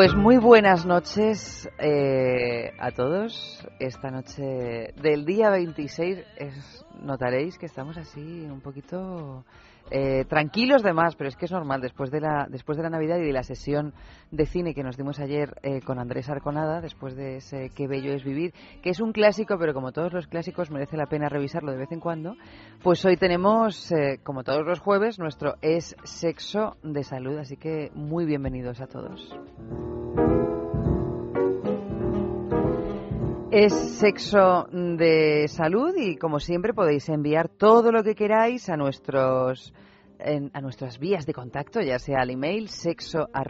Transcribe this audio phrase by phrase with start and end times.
[0.00, 3.68] Pues muy buenas noches eh, a todos.
[3.78, 9.44] Esta noche del día 26 es, notaréis que estamos así un poquito
[9.90, 12.90] eh, tranquilos de más, pero es que es normal después de la después de la
[12.90, 13.92] Navidad y de la sesión
[14.30, 18.12] de cine que nos dimos ayer eh, con Andrés Arconada, después de ese Qué bello
[18.12, 21.72] es vivir, que es un clásico, pero como todos los clásicos merece la pena revisarlo
[21.72, 22.36] de vez en cuando.
[22.82, 27.90] Pues hoy tenemos, eh, como todos los jueves, nuestro es sexo de salud, así que
[27.94, 29.36] muy bienvenidos a todos.
[33.52, 39.74] Es sexo de salud y como siempre podéis enviar todo lo que queráis a nuestros
[40.52, 43.42] a nuestras vías de contacto, ya sea al email sexo a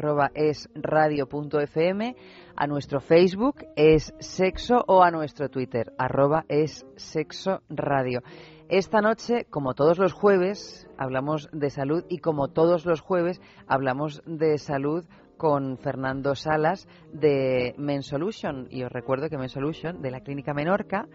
[2.67, 8.23] nuestro Facebook es sexo o a nuestro Twitter arroba es sexo radio.
[8.71, 14.23] Esta noche, como todos los jueves, hablamos de salud y como todos los jueves hablamos
[14.25, 15.05] de salud
[15.41, 18.67] con Fernando Salas de Men Solution.
[18.71, 21.09] Y os recuerdo que Men Solution, de la Clínica Menorca,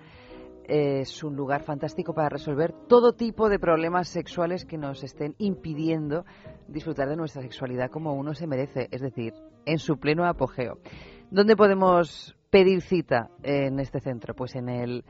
[0.64, 6.26] es un lugar fantástico para resolver todo tipo de problemas sexuales que nos estén impidiendo
[6.68, 9.36] disfrutar de nuestra sexualidad como uno se merece, es decir,
[9.68, 10.80] en su pleno apogeo.
[11.30, 14.34] ¿Dónde podemos pedir cita en este centro?
[14.34, 15.06] Pues en el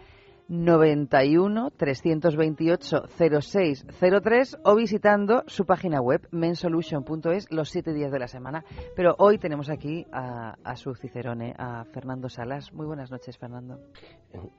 [0.48, 8.64] 91 328 0603 o visitando su página web mensolution.es los siete días de la semana.
[8.96, 12.72] Pero hoy tenemos aquí a, a su cicerone, a Fernando Salas.
[12.74, 13.80] Muy buenas noches, Fernando.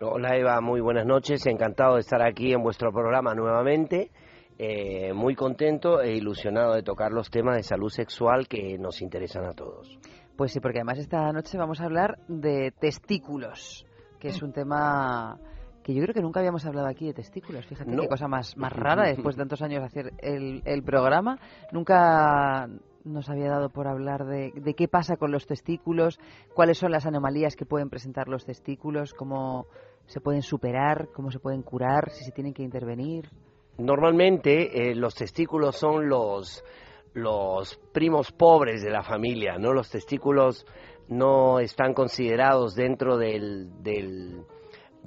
[0.00, 1.46] Hola Eva, muy buenas noches.
[1.46, 4.10] Encantado de estar aquí en vuestro programa nuevamente.
[4.58, 9.44] Eh, muy contento e ilusionado de tocar los temas de salud sexual que nos interesan
[9.44, 9.98] a todos.
[10.34, 13.86] Pues sí, porque además esta noche vamos a hablar de testículos,
[14.18, 15.38] que es un tema
[15.86, 17.64] que yo creo que nunca habíamos hablado aquí de testículos.
[17.64, 18.02] Fíjate No.
[18.02, 21.38] qué cosa más, más rara después de tantos años de hacer el, el programa.
[21.70, 22.68] Nunca
[23.04, 26.18] nos había dado por hablar de, de qué pasa con los testículos,
[26.56, 29.66] cuáles son las anomalías que pueden presentar los testículos, cómo
[30.06, 33.30] se pueden superar, cómo se pueden curar, si se tienen que intervenir.
[33.78, 36.64] Normalmente eh, los testículos son los,
[37.14, 39.72] los primos pobres de la familia, ¿no?
[39.72, 40.66] Los testículos
[41.08, 44.42] no están considerados dentro del, del,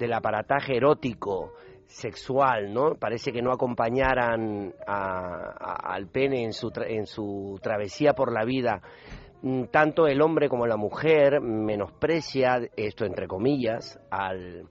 [0.00, 1.52] del aparataje erótico
[1.86, 2.94] sexual, ¿no?
[2.94, 8.80] Parece que no acompañaran al pene en su, en su travesía por la vida.
[9.42, 14.68] Mm, Tanto el hombre como la mujer menosprecia, esto entre comillas, al,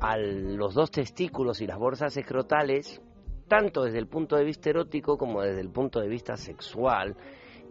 [0.00, 3.00] a los dos testículos y las bolsas escrotales,
[3.48, 7.16] tanto desde el punto de vista erótico como desde el punto de vista sexual.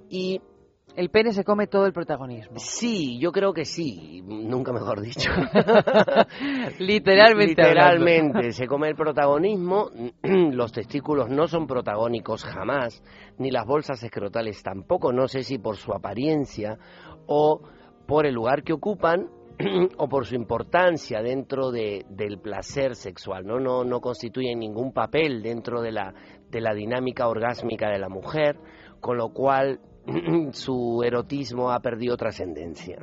[0.09, 0.41] Y
[0.95, 2.57] El pene se come todo el protagonismo.
[2.57, 5.29] sí, yo creo que sí, nunca mejor dicho.
[6.79, 7.63] Literalmente.
[7.63, 9.89] Literalmente, se come el protagonismo,
[10.23, 13.03] los testículos no son protagónicos jamás,
[13.37, 16.77] ni las bolsas escrotales tampoco, no sé si por su apariencia
[17.27, 17.61] o
[18.07, 19.29] por el lugar que ocupan
[19.97, 23.59] o por su importancia dentro de, del placer sexual, ¿no?
[23.59, 26.13] No, no constituyen ningún papel dentro de la,
[26.49, 28.57] de la dinámica orgásmica de la mujer,
[29.01, 29.81] con lo cual
[30.51, 32.97] su erotismo ha perdido trascendencia.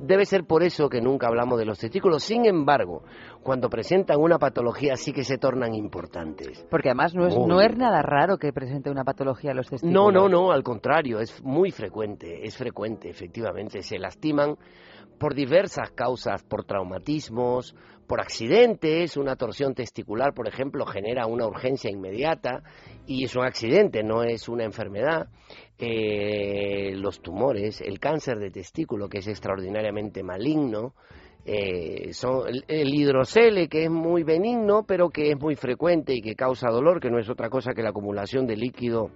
[0.00, 2.24] Debe ser por eso que nunca hablamos de los testículos.
[2.24, 3.04] Sin embargo,
[3.42, 6.66] cuando presentan una patología sí que se tornan importantes.
[6.68, 9.68] Porque además no es, Muy no es nada raro que presente una patología a los
[9.68, 9.94] testículos.
[9.94, 13.82] No, no, no, al contrario, es muy frecuente, es frecuente, efectivamente.
[13.82, 14.56] Se lastiman
[15.18, 17.74] por diversas causas, por traumatismos,
[18.06, 22.62] por accidentes, una torsión testicular, por ejemplo, genera una urgencia inmediata
[23.06, 25.28] y es un accidente, no es una enfermedad.
[25.78, 30.94] Eh, los tumores, el cáncer de testículo, que es extraordinariamente maligno,
[31.44, 36.22] eh, son el, el hidrocele, que es muy benigno, pero que es muy frecuente y
[36.22, 39.10] que causa dolor, que no es otra cosa que la acumulación de líquido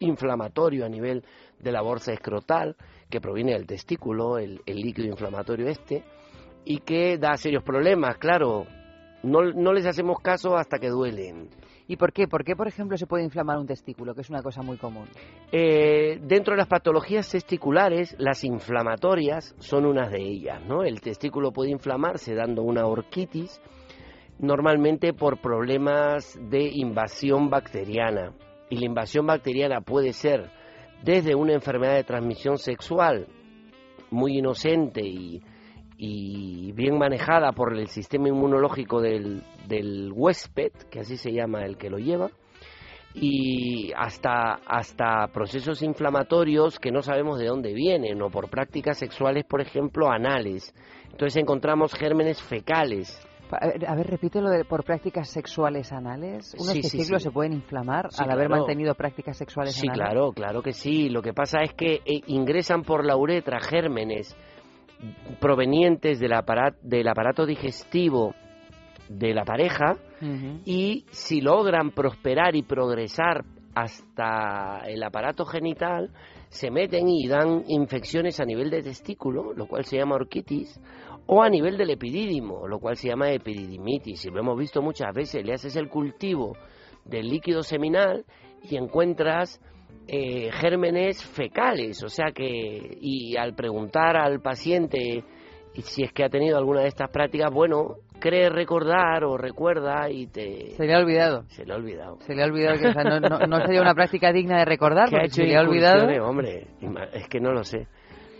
[0.00, 1.24] inflamatorio a nivel
[1.58, 2.76] de la bolsa escrotal,
[3.08, 6.02] que proviene del testículo, el, el líquido inflamatorio este,
[6.64, 8.66] y que da serios problemas, claro.
[9.22, 11.50] No, no les hacemos caso hasta que duelen.
[11.90, 12.28] ¿Y por qué?
[12.28, 15.08] ¿Por qué, por ejemplo, se puede inflamar un testículo, que es una cosa muy común?
[15.50, 20.84] Eh, dentro de las patologías testiculares, las inflamatorias son unas de ellas, ¿no?
[20.84, 23.60] El testículo puede inflamarse dando una orquitis,
[24.38, 28.34] normalmente por problemas de invasión bacteriana.
[28.68, 30.48] Y la invasión bacteriana puede ser
[31.02, 33.26] desde una enfermedad de transmisión sexual
[34.12, 35.42] muy inocente y,
[36.02, 41.76] y bien manejada por el sistema inmunológico del, del huésped, que así se llama el
[41.76, 42.30] que lo lleva,
[43.12, 49.44] y hasta, hasta procesos inflamatorios que no sabemos de dónde vienen, o por prácticas sexuales,
[49.44, 50.74] por ejemplo, anales.
[51.10, 53.20] Entonces encontramos gérmenes fecales.
[53.50, 56.54] A ver, a ver, repítelo de, por prácticas sexuales anales.
[56.54, 57.28] ¿Unos Sí, sí, testículos sí.
[57.28, 60.02] se pueden inflamar Sí, al haber mantenido prácticas sexuales Sí, anales?
[60.06, 61.10] claro, claro que sí.
[61.10, 64.34] Lo que pasa es que eh, ingresan por la uretra gérmenes
[65.40, 68.34] provenientes del, aparato, del aparato digestivo
[69.08, 69.96] de la pareja
[70.64, 73.44] y si logran prosperar y progresar
[73.74, 76.10] hasta el aparato genital,
[76.48, 80.80] se meten y dan infecciones a nivel de testículo, lo cual se llama orquitis,
[81.26, 84.24] o a nivel del epidídimo, lo cual se llama epididimitis.
[84.24, 86.56] Y lo hemos visto muchas veces, le haces el cultivo
[87.04, 88.24] del líquido seminal
[88.62, 89.60] y encuentras
[90.12, 95.22] eh, gérmenes fecales, o sea que, y al preguntar al paciente
[95.84, 100.26] si es que ha tenido alguna de estas prácticas, bueno, cree recordar o recuerda y
[100.26, 100.70] te...
[100.72, 101.44] Se le ha olvidado.
[101.50, 102.18] Se le ha olvidado.
[102.22, 104.64] Se le ha olvidado que o sea, no, no- no sería una práctica digna de
[104.64, 106.28] recordar ¿Qué ha porque hecho se le ha olvidado.
[106.28, 106.66] Hombre,
[107.12, 107.86] es que no lo sé,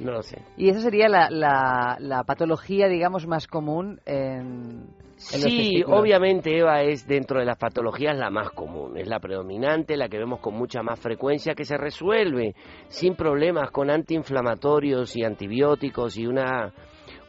[0.01, 0.39] no lo sé.
[0.57, 4.89] Y esa sería la, la, la patología, digamos, más común en,
[5.21, 10.09] Sí, obviamente Eva es dentro de las patologías la más común, es la predominante, la
[10.09, 12.55] que vemos con mucha más frecuencia, que se resuelve
[12.89, 16.73] sin problemas con antiinflamatorios y antibióticos y una,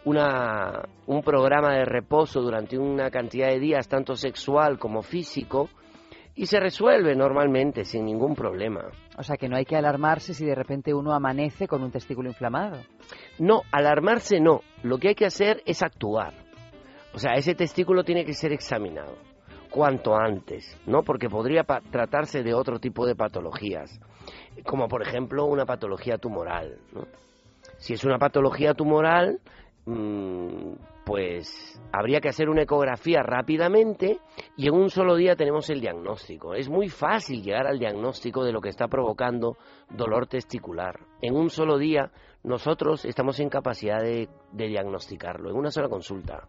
[0.06, 5.70] una, un programa de reposo durante una cantidad de días, tanto sexual como físico,
[6.34, 8.86] y se resuelve normalmente sin ningún problema.
[9.18, 12.30] O sea, que no hay que alarmarse si de repente uno amanece con un testículo
[12.30, 12.78] inflamado.
[13.38, 14.62] No, alarmarse no.
[14.82, 16.41] Lo que hay que hacer es actuar.
[17.14, 19.18] O sea, ese testículo tiene que ser examinado
[19.72, 21.02] cuanto antes, ¿no?
[21.02, 24.00] Porque podría tratarse de otro tipo de patologías,
[24.66, 27.08] como por ejemplo una patología tumoral, ¿no?
[27.78, 29.40] Si es una patología tumoral,
[29.86, 30.74] mm,
[31.06, 34.20] pues habría que hacer una ecografía rápidamente
[34.56, 36.54] y en un solo día tenemos el diagnóstico.
[36.54, 39.58] Es muy fácil llegar al diagnóstico de lo que está provocando
[39.90, 41.00] dolor testicular.
[41.22, 42.12] En un solo día
[42.44, 46.48] nosotros estamos en capacidad de diagnosticarlo, en una sola consulta.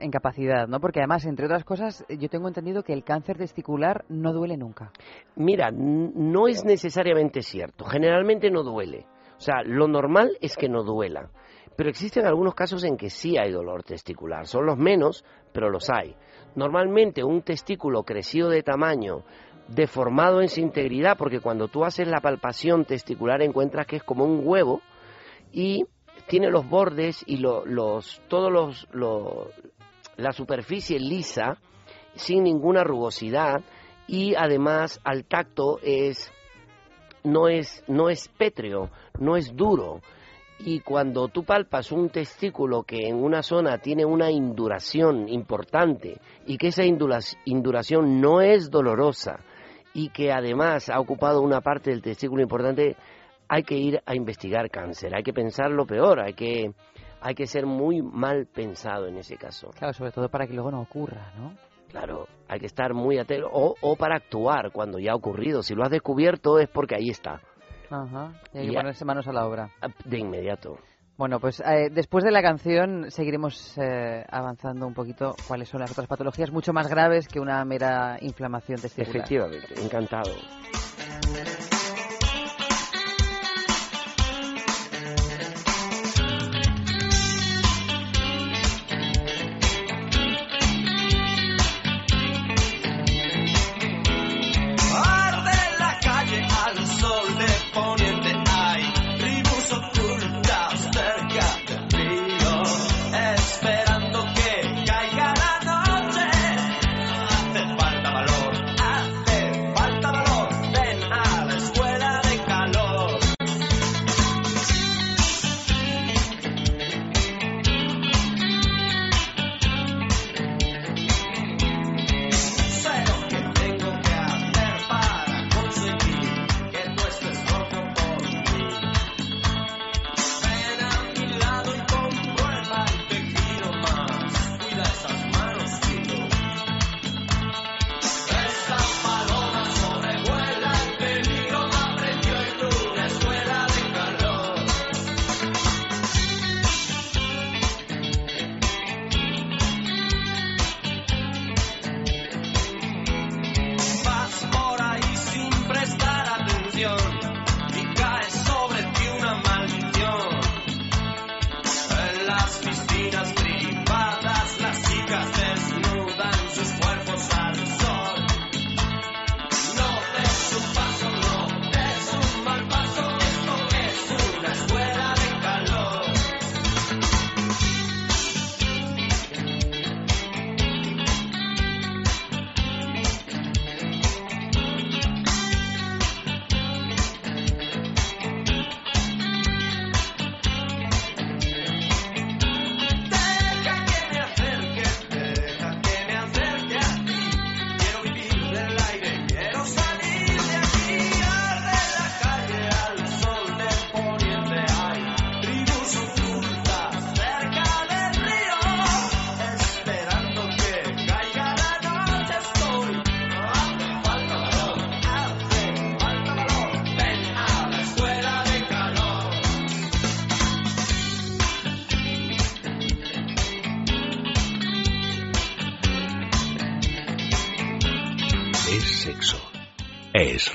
[0.00, 0.80] En capacidad, ¿no?
[0.80, 4.92] Porque además, entre otras cosas, yo tengo entendido que el cáncer testicular no duele nunca.
[5.36, 7.84] Mira, no es necesariamente cierto.
[7.84, 9.06] Generalmente no duele.
[9.36, 11.30] O sea, lo normal es que no duela.
[11.76, 14.46] Pero existen algunos casos en que sí hay dolor testicular.
[14.46, 16.14] Son los menos, pero los hay.
[16.54, 19.24] Normalmente un testículo crecido de tamaño,
[19.68, 24.24] deformado en su integridad, porque cuando tú haces la palpación testicular encuentras que es como
[24.24, 24.82] un huevo
[25.50, 25.84] y
[26.28, 29.48] tiene los bordes y lo- los todos los, lo-
[30.16, 31.58] la superficie lisa
[32.14, 33.62] sin ninguna rugosidad
[34.06, 36.32] y además al tacto es
[37.24, 40.00] no es no es pétreo, no es duro.
[40.60, 46.56] Y cuando tú palpas un testículo que en una zona tiene una induración importante y
[46.58, 49.40] que esa indura- induración no es dolorosa
[49.94, 52.96] y que además ha ocupado una parte del testículo importante,
[53.48, 56.72] hay que ir a investigar cáncer, hay que pensar lo peor, hay que,
[57.20, 59.70] hay que ser muy mal pensado en ese caso.
[59.70, 61.54] Claro, sobre todo para que luego no ocurra, ¿no?
[61.88, 65.62] Claro, hay que estar muy atento o, o para actuar cuando ya ha ocurrido.
[65.62, 67.40] Si lo has descubierto es porque ahí está,
[67.90, 68.32] Ajá.
[68.52, 69.70] Y hay que ponerse manos a la obra.
[70.04, 70.78] de inmediato.
[71.16, 75.92] Bueno, pues eh, después de la canción seguiremos eh, avanzando un poquito cuáles son las
[75.92, 79.16] otras patologías mucho más graves que una mera inflamación testicular.
[79.16, 80.32] Efectivamente, encantado.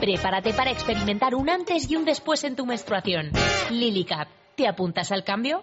[0.00, 3.30] Prepárate para experimentar un antes y un después en tu menstruación.
[3.70, 4.28] Lily Cap.
[4.54, 5.62] ¿Te apuntas al cambio?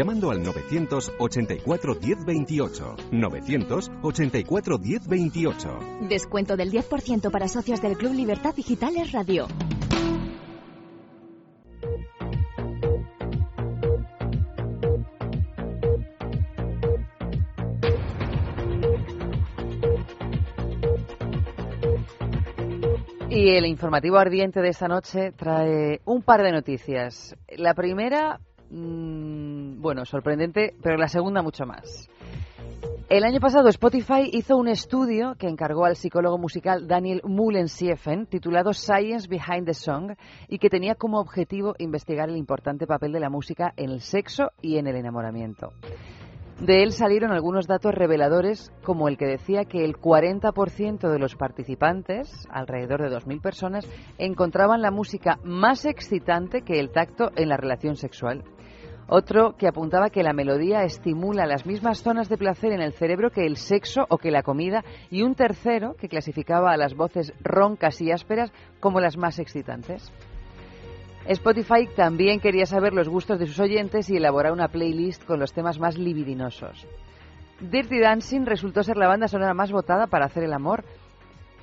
[0.01, 2.95] llamando al 984 1028.
[3.11, 5.79] 984 1028.
[6.09, 9.45] Descuento del 10% para socios del Club Libertad Digitales Radio.
[23.29, 27.35] Y el informativo ardiente de esta noche trae un par de noticias.
[27.55, 28.39] La primera,
[28.71, 32.09] mm, bueno, sorprendente, pero la segunda mucho más.
[33.11, 38.71] El año pasado Spotify hizo un estudio que encargó al psicólogo musical Daniel Mullensiefen titulado
[38.71, 40.13] Science Behind the Song
[40.47, 44.51] y que tenía como objetivo investigar el importante papel de la música en el sexo
[44.61, 45.73] y en el enamoramiento.
[46.61, 51.35] De él salieron algunos datos reveladores, como el que decía que el 40% de los
[51.35, 57.57] participantes, alrededor de 2.000 personas, encontraban la música más excitante que el tacto en la
[57.57, 58.43] relación sexual.
[59.13, 63.29] Otro que apuntaba que la melodía estimula las mismas zonas de placer en el cerebro
[63.29, 64.85] que el sexo o que la comida.
[65.09, 70.13] Y un tercero que clasificaba a las voces roncas y ásperas como las más excitantes.
[71.25, 75.51] Spotify también quería saber los gustos de sus oyentes y elaborar una playlist con los
[75.51, 76.87] temas más libidinosos.
[77.59, 80.85] Dirty Dancing resultó ser la banda sonora más votada para hacer el amor.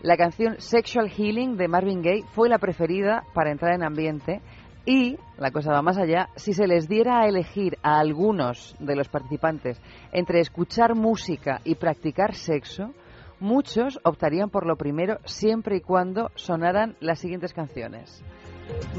[0.02, 4.42] La canción Sexual Healing de Marvin Gaye fue la preferida para entrar en ambiente
[4.84, 8.96] y, la cosa va más allá, si se les diera a elegir a algunos de
[8.96, 9.80] los participantes
[10.12, 12.92] entre escuchar música y practicar sexo,
[13.40, 18.22] muchos optarían por lo primero siempre y cuando sonaran las siguientes canciones.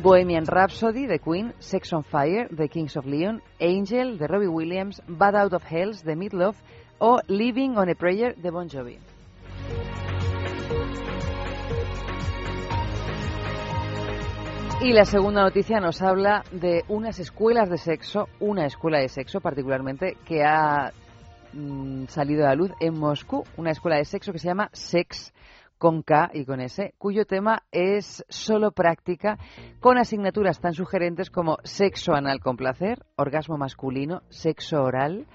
[0.02, 5.02] Bohemian Rhapsody de Queen, Sex on Fire de Kings of Leon, Angel de Robbie Williams,
[5.08, 6.58] Bad Out of Hells de Meatloaf
[7.00, 8.98] o Living on a Prayer de Bon Jovi.
[14.82, 19.42] Y la segunda noticia nos habla de unas escuelas de sexo, una escuela de sexo
[19.42, 20.94] particularmente, que ha
[21.52, 25.34] mm, salido a la luz en Moscú, una escuela de sexo que se llama Sex
[25.78, 29.38] con K y con S, cuyo tema es solo práctica,
[29.82, 35.28] con asignaturas tan sugerentes como sexo anal con placer, orgasmo masculino, sexo oral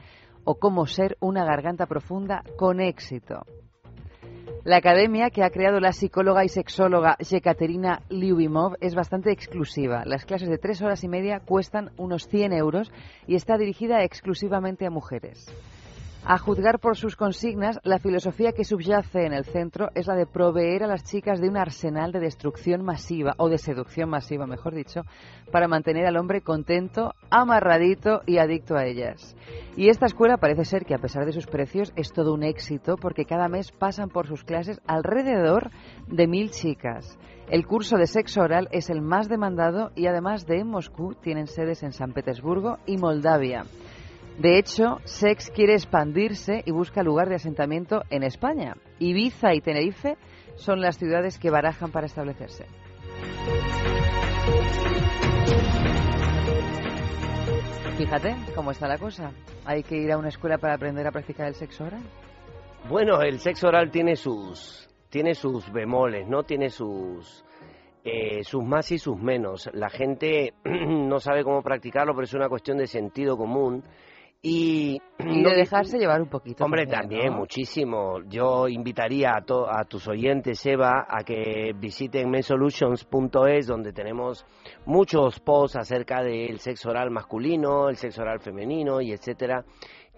[0.45, 3.45] o cómo ser una garganta profunda con éxito.
[4.65, 10.05] La academia que ha creado la psicóloga y sexóloga Yekaterina Lyubimov es bastante exclusiva.
[10.07, 12.91] Las clases de tres horas y media cuestan unos 100 euros
[13.27, 15.53] y está dirigida exclusivamente a mujeres.
[16.27, 20.25] A juzgar por sus consignas, la filosofía que subyace en el centro es la de
[20.25, 24.75] proveer a las chicas de un arsenal de destrucción masiva, o de seducción masiva, mejor
[24.75, 25.03] dicho,
[25.53, 29.37] para mantener al hombre contento, amarradito y adicto a ellas.
[29.77, 32.97] Y esta escuela parece ser que a pesar de sus precios es todo un éxito
[32.97, 35.73] porque cada mes pasan por sus clases alrededor
[36.07, 37.19] de mil chicas.
[37.51, 41.83] El curso de sexo oral es el más demandado y además de Moscú tienen sedes
[41.83, 43.67] en San Petersburgo y Moldavia.
[44.39, 48.75] De hecho, Sex quiere expandirse y busca lugar de asentamiento en España.
[48.99, 50.17] Ibiza y Tenerife
[50.57, 52.67] son las ciudades que barajan para establecerse.
[57.97, 59.31] Fíjate cómo está la cosa.
[59.65, 62.03] Hay que ir a una escuela para aprender a practicar el sexo oral.
[62.89, 66.43] Bueno, el sexo oral tiene sus, tiene sus bemoles, ¿no?
[66.43, 67.45] Tiene sus,
[68.05, 69.71] eh, sus más y sus menos.
[69.73, 73.85] La gente no sabe cómo practicarlo, pero es una cuestión de sentido común.
[74.47, 76.67] Y, Y no- de dejarse llevar un poquito.
[76.67, 77.39] Hombre, también, también, ¿no?
[77.39, 78.21] muchísimo.
[78.29, 84.45] Yo invitaría a, to- a tus oyentes, Eva, a que visiten mensolutions.es, donde tenemos
[84.85, 89.65] muchos posts acerca del sexo oral masculino, el sexo oral femenino y etcétera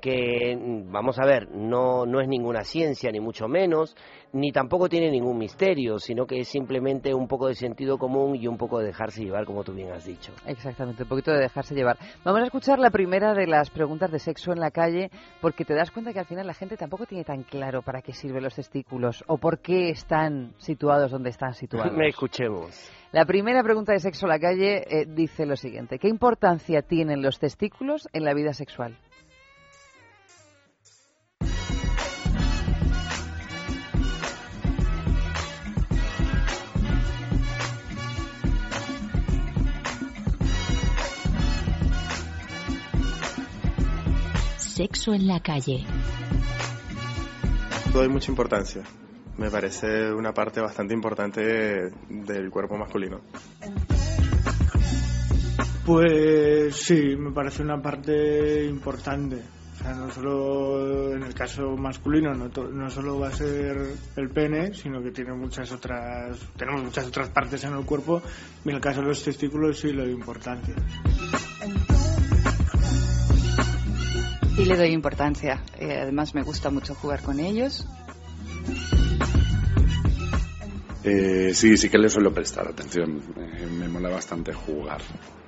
[0.01, 0.57] que
[0.89, 3.97] vamos a ver, no, no es ninguna ciencia ni mucho menos,
[4.33, 8.47] ni tampoco tiene ningún misterio, sino que es simplemente un poco de sentido común y
[8.47, 10.33] un poco de dejarse llevar, como tú bien has dicho.
[10.47, 11.99] Exactamente, un poquito de dejarse llevar.
[12.25, 15.75] Vamos a escuchar la primera de las preguntas de sexo en la calle, porque te
[15.75, 18.55] das cuenta que al final la gente tampoco tiene tan claro para qué sirven los
[18.55, 21.97] testículos o por qué están situados donde están situados.
[21.97, 22.91] Me escuchemos.
[23.13, 27.23] La primera pregunta de sexo en la calle eh, dice lo siguiente: ¿Qué importancia tienen
[27.23, 28.99] los testículos en la vida sexual?
[44.77, 45.87] Sexo en la calle.
[47.95, 48.83] Doy mucha importancia.
[49.39, 51.41] Me parece una parte bastante importante
[52.11, 53.23] del cuerpo masculino.
[55.87, 59.37] Pues sí, me parece una parte importante.
[59.37, 63.95] O sea, no solo en el caso masculino, no, to- no solo va a ser
[64.17, 68.21] el pene, sino que tiene muchas otras, tenemos muchas otras partes en el cuerpo.
[68.62, 70.12] Y en el caso de los testículos sí le doy
[74.59, 75.62] Y le doy importancia.
[75.79, 77.87] Eh, además me gusta mucho jugar con ellos.
[81.09, 83.23] Eh, sí, sí que le suelo prestar atención.
[83.37, 85.01] Eh, me mola bastante jugar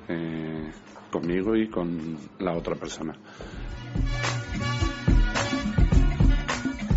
[0.08, 0.70] eh,
[1.10, 3.18] conmigo y con la otra persona.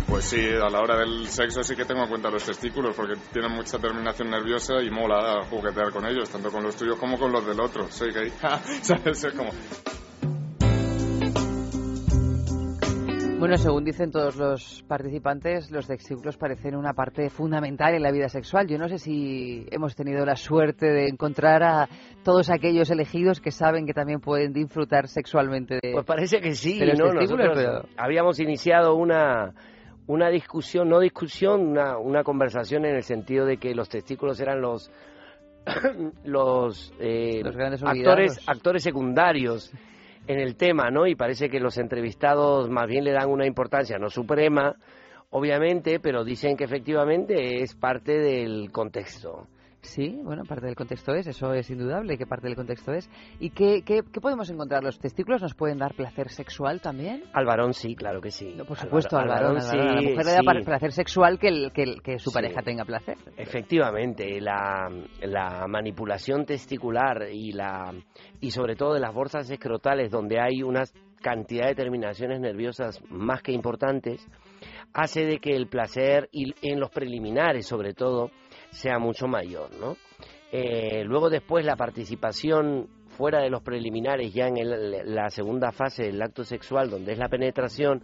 [0.06, 3.14] Pues sí, a la hora del sexo sí que tengo en cuenta los testículos porque
[3.32, 7.32] tienen mucha terminación nerviosa y mola juguetear con ellos, tanto con los tuyos como con
[7.32, 7.90] los del otro.
[7.90, 8.30] Soy gay.
[8.82, 9.24] ¿Sabes?
[9.24, 9.50] Es como...
[13.42, 18.28] Bueno, según dicen todos los participantes, los testículos parecen una parte fundamental en la vida
[18.28, 18.68] sexual.
[18.68, 21.88] Yo no sé si hemos tenido la suerte de encontrar a
[22.22, 26.78] todos aquellos elegidos que saben que también pueden disfrutar sexualmente de, Pues parece que sí,
[26.78, 27.06] de los ¿no?
[27.18, 29.52] testículos, Nosotros pero- habíamos iniciado una,
[30.06, 34.60] una discusión, no discusión, una, una conversación en el sentido de que los testículos eran
[34.60, 34.88] los
[36.24, 39.72] los, eh, Los grandes actores actores secundarios
[40.26, 41.06] en el tema, ¿no?
[41.06, 44.76] Y parece que los entrevistados más bien le dan una importancia no suprema,
[45.30, 49.46] obviamente, pero dicen que efectivamente es parte del contexto.
[49.82, 53.10] Sí, bueno, parte del contexto es, eso es indudable que parte del contexto es.
[53.40, 54.82] ¿Y qué, qué, qué podemos encontrar?
[54.84, 57.24] ¿Los testículos nos pueden dar placer sexual también?
[57.32, 58.56] Al varón sí, claro que sí.
[58.66, 59.88] Por supuesto, al, varón, al sí, varón.
[59.90, 62.34] A la mujer le da placer sexual que, el- que, el- que su Sí.
[62.34, 63.16] pareja tenga placer.
[63.36, 64.88] Efectivamente, la,
[65.22, 67.92] la manipulación testicular y la
[68.40, 70.84] y sobre todo de las bolsas escrotales donde hay una
[71.20, 74.26] cantidad de terminaciones nerviosas más que importantes
[74.92, 78.30] hace de que el placer y en los preliminares sobre todo
[78.72, 79.96] sea mucho mayor, ¿no?
[80.50, 86.04] Eh, luego después la participación fuera de los preliminares ya en el- la segunda fase
[86.04, 88.02] del acto sexual donde es la penetración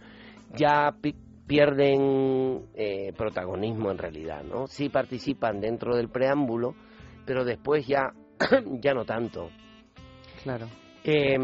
[0.55, 1.15] ya pi-
[1.47, 4.67] pierden eh, protagonismo en realidad, ¿no?
[4.67, 6.75] Sí participan dentro del preámbulo,
[7.25, 8.13] pero después ya,
[8.81, 9.49] ya no tanto.
[10.43, 10.67] Claro.
[11.03, 11.37] Eh,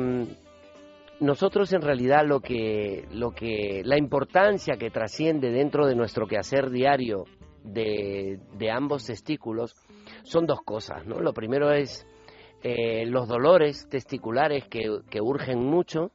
[1.20, 6.70] nosotros en realidad lo que, lo que, la importancia que trasciende dentro de nuestro quehacer
[6.70, 7.26] diario
[7.66, 9.76] de, de ambos testículos
[10.24, 11.20] son dos cosas, ¿no?
[11.20, 12.06] Lo primero es
[12.64, 16.12] eh, los dolores testiculares que, que urgen mucho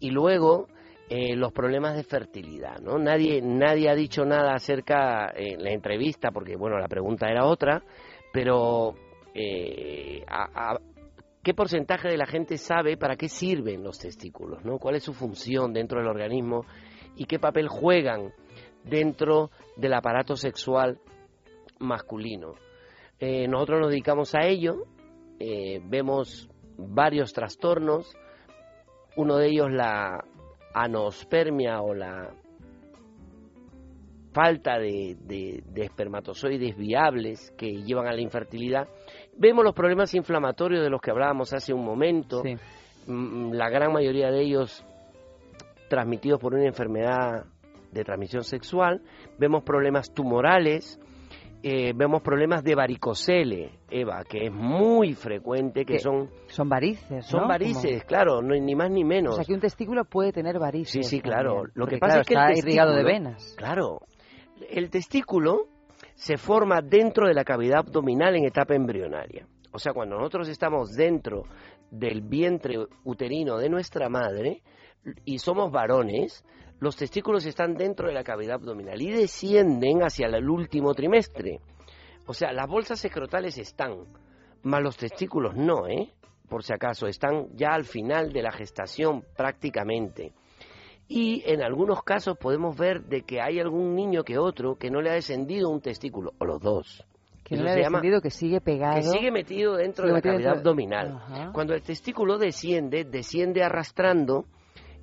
[0.00, 0.66] y luego
[1.08, 2.98] eh, los problemas de fertilidad, ¿no?
[2.98, 7.82] Nadie, nadie ha dicho nada acerca en la entrevista, porque bueno, la pregunta era otra,
[8.32, 8.94] pero
[9.34, 10.78] eh, a-
[11.42, 14.78] ¿qué porcentaje de la gente sabe para qué sirven los testículos, ¿no?
[14.78, 16.64] ¿Cuál es su función dentro del organismo?
[17.16, 18.32] y qué papel juegan
[18.84, 20.98] dentro del aparato sexual
[21.78, 22.54] masculino.
[23.18, 24.84] Eh, nosotros nos dedicamos a ello,
[25.38, 28.14] eh, vemos varios trastornos,
[29.16, 30.24] uno de ellos la
[30.74, 32.34] anospermia o la
[34.32, 38.88] falta de, de- de espermatozoides viables que llevan a la infertilidad.
[39.36, 42.42] Vemos los problemas inflamatorios de los que hablábamos hace un momento,
[43.06, 44.82] Mm, la gran mayoría de ellos
[45.90, 47.44] transmitidos por una enfermedad
[47.94, 49.00] de transmisión sexual.
[49.38, 51.00] Vemos problemas tumorales,
[51.62, 56.28] eh, vemos problemas de varicocele, Eva, que es muy frecuente, que Que son...
[56.48, 57.48] Son varices, Son ¿no?
[57.48, 59.32] varices, Como- claro, no, ni más ni menos.
[59.32, 60.92] O sea, que un testículo puede tener varices.
[61.06, 61.54] Sí, sí, claro.
[61.54, 63.54] también, Lo que pasa claro, es que está el irrigado de venas.
[63.56, 64.00] Claro.
[64.68, 65.68] El testículo
[66.14, 69.46] se forma dentro de la cavidad abdominal en etapa embrionaria.
[69.72, 71.44] O sea, cuando nosotros estamos dentro
[71.90, 74.62] del vientre uterino de nuestra madre
[75.24, 76.44] y somos varones,
[76.80, 81.60] los testículos están dentro de la cavidad abdominal y descienden hacia el último trimestre.
[82.26, 84.04] O sea, las bolsas escrotales están,
[84.62, 86.12] más los testículos no, ¿eh?
[86.48, 90.32] Por si acaso, están ya al final de la gestación prácticamente.
[91.08, 95.00] Y en algunos casos podemos ver de que hay algún niño que otro que no
[95.02, 97.04] le ha descendido un testículo, o los dos.
[97.44, 98.96] Que no le ha llama- descendido, que sigue pegado.
[98.96, 101.08] que sigue metido dentro de la cavidad dentro- abdominal.
[101.16, 101.50] Ajá.
[101.52, 104.46] Cuando el testículo desciende, desciende arrastrando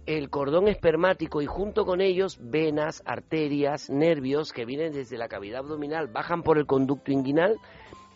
[0.06, 5.60] el cordón espermático y junto con ellos venas, arterias, nervios que vienen desde la cavidad
[5.60, 7.56] abdominal, bajan por el conducto inguinal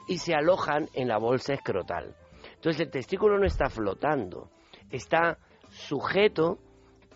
[0.07, 2.15] y se alojan en la bolsa escrotal.
[2.55, 4.49] Entonces el testículo no está flotando,
[4.91, 5.37] está
[5.69, 6.59] sujeto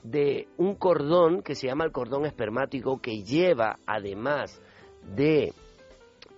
[0.04, 4.62] de un cordón que se llama el cordón espermático que lleva además
[5.04, 5.54] de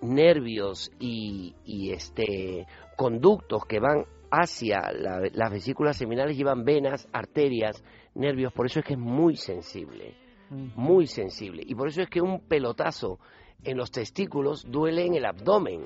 [0.02, 2.65] nervios y, y, este
[2.98, 7.84] conductos que van hacia la- las vesículas seminales llevan venas, arterias,
[8.15, 10.13] nervios, por eso es que es muy sensible,
[10.50, 13.19] muy sensible y por eso es que un pelotazo
[13.63, 15.82] en los testículos duele en el abdomen.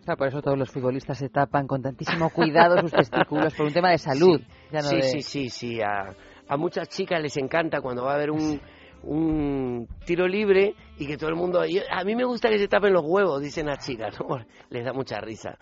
[0.00, 3.66] O sea, por eso todos los futbolistas se tapan con tantísimo cuidado sus testículos por
[3.66, 4.40] un tema de salud.
[4.40, 6.14] Sí, ya no sí, de- sí, sí, sí, A,
[6.48, 8.58] a muchas chicas les encanta cuando va a haber un,
[9.02, 11.64] un tiro libre y que todo el mundo...
[11.66, 14.38] yo- a mí me gusta que se tapen los huevos, dicen las chicas, ¿no?
[14.70, 15.58] Les da mucha risa.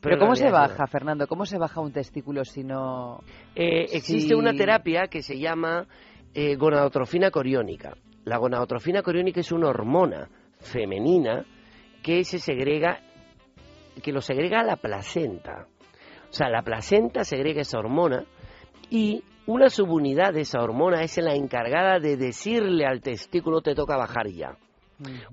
[0.00, 0.52] Pero, ¿cómo se no.
[0.52, 1.26] baja, Fernando?
[1.26, 3.20] ¿Cómo se baja un testículo si no...?
[3.54, 5.86] Eh, existe si- una terapia que se llama
[6.34, 7.96] eh, gonadotrofina coriónica.
[8.24, 10.28] La gonadotrofina coriónica es una hormona
[10.60, 11.44] femenina
[12.02, 13.00] que se segrega,
[14.02, 15.66] que lo segrega la placenta.
[16.30, 18.24] O sea, la placenta segrega esa hormona
[18.90, 23.96] y una subunidad de esa hormona es la encargada de decirle al testículo te toca
[23.96, 24.56] bajar ya.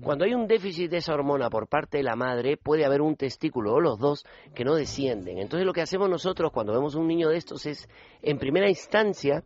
[0.00, 3.16] Cuando hay un déficit de esa hormona por parte de la madre, puede haber un
[3.16, 4.24] testículo o los dos
[4.54, 5.38] que no descienden.
[5.38, 7.88] Entonces lo que hacemos nosotros cuando vemos un niño de estos es,
[8.22, 9.42] en primera instancia,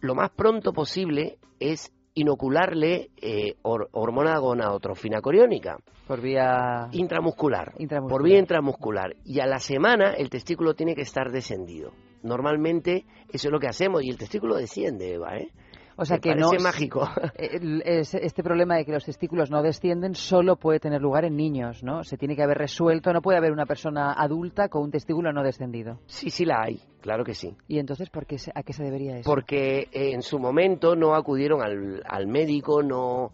[0.00, 5.78] lo más pronto posible es inocularle eh, hor- hormona gonadotrofina coriónica.
[6.06, 6.88] Por vía...
[6.92, 8.10] Intramuscular, Intramuscular.
[8.18, 9.16] Por vía intramuscular.
[9.24, 11.92] Y a la semana el testículo tiene que estar descendido.
[12.22, 15.50] Normalmente eso es lo que hacemos y el testículo desciende, Eva, ¿eh?
[15.98, 16.50] O sea Me que no...
[16.62, 17.08] mágico.
[17.34, 22.04] Este problema de que los testículos no descienden solo puede tener lugar en niños, ¿no?
[22.04, 25.42] Se tiene que haber resuelto, no puede haber una persona adulta con un testículo no
[25.42, 25.98] descendido.
[26.06, 27.56] Sí, sí la hay, claro que sí.
[27.66, 29.28] ¿Y entonces por qué a qué se debería eso?
[29.28, 33.32] porque eh, en su momento no acudieron al, al médico, no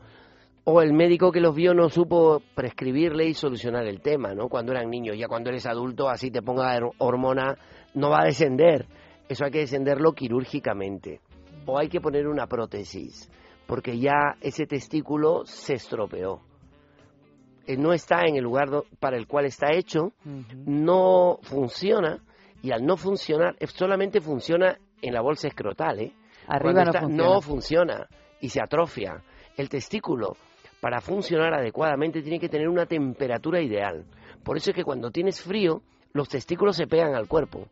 [0.64, 4.48] o el médico que los vio no supo prescribirle y solucionar el tema, ¿no?
[4.48, 7.57] Cuando eran niños, ya cuando eres adulto, así te ponga hormona,
[7.92, 8.87] no va a descender.
[9.29, 11.20] Eso hay que descenderlo quirúrgicamente.
[11.66, 13.31] O hay que poner una prótesis,
[13.66, 16.40] porque ya ese testículo se estropeó.
[17.66, 18.68] Eh, No está en el lugar
[19.00, 20.12] para el cual está hecho,
[20.66, 22.18] no funciona
[22.62, 26.12] y al no funcionar eh, solamente funciona en la bolsa escrotal, ¿eh?
[26.46, 27.24] Arriba no está- funciona.
[27.35, 28.09] no funciona
[28.40, 29.22] y se atrofia.
[29.57, 30.37] El testículo
[30.81, 34.05] para funcionar adecuadamente tiene que tener una temperatura ideal.
[34.42, 35.81] Por eso es que cuando tienes frío
[36.12, 37.66] los testículos se pegan al cuerpo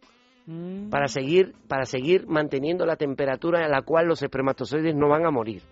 [0.47, 0.91] Mm.
[0.91, 5.31] para seguir para seguir manteniendo la temperatura a la cual los espermatozoides no van a
[5.31, 5.63] morir.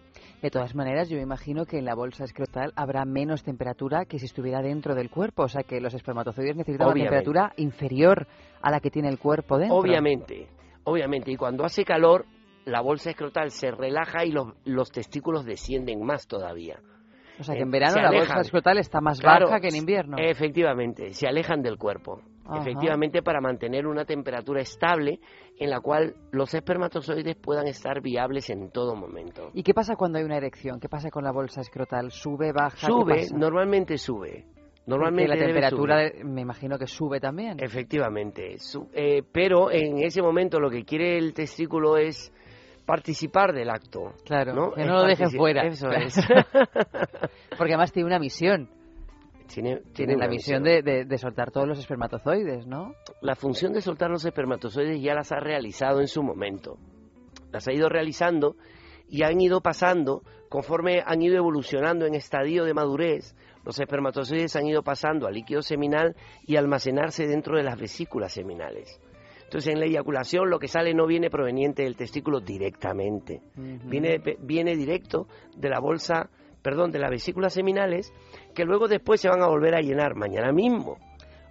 [0.42, 4.18] De todas maneras, yo me imagino que en la bolsa escrotal habrá menos temperatura que
[4.18, 5.42] si estuviera dentro del cuerpo.
[5.42, 7.08] O sea que los espermatozoides necesitan Obviamente.
[7.16, 8.26] una temperatura inferior
[8.62, 9.76] a la que tiene el cuerpo dentro.
[9.76, 10.48] Obviamente,
[10.84, 11.30] obviamente.
[11.32, 12.24] Y cuando hace calor,
[12.64, 16.78] la bolsa escrotal se relaja y los, los testículos descienden más todavía.
[17.38, 18.26] O sea que Eh, en verano se la alejan.
[18.28, 20.16] bolsa escrotal está más Claro, baja que en invierno.
[20.18, 22.22] Efectivamente, se alejan del cuerpo.
[22.50, 22.60] Ajá.
[22.62, 25.20] Efectivamente, para mantener una temperatura estable
[25.58, 29.50] en la cual los espermatozoides puedan estar viables en todo momento.
[29.54, 30.80] ¿Y qué pasa cuando hay una erección?
[30.80, 32.10] ¿Qué pasa con la bolsa escrotal?
[32.10, 32.76] ¿Sube, baja?
[32.80, 34.46] ¿Qué Sube, normalmente sube.
[34.86, 37.58] Normalmente la temperatura, me imagino que sube también.
[37.62, 42.32] Efectivamente, su- eh, pero en ese momento lo que quiere el testículo es
[42.86, 44.14] participar del acto.
[44.24, 44.72] Claro, ¿no?
[44.72, 45.62] que Es no lo partici- fuera.
[45.66, 46.06] Eso Claro.
[46.06, 46.16] es.
[47.58, 48.68] Porque además tiene una misión.
[49.52, 49.80] Tiene,
[50.12, 52.94] la una misión de, de- de soltar todos los espermatozoides, ¿no?
[53.20, 56.78] La función de soltar los espermatozoides ya las ha realizado en su momento.
[57.52, 58.56] Las ha ido realizando
[59.08, 63.34] y han ido pasando, conforme han ido evolucionando en estadio de madurez,
[63.64, 66.14] los espermatozoides han ido pasando al líquido seminal
[66.46, 69.00] y almacenarse dentro de las vesículas seminales.
[69.44, 74.76] Entonces, en la eyaculación lo que sale no viene proveniente del testículo directamente, viene, viene
[74.76, 76.30] directo de la bolsa,
[76.62, 78.12] perdón, de las vesículas seminales,
[78.54, 80.98] que luego después se van a volver a llenar mañana mismo.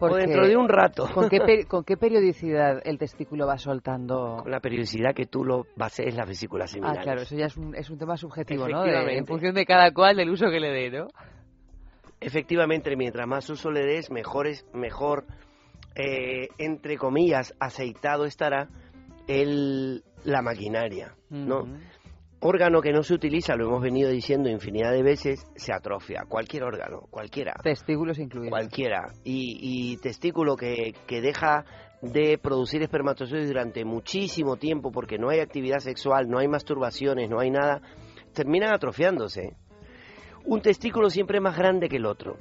[0.01, 1.09] O Porque- dentro de un rato.
[1.13, 4.37] ¿Con qué, ¿Con qué periodicidad el testículo va soltando?
[4.43, 7.03] Con la periodicidad que tú lo bases en las vesículas Ah, seminales.
[7.03, 8.83] claro, eso ya es un, es un tema subjetivo, ¿no?
[8.83, 11.07] De- en función de cada cual, del uso que le dé, ¿no?
[12.21, 15.25] Efectivamente, mientras más uso le des, mejor, es, mejor
[15.95, 18.67] eh, entre comillas, aceitado estará
[19.27, 21.65] el, la maquinaria, ¿no?
[22.41, 26.23] Órgano que no se utiliza, lo hemos venido diciendo infinidad de veces, se atrofia.
[26.27, 27.53] Cualquier órgano, cualquiera.
[27.61, 28.51] Testículos incluidos.
[28.51, 29.07] Cualquiera.
[29.25, 31.65] Y, y testículo que, que deja
[32.01, 37.41] de producir espermatozoides durante muchísimo tiempo porque no hay actividad sexual, no hay masturbaciones, no
[37.41, 37.81] hay nada,
[38.33, 39.57] terminan atrofiándose.
[40.45, 42.37] Un testículo siempre es más grande que el otro.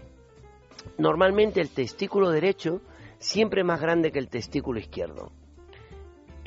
[0.97, 2.81] Normalmente el testículo derecho
[3.19, 5.33] siempre es más grande que el testículo izquierdo.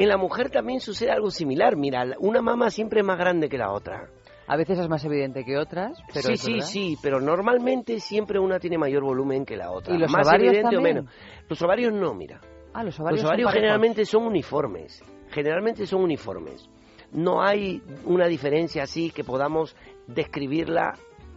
[0.02, 1.76] En la mujer también sucede algo similar.
[1.76, 4.10] Mira, una mama siempre es más grande que la otra.
[4.48, 6.66] A veces es más evidente que otras, pero sí, sí, verdad.
[6.66, 9.94] sí, pero normalmente siempre una tiene mayor volumen que la otra.
[9.94, 10.98] ¿Y los más ovarios evidente también?
[10.98, 11.16] o menos.
[11.48, 12.42] Los ovarios no, mira.
[12.74, 15.04] Ah, los ovarios, Los ovarios generalmente son uniformes.
[15.30, 16.68] Generalmente son uniformes.
[17.12, 19.76] No hay una diferencia así que podamos
[20.08, 20.96] describirla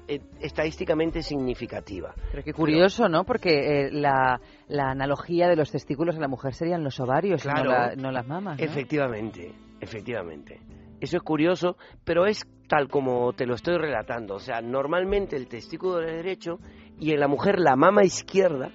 [0.08, 2.14] eh, estadísticamente significativa.
[2.30, 3.24] Pero qué curioso, ¿no?
[3.24, 7.64] Porque eh, la, la analogía de los testículos en la mujer serían los ovarios, Claro.
[7.64, 8.64] no, la- no las mamas, ¿no?
[8.64, 10.60] Efectivamente, efectivamente.
[11.00, 14.34] Eso es curioso, pero es tal como te lo estoy relatando.
[14.36, 16.58] O sea, normalmente el testículo derecho
[16.98, 18.70] y en la mujer la mama izquierda,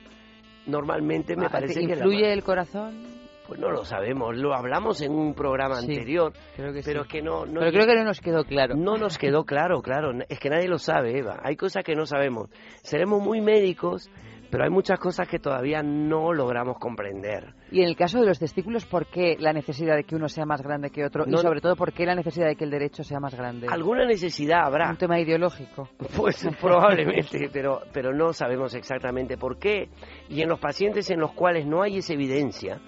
[0.68, 3.09] normalmente me Ah, parece que ¿Influye el corazón?
[3.50, 7.08] Pues no lo sabemos, lo hablamos en un programa Sí, anterior, creo que pero sí.
[7.08, 8.76] es que no, no Pero creo que no nos quedó claro.
[8.76, 10.12] No nos quedó claro, claro.
[10.30, 11.40] Es que nadie lo sabe, Eva.
[11.44, 12.50] Hay cosas que no sabemos.
[12.84, 14.10] Seremos muy médicos,
[14.52, 17.54] pero hay muchas cosas que todavía no logramos comprender.
[17.72, 20.46] Y en el caso de los testículos, ¿por qué la necesidad de que uno sea
[20.46, 21.26] más grande que otro?
[21.26, 23.68] No- y sobre todo, ¿por qué la necesidad de que el derecho sea más grande?
[23.70, 24.90] Alguna necesidad habrá.
[24.92, 25.90] Un tema ideológico.
[26.16, 29.90] Pues probablemente, pero, pero no sabemos exactamente por qué.
[30.30, 32.80] Y en los pacientes en los cuales no hay esa evidencia,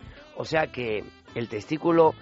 [0.42, 1.04] o sea que
[1.36, 2.16] el testículo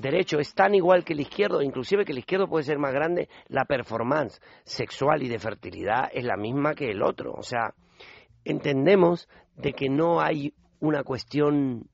[0.00, 3.28] derecho es tan igual que el izquierdo, inclusive que el izquierdo puede ser más grande,
[3.48, 7.34] la performance sexual y de fertilidad es la misma que el otro.
[7.34, 7.74] O sea,
[8.44, 11.90] entendemos de que no hay una cuestión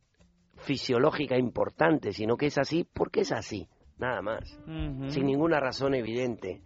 [0.59, 3.67] fisiológica importante, sino que es así porque es así,
[3.99, 4.61] nada más,
[5.09, 6.63] sin ninguna razón evidente.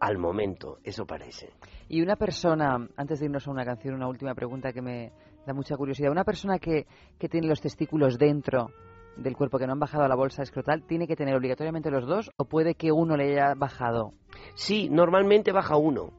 [0.00, 1.50] Al momento, eso parece.
[1.88, 5.12] Y una persona, antes de irnos a una canción, una última pregunta que me
[5.48, 6.10] da mucha curiosidad.
[6.12, 6.86] Una persona que,
[7.18, 8.70] que tiene los testículos dentro
[9.16, 12.06] del cuerpo que no han bajado a la bolsa escrotal, ¿tiene que tener obligatoriamente los
[12.06, 14.12] dos o puede que uno le haya bajado?
[14.54, 16.12] Sí, normalmente baja uno.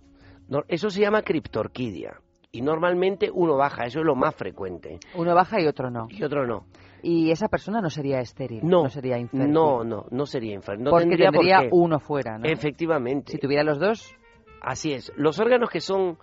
[0.50, 2.20] No- Eso se llama criptorquidia.
[2.52, 5.00] Y normalmente uno baja, eso es lo más frecuente.
[5.16, 6.08] Uno baja y otro no.
[6.10, 6.66] Y otro no.
[7.04, 9.52] Y esa persona no sería estéril, No, sería infértil.
[9.54, 10.84] no, no, no sería infértil.
[10.86, 11.70] No porque tendría, por tendría qué.
[11.72, 12.46] uno fuera, ¿no?
[12.46, 13.32] Efectivamente.
[13.34, 14.14] Si tuviera los dos,
[14.62, 15.10] Así es.
[15.16, 16.18] Los órganos que son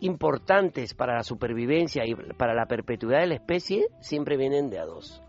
[0.00, 4.84] importantes para la supervivencia y para la perpetuidad de la especie siempre vienen de a
[4.84, 5.22] dos.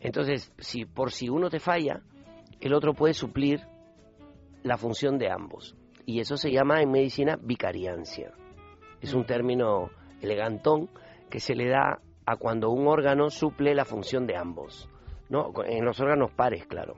[0.00, 2.02] Entonces, si por si uno te falla,
[2.60, 3.60] el otro puede suplir
[4.62, 5.76] la función de ambos.
[6.06, 8.32] Y eso se llama en medicina vicariancia.
[9.00, 10.90] Es un término elegantón
[11.30, 14.88] que se le da a cuando un órgano suple la función de ambos.
[15.28, 15.52] ¿no?
[15.64, 16.96] En los órganos pares, claro.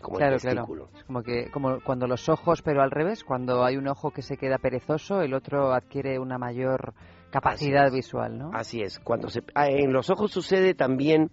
[0.00, 0.86] Como claro, el testículo.
[0.86, 0.98] claro.
[0.98, 4.22] Es como que como cuando los ojos, pero al revés, cuando hay un ojo que
[4.22, 6.94] se queda perezoso, el otro adquiere una mayor
[7.30, 8.50] capacidad visual, ¿no?
[8.52, 8.98] Así es.
[8.98, 11.30] Cuando se, ah, en los ojos sucede también,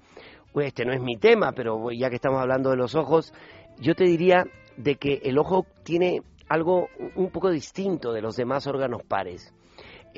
[0.55, 3.33] este no es mi tema, pero ya que estamos hablando de los ojos,
[3.79, 4.45] yo te diría
[4.77, 9.53] de que el ojo tiene algo un poco distinto de los demás órganos pares.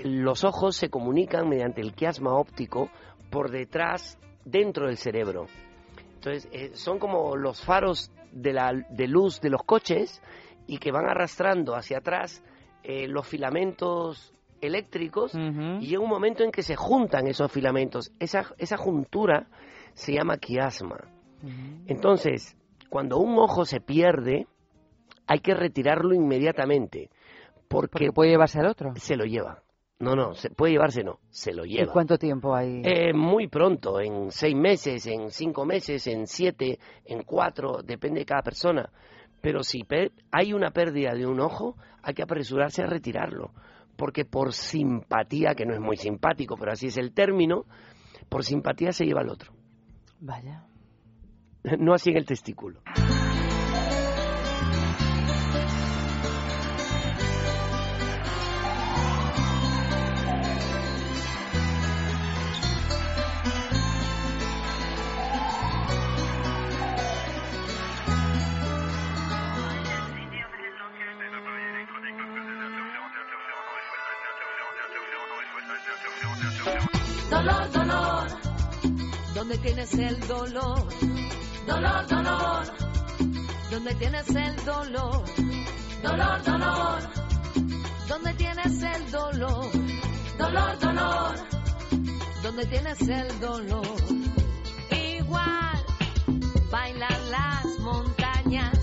[0.04, 2.90] Los ojos se comunican mediante el quiasma óptico
[3.30, 5.48] por detrás, dentro del cerebro.
[6.16, 10.22] Entonces, eh, son como los faros de, la, de luz de los coches
[10.68, 12.44] y que van arrastrando hacia atrás
[12.84, 18.12] eh, los filamentos eléctricos y llega un momento en que se juntan esos filamentos.
[18.20, 19.48] Esa, esa juntura
[19.94, 20.98] se llama quiasma.
[21.88, 22.58] Entonces,
[22.90, 24.48] cuando un ojo se pierde,
[25.28, 27.10] hay que retirarlo inmediatamente.
[27.68, 28.94] Porque, Porque puede llevarse al otro.
[28.96, 29.62] se lo lleva.
[30.06, 31.92] No, no, se puede llevarse no, se lo ¿Y lleva.
[31.92, 32.84] cuánto tiempo hay?
[32.84, 38.26] Eh, muy pronto, en seis meses, en cinco meses, en siete, en cuatro, depende de
[38.26, 38.88] cada persona.
[39.42, 39.84] Pero si
[40.32, 43.52] hay una pérdida de un ojo, hay que apresurarse a retirarlo.
[43.98, 47.66] Porque por simpatía, que no es muy simpático, pero así es el término,
[48.30, 49.54] por simpatía se lleva al otro.
[50.20, 50.66] Vaya.
[51.80, 52.82] No así en el testículo.
[79.86, 80.88] Tienes el dolor?
[81.68, 82.66] Dolor, dolor,
[83.72, 85.24] ¿dónde tienes el dolor?
[86.02, 87.00] Dolor, dolor,
[88.08, 89.72] ¿dónde tienes el dolor?
[90.38, 91.36] Dolor, dolor,
[92.44, 93.96] ¿dónde tienes el dolor?
[94.92, 95.86] Igual
[96.72, 98.75] bailan las montañas,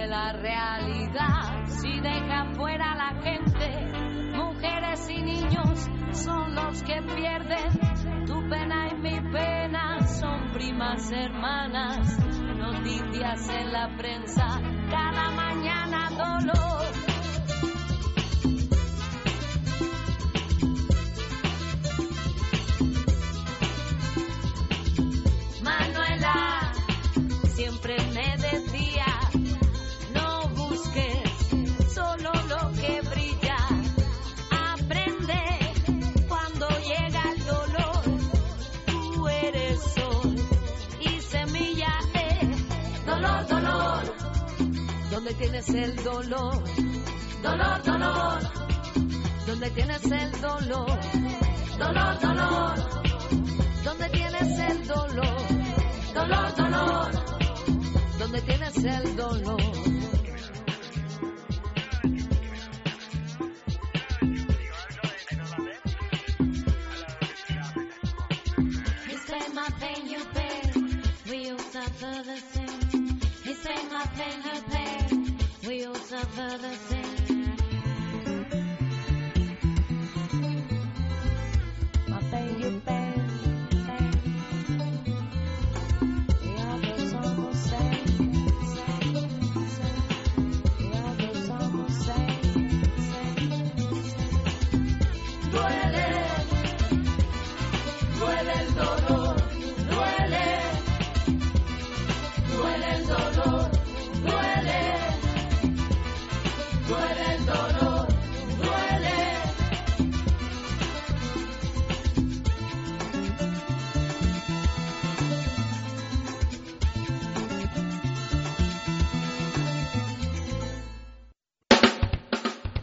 [0.00, 4.32] Duele la realidad si deja fuera a la gente.
[4.34, 8.24] Mujeres y niños son los que pierden.
[8.24, 12.18] Tu pena y mi pena son primas hermanas.
[12.56, 14.46] Noticias en la prensa,
[14.90, 17.09] cada mañana dolor.
[45.20, 46.64] ¿Dónde tienes el dolor?
[47.42, 48.38] Dolor, dolor,
[49.46, 50.98] ¿dónde tienes el dolor?
[51.78, 52.74] Dolor, dolor,
[53.84, 55.36] ¿dónde tienes el dolor?
[56.14, 57.10] Dolor, dolor,
[58.18, 59.60] ¿dónde tienes el dolor?
[69.78, 73.20] Pain, you pain, we all suffer the same.
[73.44, 74.42] You say my pain,
[76.20, 77.09] we all suffer the same.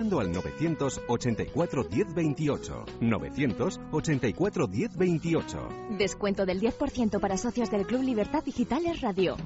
[0.00, 2.84] llamando al 984 10 28.
[3.00, 5.68] 984 10 28.
[5.98, 9.36] Descuento del 10% para socios del Club Libertad Digitales Radio.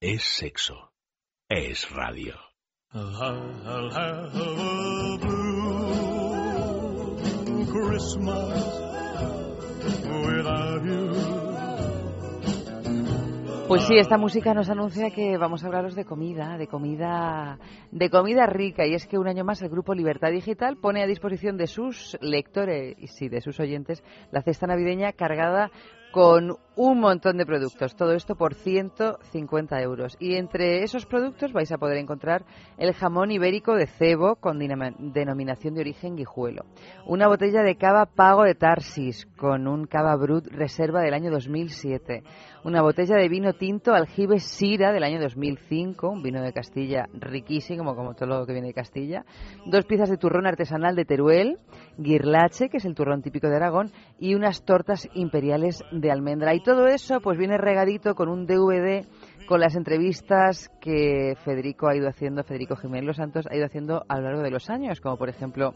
[0.00, 0.92] Es sexo.
[1.48, 2.34] Es radio.
[2.92, 5.56] I'll have a blue
[7.66, 8.64] Christmas
[10.26, 11.39] without you.
[13.70, 17.60] Pues sí, esta música nos anuncia que vamos a hablaros de comida, de comida,
[17.92, 18.84] de comida rica.
[18.84, 22.18] Y es que un año más el grupo Libertad Digital pone a disposición de sus
[22.20, 24.02] lectores y de sus oyentes
[24.32, 25.70] la cesta navideña cargada
[26.10, 27.94] con un montón de productos.
[27.94, 30.16] Todo esto por 150 euros.
[30.18, 32.44] Y entre esos productos vais a poder encontrar
[32.78, 36.64] el jamón ibérico de cebo con denominación de origen guijuelo.
[37.06, 42.22] Una botella de cava pago de Tarsis con un cava brut reserva del año 2007.
[42.62, 47.94] Una botella de vino tinto aljibe Sira del año 2005, un vino de Castilla riquísimo,
[47.96, 49.24] como todo lo que viene de Castilla.
[49.64, 51.58] Dos piezas de turrón artesanal de Teruel,
[51.96, 56.54] guirlache, que es el turrón típico de Aragón, y unas tortas imperiales de almendra.
[56.54, 59.06] Y todo eso pues viene regadito con un DVD
[59.48, 64.04] con las entrevistas que Federico ha ido haciendo, Federico Jiménez Los Santos ha ido haciendo
[64.06, 65.72] a lo largo de los años, como por ejemplo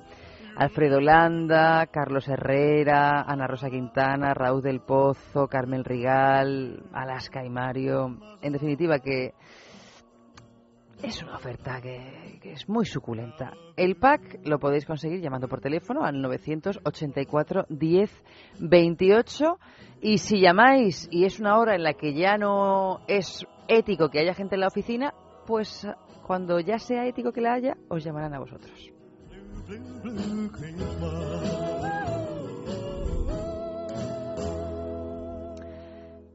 [0.57, 8.19] Alfredo Landa, Carlos Herrera, Ana Rosa Quintana, Raúl del Pozo, Carmen Rigal, Alaska y Mario.
[8.41, 9.35] En definitiva, que
[11.03, 13.53] es una oferta que, es muy suculenta.
[13.77, 18.25] El pack lo podéis conseguir llamando por teléfono al 984 10
[18.61, 19.59] 28
[20.03, 24.21] y si llamáis y es una hora en la que ya no es ético que
[24.21, 25.13] haya gente en la oficina,
[25.47, 25.87] pues
[26.23, 28.94] cuando ya sea ético que la haya, os llamarán a vosotros.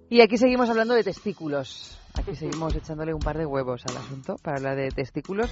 [0.10, 2.00] Y aquí seguimos hablando de testículos.
[2.16, 5.52] Aquí seguimos echándole un par de huevos al asunto para hablar de testículos.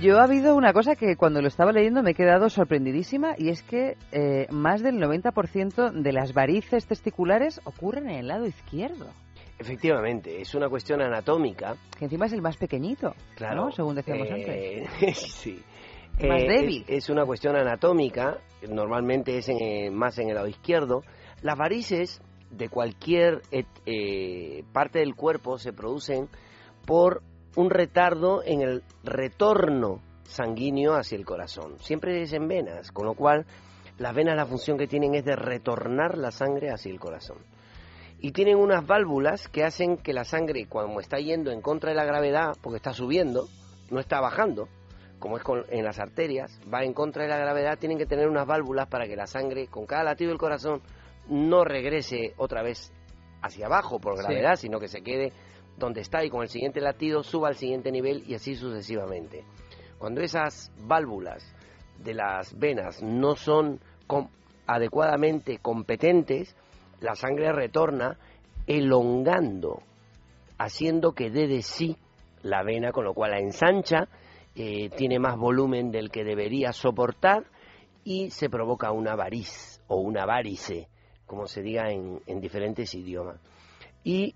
[0.00, 3.48] Yo ha habido una cosa que cuando lo estaba leyendo me he quedado sorprendidísima y
[3.48, 9.06] es que eh, más del 90% de las varices testiculares ocurren en el lado izquierdo.
[9.58, 11.76] Efectivamente, es una cuestión anatómica.
[11.98, 13.66] Que encima es el más pequeñito, Claro.
[13.66, 13.70] ¿no?
[13.72, 15.18] Según decíamos Eh, antes.
[15.32, 15.62] sí.
[16.22, 16.84] Más Eh, débil.
[16.86, 18.38] Es, es una cuestión anatómica,
[18.68, 21.02] normalmente es en, eh, más en el lado izquierdo.
[21.42, 26.28] Las varices de cualquier eh, parte del cuerpo se producen
[26.86, 27.22] por
[27.56, 31.78] un retardo en el retorno sanguíneo hacia el corazón.
[31.80, 33.46] Siempre es en venas, con lo cual
[33.98, 37.38] las venas la función que tienen es de retornar la sangre hacia el corazón.
[38.20, 41.96] Y tienen unas válvulas que hacen que la sangre, cuando está yendo en contra de
[41.96, 43.48] la gravedad, porque está subiendo,
[43.90, 44.68] no está bajando,
[45.24, 48.28] como es con- en las arterias, va en contra de la gravedad, tienen que tener
[48.28, 50.82] unas válvulas para que la sangre, con cada latido del corazón,
[51.30, 52.92] no regrese otra vez
[53.40, 54.22] hacia abajo por Sí.
[54.22, 55.32] gravedad, sino que se quede
[55.78, 59.44] donde está y con el siguiente latido suba al siguiente nivel y así sucesivamente.
[59.98, 61.42] Cuando esas válvulas
[62.00, 64.28] de las venas no son com-
[64.66, 66.54] adecuadamente competentes,
[67.00, 68.18] la sangre retorna
[68.66, 69.80] elongando,
[70.58, 71.96] haciendo que dé de sí
[72.42, 74.06] la vena, con lo cual la ensancha,
[74.54, 77.44] eh, tiene más volumen del que debería soportar
[78.04, 80.88] y se provoca una variz o una varice,
[81.26, 83.40] como se diga en, en diferentes idiomas.
[84.04, 84.34] Y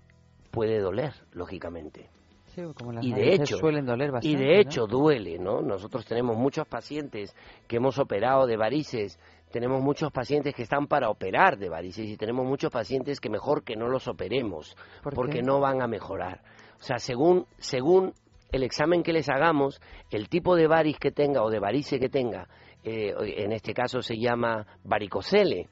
[0.51, 2.09] puede doler, lógicamente.
[2.47, 4.37] Sí, como las Y de hecho, suelen doler y bastante.
[4.37, 4.59] de ¿no?
[4.59, 5.61] hecho duele, ¿no?
[5.61, 7.35] Nosotros tenemos muchos pacientes
[7.67, 9.19] que hemos operado de varices,
[9.51, 13.63] tenemos muchos pacientes que están para operar de varices y tenemos muchos pacientes que mejor
[13.63, 16.41] que no los operemos ¿Por porque no van a mejorar.
[16.79, 18.13] O sea, según según
[18.51, 19.79] el examen que les hagamos,
[20.11, 22.47] el tipo de variz que tenga o de varice que tenga,
[22.83, 25.67] eh, en este caso se llama varicocele,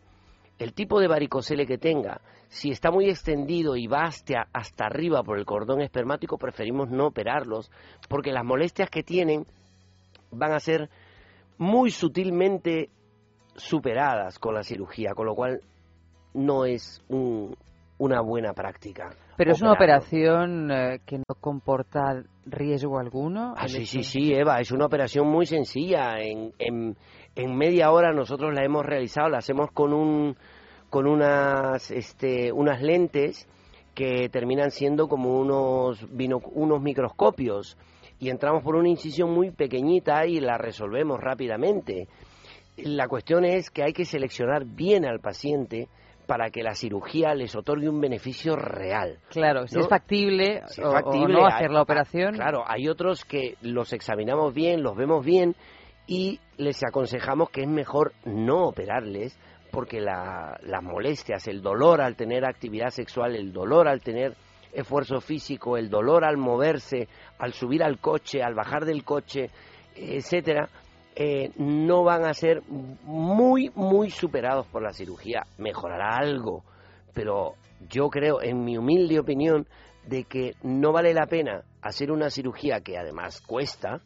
[0.59, 5.21] el tipo de varicocele que tenga, si está muy extendido y va hasta, hasta arriba
[5.23, 7.69] por el cordón espermático, preferimos no operarlos,
[8.09, 9.45] porque las molestias que tienen
[10.31, 10.89] van a ser
[11.57, 12.89] muy sutilmente
[13.55, 15.61] superadas con la cirugía, con lo cual
[16.33, 17.55] no es un-
[17.97, 19.09] una buena práctica.
[19.37, 23.53] Pero es una operación eh, que no comporta riesgo alguno.
[23.57, 26.19] Ah, el sí, sí, sí, Eva, es una operación muy sencilla.
[26.19, 26.97] En, en,
[27.35, 30.35] en media hora nosotros la hemos realizado, la hacemos con un
[30.89, 33.47] con unas este, unas lentes
[33.93, 36.05] que terminan siendo como unos
[36.53, 37.77] unos microscopios
[38.19, 42.07] y entramos por una incisión muy pequeñita y la resolvemos rápidamente.
[42.77, 45.87] La cuestión es que hay que seleccionar bien al paciente
[46.27, 49.17] para que la cirugía les otorgue un beneficio real.
[49.29, 50.91] Claro, si es factible, Si o,
[51.27, 52.35] no hay- hacer la operación.
[52.35, 55.55] Claro, hay otros que los examinamos bien, los vemos bien
[56.05, 59.39] y les aconsejamos que es mejor no operarles
[59.71, 64.33] porque la- las molestias, el dolor al tener actividad sexual, el dolor al tener
[64.73, 67.07] esfuerzo físico, el dolor al moverse,
[67.39, 69.49] al subir al coche, al bajar del coche,
[69.95, 70.69] etcétera,
[71.19, 75.47] eh, no van a ser muy, muy superados por la cirugía.
[75.57, 76.63] Mejorará algo,
[77.15, 77.55] pero
[77.89, 79.67] yo creo, en mi humilde opinión,
[80.05, 84.01] de que no vale la pena hacer una cirugía que además cuesta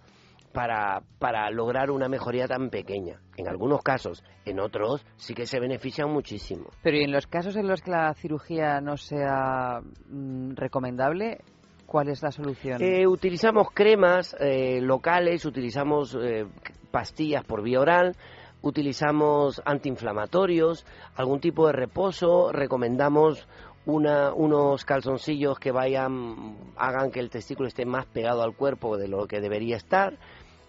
[0.53, 3.19] para, para lograr una mejoría tan pequeña.
[3.35, 6.69] En algunos casos, en otros sí que se benefician muchísimo.
[6.81, 11.39] Pero ¿y en los casos en los que la cirugía no sea mm, recomendable,
[11.85, 12.81] cuál es la solución?
[12.81, 16.45] Eh, utilizamos cremas eh, locales, utilizamos eh,
[16.91, 18.15] pastillas por vía oral,
[18.61, 20.85] utilizamos antiinflamatorios,
[21.15, 23.47] algún tipo de reposo, recomendamos
[23.85, 29.07] una, unos calzoncillos que vayan, hagan que el testículo esté más pegado al cuerpo de
[29.07, 30.17] lo que debería estar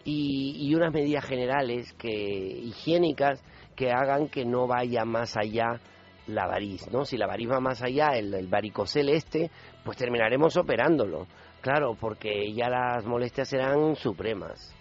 [0.04, 3.42] y, y unas medidas generales que, higiénicas
[3.76, 5.80] que hagan que no vaya más allá
[6.26, 7.04] la variz, ¿no?
[7.04, 9.50] Si la variz va más allá, el, el varicocel este,
[9.84, 11.26] pues terminaremos operándolo,
[11.60, 14.74] claro, porque ya las molestias serán supremas.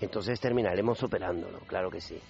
[0.00, 2.20] Entonces terminaremos operándolo, claro que sí.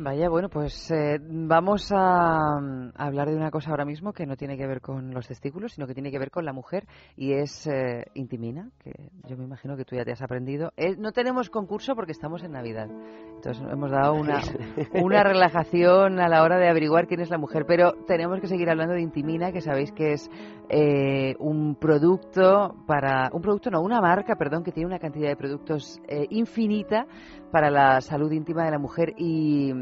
[0.00, 4.36] Vaya, bueno, pues eh, vamos a, mm, hablar de una cosa ahora mismo que no
[4.36, 6.86] tiene que ver con los testículos, sino que tiene que ver con la mujer
[7.16, 8.92] y es eh, Intimina, que
[9.26, 10.72] yo me imagino que tú ya te has aprendido.
[10.76, 12.88] Eh, no tenemos concurso porque estamos en Navidad,
[13.34, 14.40] entonces hemos dado una,
[15.02, 18.70] una relajación a la hora de averiguar quién es la mujer, pero tenemos que seguir
[18.70, 20.30] hablando de Intimina, que sabéis que es
[20.68, 25.36] eh, un producto para, un producto no, una marca, perdón, que tiene una cantidad de
[25.36, 27.06] productos eh, infinita
[27.50, 29.72] para la salud íntima de la mujer y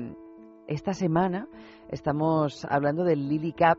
[0.67, 1.49] esta semana
[1.89, 3.79] estamos hablando del Lily Cap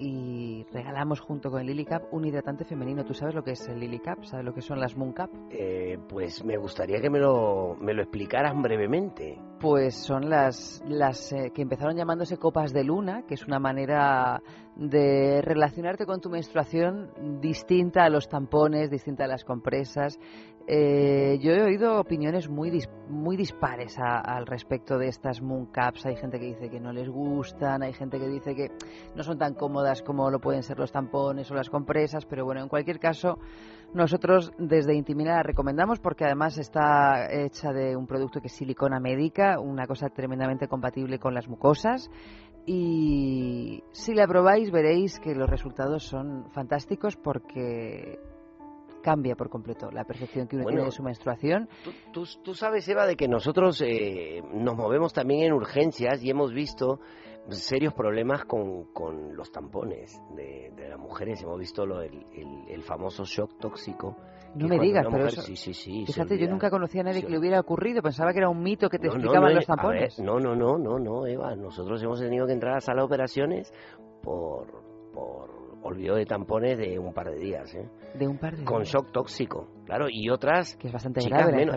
[0.00, 3.04] y regalamos junto con el Lily Cap un hidratante femenino.
[3.04, 4.22] ¿Tú sabes lo que es el Lily Cap?
[4.22, 5.28] ¿Sabes lo que son las Moon Cap?
[5.50, 9.40] Eh, pues me gustaría que me lo, me lo explicaras brevemente.
[9.58, 14.40] Pues son las, las eh, que empezaron llamándose copas de luna, que es una manera
[14.76, 20.16] de relacionarte con tu menstruación distinta a los tampones, distinta a las compresas.
[20.70, 25.64] Eh, yo he oído opiniones muy, dis- muy dispares a- al respecto de estas moon
[25.72, 26.04] caps.
[26.04, 28.70] Hay gente que dice que no les gustan, hay gente que dice que
[29.16, 32.60] no son tan cómodas como lo pueden ser los tampones o las compresas, pero bueno,
[32.60, 33.38] en cualquier caso,
[33.94, 39.00] nosotros desde Intimina la recomendamos porque además está hecha de un producto que es silicona
[39.00, 42.10] médica, una cosa tremendamente compatible con las mucosas.
[42.66, 48.18] Y si la probáis veréis que los resultados son fantásticos porque
[49.08, 51.68] cambia por completo la percepción que uno Bueno, tiene de su menstruación.
[52.12, 56.52] Tú, tú sabes, Eva, de que nosotros eh, nos movemos también en urgencias y hemos
[56.52, 57.00] visto
[57.48, 61.42] serios problemas con, con los tampones de, de las mujeres.
[61.42, 64.14] Hemos visto lo, el, el- el famoso shock tóxico.
[64.54, 67.22] No me digas, pero mujer- eso, sí, sí, sí, fíjate, yo nunca conocía a nadie
[67.22, 68.02] que le hubiera ocurrido.
[68.02, 70.18] Pensaba que era un mito que te No, no, explicaban no, los a ver, tampones.
[70.20, 71.54] no, no, no, no, no, Eva.
[71.56, 73.72] Nosotros hemos tenido que entrar a la sala de operaciones
[74.22, 74.66] por,
[75.14, 77.88] por olvido de tampones de un par de días, ¿eh?
[78.14, 78.92] De un par de Con días.
[78.92, 81.76] shock tóxico, claro, y otras Que es bastante chicas grave la menos,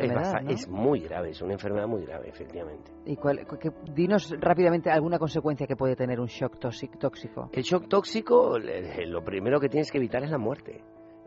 [0.50, 2.92] es, muy grave, es una enfermedad muy grave, efectivamente.
[3.06, 7.50] ¿Y cuál, que- dinos rápidamente alguna consecuencia que puede tener un shock tóxic- tóxico.
[7.54, 10.82] El shock tóxico, lo primero que tienes que evitar es la muerte.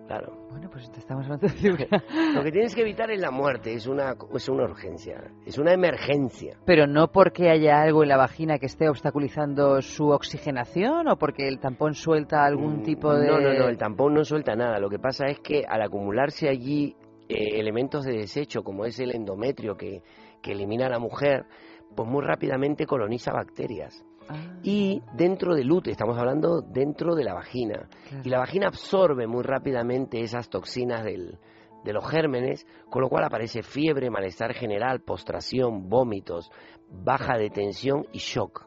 [0.07, 0.37] Claro.
[0.51, 1.89] Bueno, pues te estamos hablando de
[2.35, 5.73] Lo que tienes que evitar es la muerte, es una, es una urgencia, es una
[5.73, 6.59] emergencia.
[6.67, 11.49] Pero no porque haya algo en la vagina que esté obstaculizando su oxigenación o porque
[11.49, 13.27] el tampón suelta algún tipo de...
[13.27, 14.79] Mm, No, no, no, el tampón no suelta nada.
[14.79, 16.95] Lo que pasa es que al acumularse allí
[17.29, 20.03] eh, elementos de desecho, como es el endometrio que,
[20.43, 21.47] que elimina la mujer,
[21.97, 24.05] pues muy rápidamente coloniza bacterias.
[24.29, 27.89] Ah, Y dentro del útero, estamos hablando dentro de la vagina.
[28.23, 31.39] Y la vagina absorbe muy rápidamente esas toxinas del,
[31.85, 36.51] de los gérmenes, con lo cual aparece fiebre, malestar general, postración, vómitos,
[36.91, 38.67] baja de tensión y shock.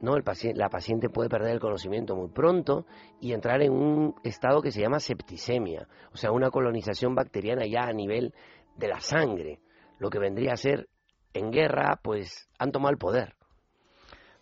[0.00, 0.16] ¿no?
[0.16, 2.86] El paciente, la paciente puede perder el conocimiento muy pronto
[3.20, 7.84] y entrar en un estado que se llama septicemia, o sea, una colonización bacteriana ya
[7.84, 8.34] a nivel
[8.76, 9.60] de la sangre,
[9.98, 10.88] lo que vendría a ser
[11.32, 13.34] en guerra, pues han tomado el poder.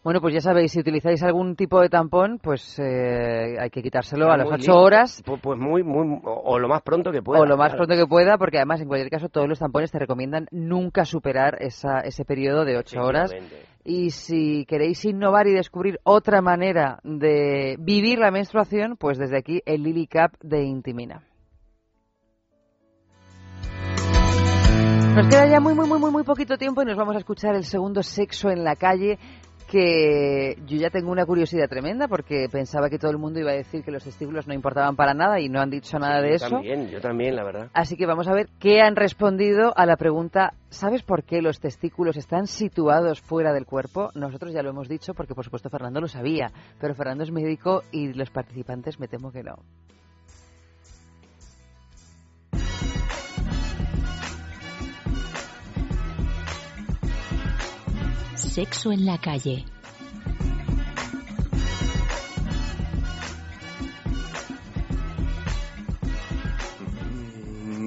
[0.05, 4.33] Bueno, pues ya sabéis, si utilizáis algún tipo de tampón, pues eh, hay que quitárselo
[4.33, 4.81] a las muy ocho listo.
[4.81, 7.41] horas Pues, pues muy, muy, o, o lo más pronto que pueda.
[7.41, 7.87] o lo más claro.
[7.87, 11.59] pronto que pueda, porque además, en cualquier caso, todos los tampones te recomiendan nunca superar
[11.61, 13.33] esa, ese periodo de ocho horas.
[13.33, 13.69] Efectivamente.
[13.85, 19.63] Y si queréis innovar y descubrir otra manera de vivir la menstruación, pues desde aquí
[19.67, 21.23] el Lily Cap de Intimina.
[25.15, 27.65] Nos queda ya muy, muy, muy, muy poquito tiempo y nos vamos a escuchar el
[27.65, 29.19] segundo sexo en la calle
[29.73, 33.55] que yo ya tengo una curiosidad tremenda porque pensaba que todo el mundo iba a
[33.55, 36.35] decir que los testículos no importaban para nada y no han dicho nada de yo
[36.35, 36.49] eso.
[36.51, 37.71] también, yo también, la verdad.
[37.73, 41.59] Así que vamos a ver qué han respondido a la pregunta ¿sabes por qué los
[41.59, 44.11] testículos están situados fuera del cuerpo?
[44.15, 47.83] Nosotros ya lo hemos dicho porque por supuesto Fernando lo sabía, pero Fernando es médico
[47.91, 49.57] y los participantes me temo que no.
[58.53, 59.65] Sexo en la calle.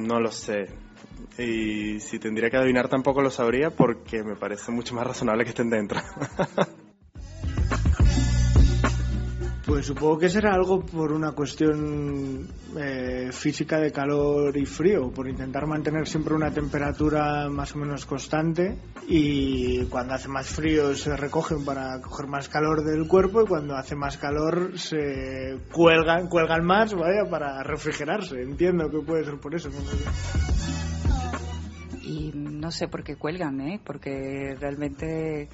[0.07, 0.69] No lo sé.
[1.37, 5.51] Y si tendría que adivinar tampoco lo sabría porque me parece mucho más razonable que
[5.51, 6.01] estén dentro.
[9.75, 12.47] Pues supongo que será algo por una cuestión
[12.77, 18.05] eh, física de calor y frío, por intentar mantener siempre una temperatura más o menos
[18.05, 23.47] constante y cuando hace más frío se recogen para coger más calor del cuerpo y
[23.47, 28.43] cuando hace más calor se cuelgan, cuelgan más, vaya, para refrigerarse.
[28.43, 29.67] Entiendo que puede ser por eso.
[32.01, 33.81] Y no sé por qué cuelgan, ¿eh?
[33.83, 35.49] Porque realmente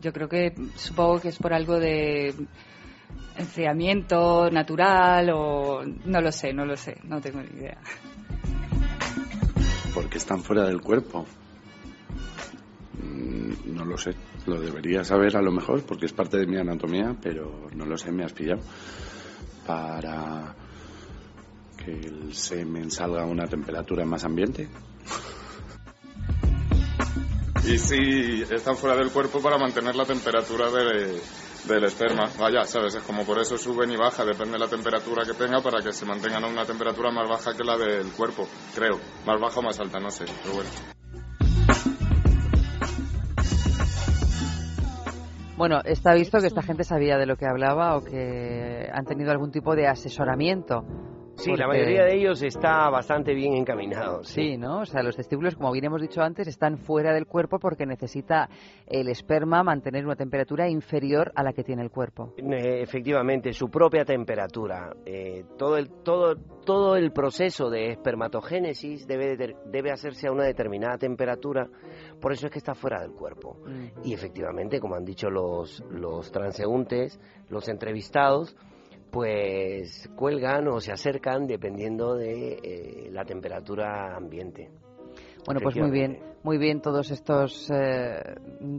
[0.00, 2.34] yo creo que supongo que es por algo de
[3.36, 7.78] enfriamiento natural o no lo sé, no lo sé, no tengo ni idea.
[9.94, 11.26] Porque están fuera del cuerpo.
[13.02, 14.14] Mm, No lo sé.
[14.46, 17.96] Lo debería saber a lo mejor porque es parte de mi anatomía, pero no lo
[17.96, 18.60] sé, me has pillado.
[19.66, 20.54] Para
[21.82, 24.68] que el semen salga a una temperatura más ambiente.
[27.66, 31.18] Y sí, están fuera del cuerpo para mantener la temperatura de-
[31.66, 32.30] del esperma.
[32.38, 32.94] Vaya, ¿sabes?
[32.94, 35.92] Es como por eso suben y baja, depende de la temperatura que tenga, para que
[35.92, 38.98] se mantengan a una temperatura más baja que la del cuerpo, creo.
[39.26, 40.70] Más baja o más alta, no sé, pero bueno.
[45.56, 49.30] Bueno, está visto que esta gente sabía de lo que hablaba o que han tenido
[49.30, 50.84] algún tipo de asesoramiento.
[51.36, 54.22] Sí, la mayoría de ellos está bastante bien encaminado.
[54.24, 54.80] Sí, ¿no?
[54.80, 58.48] O sea, los testículos, como bien hemos dicho antes, están fuera del cuerpo porque necesita
[58.86, 62.32] el esperma mantener una temperatura inferior a la que tiene el cuerpo.
[62.38, 64.94] Eh, Efectivamente, su propia temperatura.
[65.04, 70.44] Eh, todo, el, todo, todo el proceso de espermatogénesis debe, de- debe hacerse a una
[70.44, 71.66] determinada temperatura,
[72.20, 73.58] por eso es que está fuera del cuerpo.
[74.04, 77.18] Y efectivamente, como han dicho los, los transeúntes,
[77.50, 78.56] los entrevistados,
[79.14, 84.72] pues cuelgan o se acercan dependiendo de eh, la temperatura ambiente.
[85.46, 88.18] Bueno, pues muy bien, muy bien todos estos eh,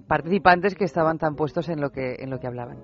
[0.05, 2.83] participantes que estaban tan puestos en lo que en lo que hablaban.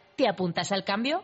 [0.21, 1.23] ¿Te apuntas al cambio?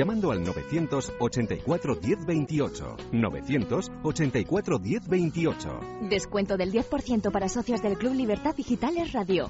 [0.01, 2.97] llamando al 984 10 28.
[3.11, 5.79] 984 10 28.
[6.09, 9.47] Descuento del 10% para socios del Club Libertad Digitales Radio.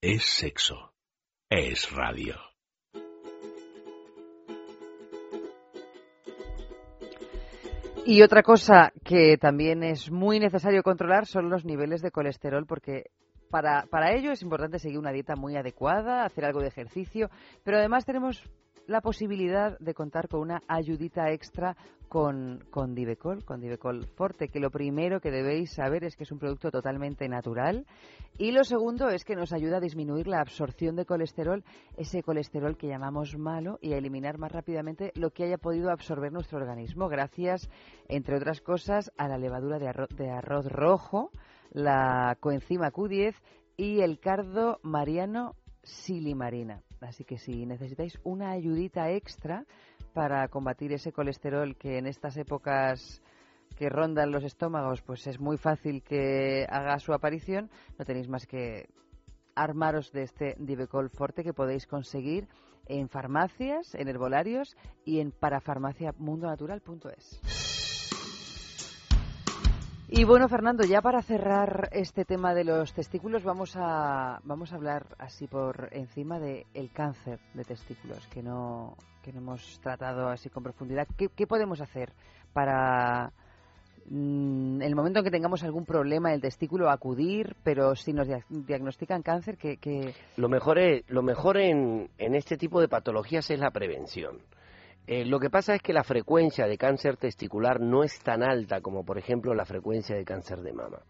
[0.00, 0.92] Es sexo.
[1.48, 2.36] Es radio.
[8.06, 13.10] Y otra cosa que también es muy necesario controlar son los niveles de colesterol, porque
[13.50, 17.28] para, para ello es importante seguir una dieta muy adecuada, hacer algo de ejercicio,
[17.64, 18.42] pero además tenemos
[18.86, 21.76] la posibilidad de contar con una ayudita extra
[22.08, 26.32] con, con Divecol, con Divecol Forte, que lo primero que debéis saber es que es
[26.32, 27.86] un producto totalmente natural.
[28.36, 31.62] Y lo segundo es que nos ayuda a disminuir la absorción de colesterol,
[31.96, 36.32] ese colesterol que llamamos malo y a eliminar más rápidamente lo que haya podido absorber
[36.32, 37.70] nuestro organismo gracias,
[38.08, 41.30] entre otras cosas, a la levadura de de arroz rojo,
[41.70, 43.34] la coenzima Q10
[43.76, 46.82] y el cardo mariano silimarina.
[47.00, 49.64] Así que si necesitáis una ayudita extra
[50.12, 53.22] para combatir ese colesterol que en estas épocas
[53.76, 58.46] que rondan los estómagos, pues es muy fácil que haga su aparición, no tenéis más
[58.46, 58.88] que
[59.54, 62.48] armaros de este Divecol Forte que podéis conseguir
[62.86, 67.79] en farmacias, en herbolarios y en parafarmaciamundonatural.es.
[70.12, 74.76] Y bueno, Fernando, ya para cerrar este tema de los testículos, vamos a, vamos a
[74.76, 80.28] hablar así por encima del el cáncer de testículos, que no, que no hemos tratado
[80.28, 81.06] así con profundidad.
[81.16, 82.12] ¿Qué, podemos hacer
[82.52, 83.30] para,
[84.06, 88.44] mm, el momento en que tengamos algún problema del testículo, acudir, pero si nos dia-
[88.48, 93.60] diagnostican cáncer, que Lo mejor, es, lo mejor en, en este tipo de patologías es
[93.60, 94.38] la prevención.
[95.12, 98.80] Eh, lo que pasa es que la frecuencia de cáncer testicular no es tan alta
[98.80, 101.00] como, por ejemplo, la frecuencia de cáncer de mama.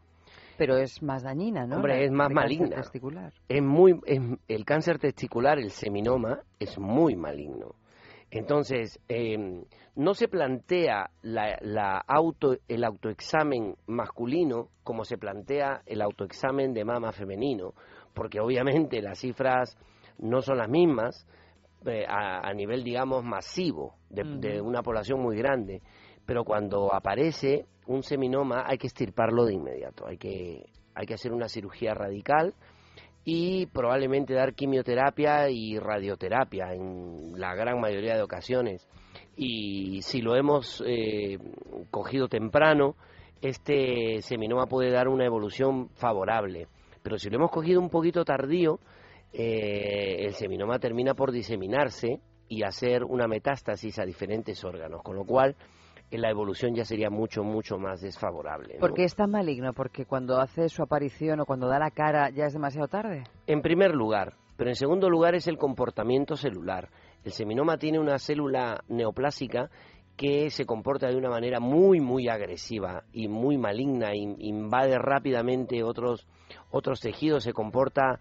[0.57, 1.77] pero es más dañina, ¿no?
[1.77, 2.77] Hombre, es más maligna.
[2.77, 3.31] testicular.
[3.47, 7.75] Es muy, es- el cáncer testicular, el seminoma, es muy maligno.
[8.31, 9.65] Entonces, eh,
[9.97, 16.85] no se plantea la, la auto, el autoexamen masculino como se plantea el autoexamen de
[16.87, 17.75] mama femenino,
[18.15, 19.77] porque obviamente las cifras
[20.19, 21.27] no son las mismas
[21.87, 25.83] eh, a, a nivel, digamos, masivo de, de una población muy grande.
[26.27, 31.33] Pero cuando aparece un seminoma hay que estirparlo de inmediato, hay que, hay que hacer
[31.33, 32.55] una cirugía radical
[33.25, 38.89] y probablemente dar quimioterapia y radioterapia en la gran mayoría de ocasiones.
[39.37, 41.39] Y si lo hemos eh,
[41.91, 42.95] cogido temprano,
[43.43, 46.69] este seminoma puede dar una evolución favorable.
[47.03, 48.79] Pero si lo hemos cogido un poquito tardío,
[49.33, 55.25] eh, el seminoma termina por diseminarse y hacer una metástasis a diferentes órganos, con lo
[55.25, 55.55] cual
[56.11, 58.75] eh, la evolución ya sería mucho, mucho más desfavorable.
[58.75, 58.81] ¿no?
[58.81, 59.73] ¿Por qué es tan maligno?
[59.73, 63.23] Porque cuando hace su aparición o cuando da la cara ya es demasiado tarde.
[63.47, 66.89] En primer lugar, pero en segundo lugar es el comportamiento celular.
[67.25, 69.71] El seminoma tiene una célula neoplásica
[70.17, 75.83] que se comporta de una manera muy, muy agresiva y muy maligna, in- invade rápidamente
[75.83, 76.27] otros,
[76.71, 78.21] otros tejidos, se comporta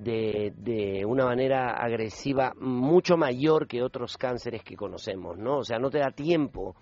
[0.00, 5.58] de, de una manera agresiva mucho mayor que otros cánceres que conocemos, ¿no?
[5.58, 6.74] O sea, no te da tiempo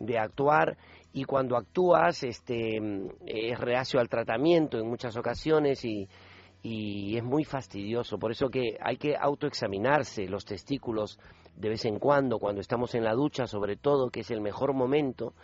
[0.00, 0.76] de actuar
[1.12, 2.80] y cuando actúas este,
[3.24, 6.08] es reacio al tratamiento en muchas ocasiones y,
[6.62, 8.18] y es muy fastidioso.
[8.18, 11.20] Por eso que hay que autoexaminarse los testículos
[11.54, 14.74] de vez en cuando, cuando estamos en la ducha, sobre todo, que es el mejor
[14.74, 15.34] momento.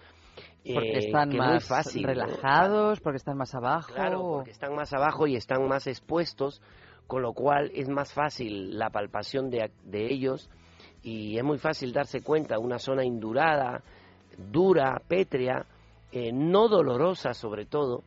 [0.65, 2.09] Porque eh, están que es muy más fácil, ¿no?
[2.09, 3.93] relajados, porque están más abajo.
[3.95, 6.61] Claro, porque están más abajo y están más expuestos,
[7.11, 10.49] con lo cual es más fácil la palpación de, de ellos
[11.03, 13.83] y es muy fácil darse cuenta, una zona indurada,
[14.39, 15.67] dura, pétrea,
[16.13, 18.05] eh, no dolorosa sobre todo.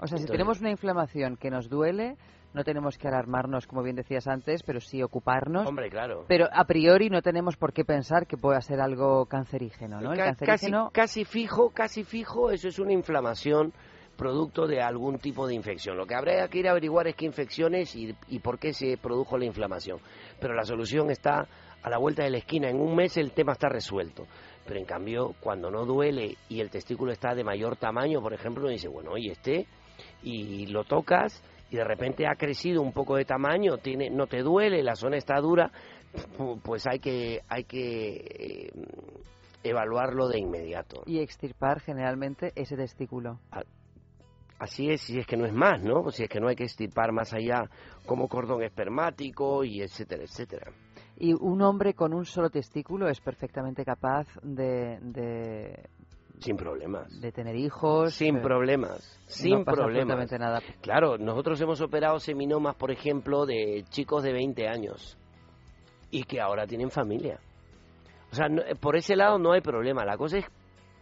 [0.00, 2.16] O sea, si tenemos una inflamación que nos duele,
[2.54, 5.64] no tenemos que alarmarnos, como bien decías antes, pero sí ocuparnos.
[5.66, 6.24] Hombre, claro.
[6.26, 10.10] Pero a priori no tenemos por qué pensar que pueda ser algo cancerígeno, ¿no?
[10.12, 13.72] El Ca- casi, cancerígeno casi fijo, casi fijo, eso es una inflamación
[14.16, 15.96] producto de algún tipo de infección.
[15.96, 18.72] Lo que habría que ir a averiguar es qué infección es y, y por qué
[18.72, 19.98] se produjo la inflamación.
[20.40, 21.46] Pero la solución está
[21.82, 22.68] a la vuelta de la esquina.
[22.68, 24.26] En un mes el tema está resuelto.
[24.66, 28.62] Pero en cambio, cuando no duele y el testículo está de mayor tamaño, por ejemplo,
[28.62, 29.66] uno dice, bueno, y este,
[30.22, 34.42] y lo tocas y de repente ha crecido un poco de tamaño, tiene, no te
[34.42, 35.70] duele, la zona está dura,
[36.62, 38.70] pues hay que, hay que eh,
[39.62, 41.02] evaluarlo de inmediato.
[41.06, 43.40] y extirpar generalmente ese testículo.
[44.58, 46.10] Así es, si es que no es más, ¿no?
[46.10, 47.68] Si es que no hay que estirpar más allá
[48.06, 50.72] como cordón espermático y etcétera, etcétera.
[51.16, 55.88] Y un hombre con un solo testículo es perfectamente capaz de, de,
[56.40, 57.20] Sin problemas.
[57.20, 58.14] de tener hijos.
[58.14, 60.16] Sin eh, problemas, no sin pasa problemas.
[60.18, 60.60] absolutamente nada.
[60.80, 65.16] Claro, nosotros hemos operado seminomas, por ejemplo, de chicos de 20 años
[66.10, 67.38] y que ahora tienen familia.
[68.32, 70.04] O sea, no- por ese lado no hay problema.
[70.04, 70.46] La cosa es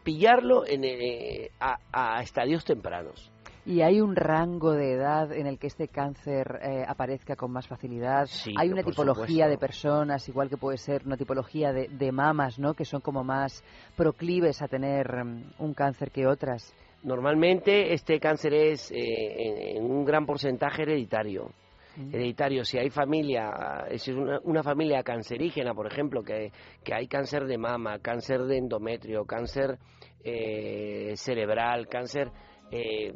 [0.05, 3.31] pillarlo en, eh, a, a estadios tempranos.
[3.65, 7.69] ¿Y hay un rango de edad en el que este cáncer eh, aparezca con más
[7.69, 8.27] facilidad?
[8.57, 9.51] hay una tipología supuesto.
[9.51, 12.75] de personas, igual que puede ser una tipología de, de mamas, ¿no?
[12.75, 13.63] Que son como más
[13.97, 16.75] proclives a tener mm, un cáncer que otras.
[17.05, 21.51] Normalmente este cáncer es eh, en, en un gran porcentaje hereditario.
[21.97, 22.65] hereditario.
[22.65, 26.51] Si hay familia, es una, una familia cancerígena, por ejemplo, que,
[26.83, 29.79] que hay cáncer de mama, cáncer de endometrio, cáncer
[30.25, 32.31] eh, cerebral, cáncer,
[32.73, 33.13] eh,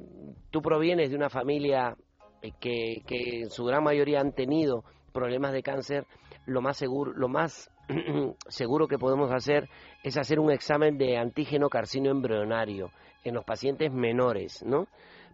[0.51, 1.97] tú provienes de una familia
[2.43, 6.07] eh, que, que en su gran mayoría han tenido problemas de cáncer,
[6.45, 7.71] lo más seguro, lo más
[8.49, 9.69] seguro que podemos hacer
[10.03, 12.91] es hacer un examen de antígeno carcino embrionario
[13.25, 14.89] en los pacientes menores, ¿no?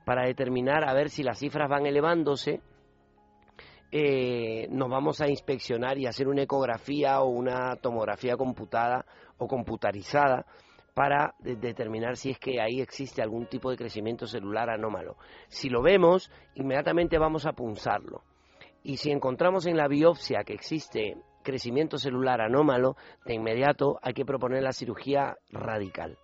[0.05, 2.61] Para determinar a ver si las cifras van elevándose,
[3.91, 9.05] eh, nos vamos a inspeccionar y hacer una ecografía o una tomografía computada
[9.37, 10.47] o computarizada
[10.95, 15.17] para de- determinar si es que ahí existe algún tipo de crecimiento celular anómalo.
[15.49, 18.23] Si lo vemos, inmediatamente vamos a punzarlo.
[18.83, 24.25] Y si encontramos en la biopsia que existe crecimiento celular anómalo, de inmediato hay que
[24.25, 26.19] proponer la cirugía radical.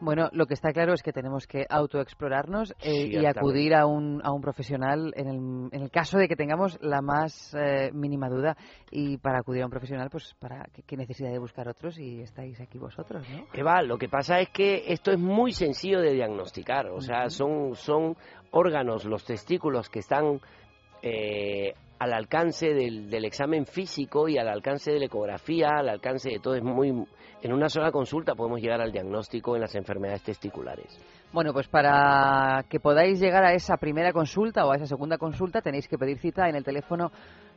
[0.00, 4.20] Bueno, lo que está claro es que tenemos que autoexplorarnos eh, y acudir a un,
[4.24, 8.28] a un profesional en el, en el caso de que tengamos la más eh, mínima
[8.28, 8.56] duda.
[8.90, 12.20] Y para acudir a un profesional, pues para qué, qué necesidad de buscar otros y
[12.20, 13.46] estáis aquí vosotros, ¿no?
[13.52, 17.74] Eva, lo que pasa es que esto es muy sencillo de diagnosticar, o sea, son,
[17.74, 18.16] son
[18.50, 20.40] órganos, los testículos que están
[21.02, 26.30] eh, al alcance del, del examen físico y al alcance de la ecografía, al alcance
[26.30, 27.06] de todo, es muy...
[27.42, 30.98] En una sola consulta podemos llegar al diagnóstico en las enfermedades testiculares.
[31.32, 35.62] Bueno, pues para que podáis llegar a esa primera consulta o a esa segunda consulta
[35.62, 37.12] tenéis que pedir cita en el teléfono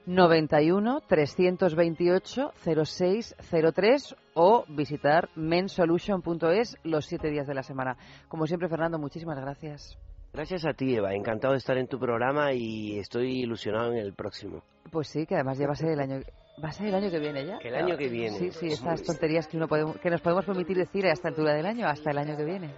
[0.06, 7.98] 91 328 0603 o visitar mensolution.es los siete días de la semana.
[8.28, 9.98] Como siempre, Fernando, muchísimas gracias.
[10.34, 14.14] Gracias a ti, Eva, encantado de estar en tu programa y estoy ilusionado en el
[14.14, 14.64] próximo.
[14.92, 16.22] Pues sí, que además ya va a ser el año,
[16.64, 17.58] va a ser el año que viene ya.
[17.58, 18.38] El año que viene.
[18.38, 21.54] Sí, sí, estas tonterías que, uno podemos- que nos podemos permitir decir a esta altura
[21.54, 22.74] del año, hasta el año que viene.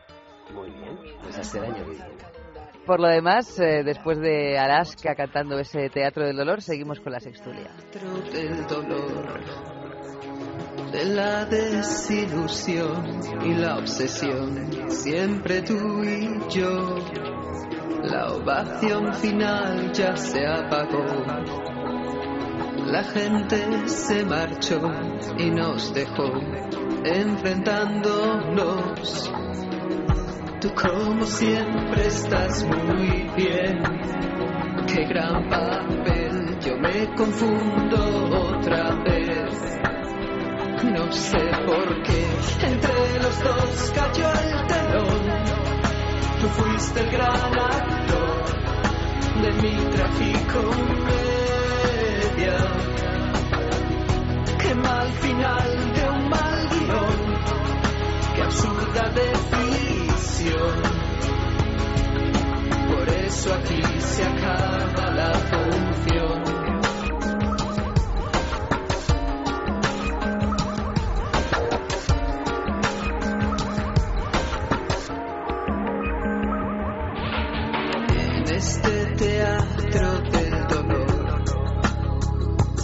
[0.54, 2.06] Muy bien, pues hasta el año que viene.
[2.86, 7.20] Por lo demás, eh, después de Alaska cantando ese Teatro del Dolor, seguimos con la
[7.22, 7.72] sextulia.
[8.34, 9.40] del dolor,
[10.92, 16.96] de la desilusión y la obsesión, siempre tú y yo.
[18.04, 21.04] La ovación final ya se apagó,
[22.86, 24.80] la gente se marchó
[25.38, 26.32] y nos dejó
[27.04, 29.30] enfrentándonos.
[30.62, 33.84] Tú como siempre estás muy bien,
[34.88, 39.80] qué gran papel, yo me confundo otra vez.
[40.84, 42.26] No sé por qué
[42.68, 45.75] entre los dos cayó el telón.
[46.46, 48.46] Tú fuiste el gran actor
[49.42, 50.78] de mi tragicomedia.
[54.60, 57.18] Qué mal final de un mal guion,
[58.36, 60.84] qué absurda decisión.
[62.94, 66.55] Por eso aquí se acaba la función.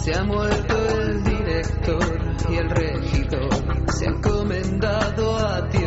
[0.02, 2.02] Se ha muerto el director
[2.50, 3.54] y el regidor
[3.92, 5.81] se han encomendado a Dios.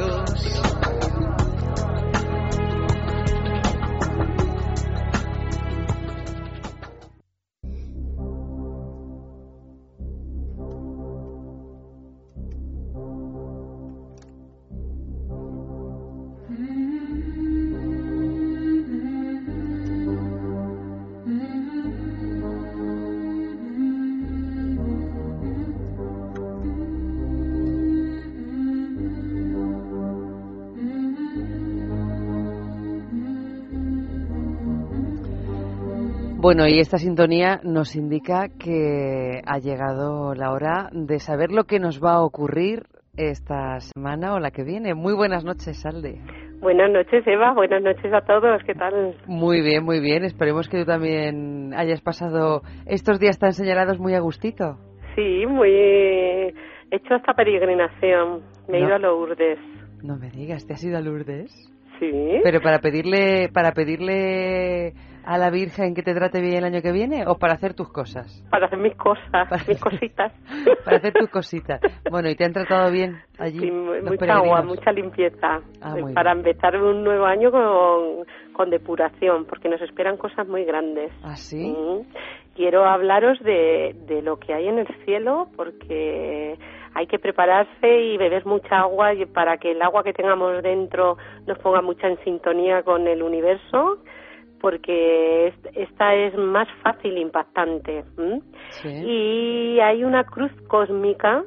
[36.46, 41.80] Bueno, y esta sintonía nos indica que ha llegado la hora de saber lo que
[41.80, 42.84] nos va a ocurrir
[43.18, 44.94] esta semana o la que viene.
[44.94, 46.22] Muy buenas noches, Salde.
[46.60, 47.52] Buenas noches, Eva.
[47.56, 48.62] Buenas noches a todos.
[48.64, 49.16] ¿Qué tal?
[49.26, 50.24] Muy bien, muy bien.
[50.24, 54.78] Esperemos que tú también hayas pasado estos días tan señalados muy a gustito.
[55.16, 55.72] Sí, muy.
[55.72, 56.54] He
[56.92, 58.44] hecho esta peregrinación.
[58.70, 58.86] Me he No.
[58.90, 59.58] ido a Lourdes.
[60.04, 61.50] No me digas, ¿te has ido a Lourdes?
[62.00, 62.12] Sí.
[62.44, 64.94] Pero para pedirle, para pedirle
[65.26, 67.92] a la Virgen que te trate bien el año que viene o para hacer tus
[67.92, 68.44] cosas.
[68.52, 70.32] Para hacer mis cosas, mis cositas.
[70.86, 71.82] Para hacer tus cositas.
[72.10, 73.60] Bueno, ¿y te han tratado bien allí?
[73.60, 75.62] Sí, mucha agua, mucha limpieza.
[75.82, 76.46] Ah, Eh, para bien.
[76.46, 81.12] empezar un nuevo año con, con depuración, porque nos esperan cosas muy grandes.
[81.24, 81.76] ¿Ah, sí?
[81.76, 82.06] Mm.
[82.56, 86.58] Quiero hablaros de, de lo que hay en el cielo, porque
[86.94, 91.18] hay que prepararse y beber mucha agua y para que el agua que tengamos dentro
[91.46, 93.98] nos ponga mucha en sintonía con el universo,
[94.66, 98.04] porque est- esta es más fácil impactante.
[98.84, 101.44] Y hay una cruz cósmica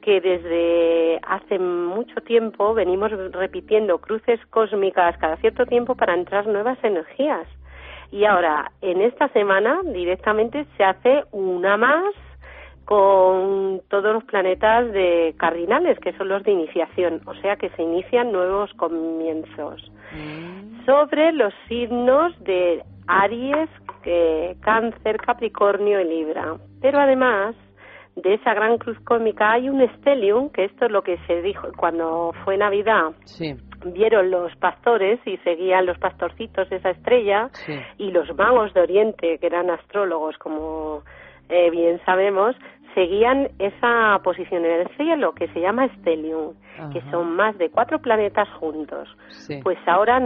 [0.00, 6.82] que desde hace mucho tiempo venimos repitiendo cruces cósmicas cada cierto tiempo para entrar nuevas
[6.82, 7.46] energías.
[8.10, 12.14] Y ahora, en esta semana, directamente se hace una más
[12.86, 17.82] con todos los planetas de cardinales, que son los de iniciación, o sea que se
[17.82, 19.90] inician nuevos comienzos.
[20.86, 23.68] Sobre los signos de Aries,
[24.04, 26.54] eh, Cáncer, Capricornio y Libra.
[26.80, 27.56] Pero además
[28.14, 31.68] de esa gran cruz cósmica hay un stellium, que esto es lo que se dijo
[31.76, 33.10] cuando fue Navidad.
[33.24, 33.54] Sí.
[33.84, 37.74] Vieron los pastores y seguían los pastorcitos esa estrella Sí.
[37.98, 41.02] y los magos de Oriente, que eran astrólogos, como
[41.48, 42.56] eh, bien sabemos,
[42.96, 46.54] seguían esa posición en el cielo que se llama stellium,
[46.94, 49.06] que son más de cuatro planetas juntos.
[49.28, 49.60] Sí.
[49.62, 50.16] Pues ahora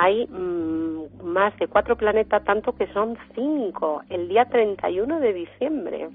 [0.00, 6.10] hay mm, más de cuatro planetas, tanto que son cinco, el día 31 de diciembre.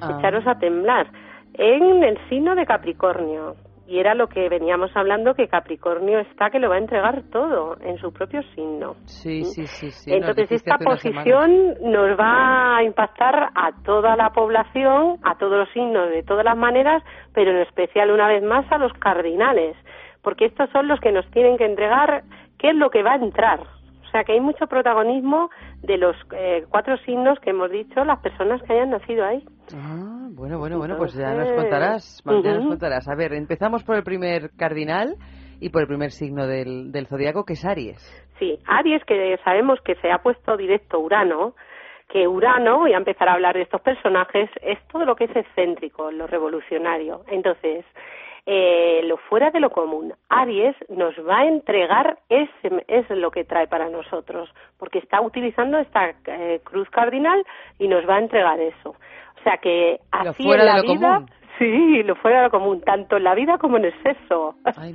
[0.00, 0.16] Ah.
[0.18, 1.08] Echaros a temblar.
[1.52, 3.54] En el signo de Capricornio.
[3.88, 7.78] Y era lo que veníamos hablando, que Capricornio está que lo va a entregar todo
[7.80, 8.96] en su propio signo.
[9.06, 9.90] Sí, sí, sí.
[9.90, 10.10] sí.
[10.10, 15.70] nos Entonces esta posición nos va a impactar a toda la población, a todos los
[15.72, 19.74] signos de todas las maneras, pero en especial una vez más a los cardinales,
[20.22, 22.24] porque estos son los que nos tienen que entregar
[22.58, 23.60] qué es lo que va a entrar.
[23.60, 25.48] O sea que hay mucho protagonismo
[25.82, 29.42] de los eh, cuatro signos que hemos dicho, las personas que hayan nacido ahí.
[29.74, 32.22] Ah, bueno, bueno, bueno, pues ya nos contarás.
[32.24, 33.08] ya nos contarás.
[33.08, 35.16] A ver, empezamos por el primer cardinal
[35.60, 37.98] y por el primer signo del, del zodiaco, que es Aries.
[38.38, 41.54] Sí, Aries, que sabemos que se ha puesto directo Urano,
[42.08, 45.36] que Urano, voy a empezar a hablar de estos personajes, es todo lo que es
[45.36, 47.22] excéntrico, lo revolucionario.
[47.26, 47.84] Entonces,
[48.50, 50.14] eh, lo fuera de lo común.
[50.30, 55.76] Aries nos va a entregar ese es lo que trae para nosotros, porque está utilizando
[55.78, 57.44] esta eh, cruz cardinal
[57.78, 58.90] y nos va a entregar eso.
[58.92, 61.30] O sea que así fuera en la de lo vida, común.
[61.58, 64.54] sí, lo fuera de lo común, tanto en la vida como en el sexo.
[64.64, 64.94] Ay,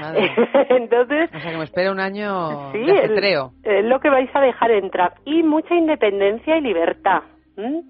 [0.00, 0.32] madre.
[0.70, 3.02] Entonces, O sea, que me espera un año Sí, de
[3.64, 5.12] es lo que vais a dejar entrar.
[5.26, 7.20] Y mucha independencia y libertad.
[7.58, 7.82] ¿m?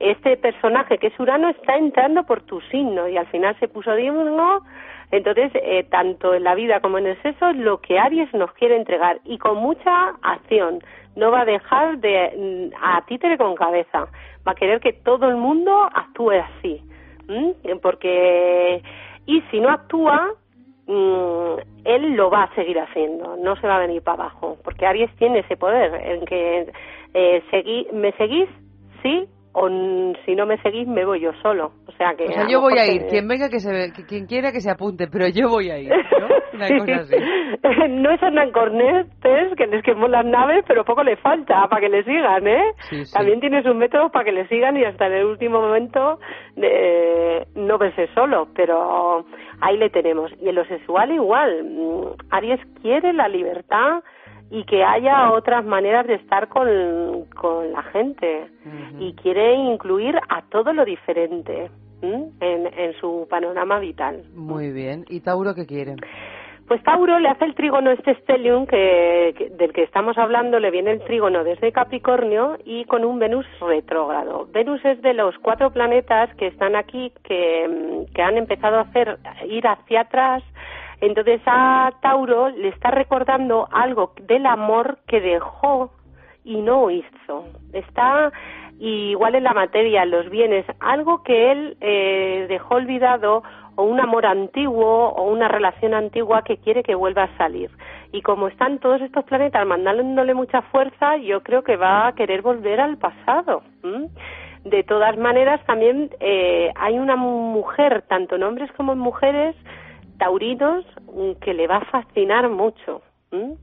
[0.00, 3.94] Este personaje que es Urano está entrando por tu signo y al final se puso
[3.94, 4.62] digno.
[5.12, 8.76] Entonces, eh, tanto en la vida como en el sexo, lo que Aries nos quiere
[8.76, 10.80] entregar y con mucha acción.
[11.16, 14.06] No va a dejar de mm, a títere con cabeza.
[14.46, 16.82] Va a querer que todo el mundo actúe así.
[17.28, 17.54] ¿m?
[17.82, 18.82] Porque,
[19.26, 20.30] y si no actúa,
[20.86, 24.86] mm, él lo va a seguir haciendo, no se va a venir para abajo, porque
[24.86, 26.72] Aries tiene ese poder en que
[27.14, 28.48] eh, segui- me seguís,
[29.02, 29.68] sí, o
[30.24, 31.72] si no me seguís me voy yo solo.
[31.86, 33.06] O sea que O sea, yo voy a ir.
[33.08, 35.90] Quien venga, que se, que- quien quiera que se apunte, pero yo voy a ir.
[35.90, 36.28] ¿no?
[36.54, 37.16] Una cosa así.
[37.90, 41.88] no es Hernán Cornetes que les quemó las naves, pero poco le falta para que
[41.88, 42.72] le sigan, ¿eh?
[42.90, 43.12] Sí, sí.
[43.12, 46.18] También tiene sus métodos para que le sigan y hasta en el último momento
[46.56, 49.24] eh, no verse solo, pero
[49.60, 50.30] ahí le tenemos.
[50.40, 54.02] Y en lo sexual igual, mm, Aries quiere la libertad
[54.50, 56.68] y que haya otras maneras de estar con,
[57.36, 58.46] con la gente
[58.98, 61.70] y quiere incluir a todo lo diferente
[62.02, 64.22] en, en su panorama vital.
[64.34, 65.04] Muy bien.
[65.08, 65.96] ¿Y Tauro qué quiere?
[66.66, 70.70] Pues Tauro le hace el trígono este stellium que, que- del que estamos hablando, le
[70.70, 74.46] viene el trígono desde Capricornio y con un Venus retrógrado.
[74.52, 79.18] Venus es de los cuatro planetas que están aquí que, que han empezado a hacer
[79.48, 80.44] ir hacia atrás.
[81.00, 85.90] Entonces a Tauro le está recordando algo del amor que dejó
[86.44, 87.44] y no hizo.
[87.72, 88.32] Está
[88.78, 93.42] igual en la materia, en los bienes, algo que él eh, dejó olvidado
[93.76, 97.70] o un amor antiguo o una relación antigua que quiere que vuelva a salir.
[98.12, 102.42] Y como están todos estos planetas mandándole mucha fuerza, yo creo que va a querer
[102.42, 103.62] volver al pasado.
[103.84, 104.08] ¿m?
[104.64, 109.56] De todas maneras, también eh, hay una mujer, tanto en hombres como en mujeres,
[110.20, 113.02] taurinos, mm, que le va a fascinar mucho.
[113.32, 113.56] ¿m?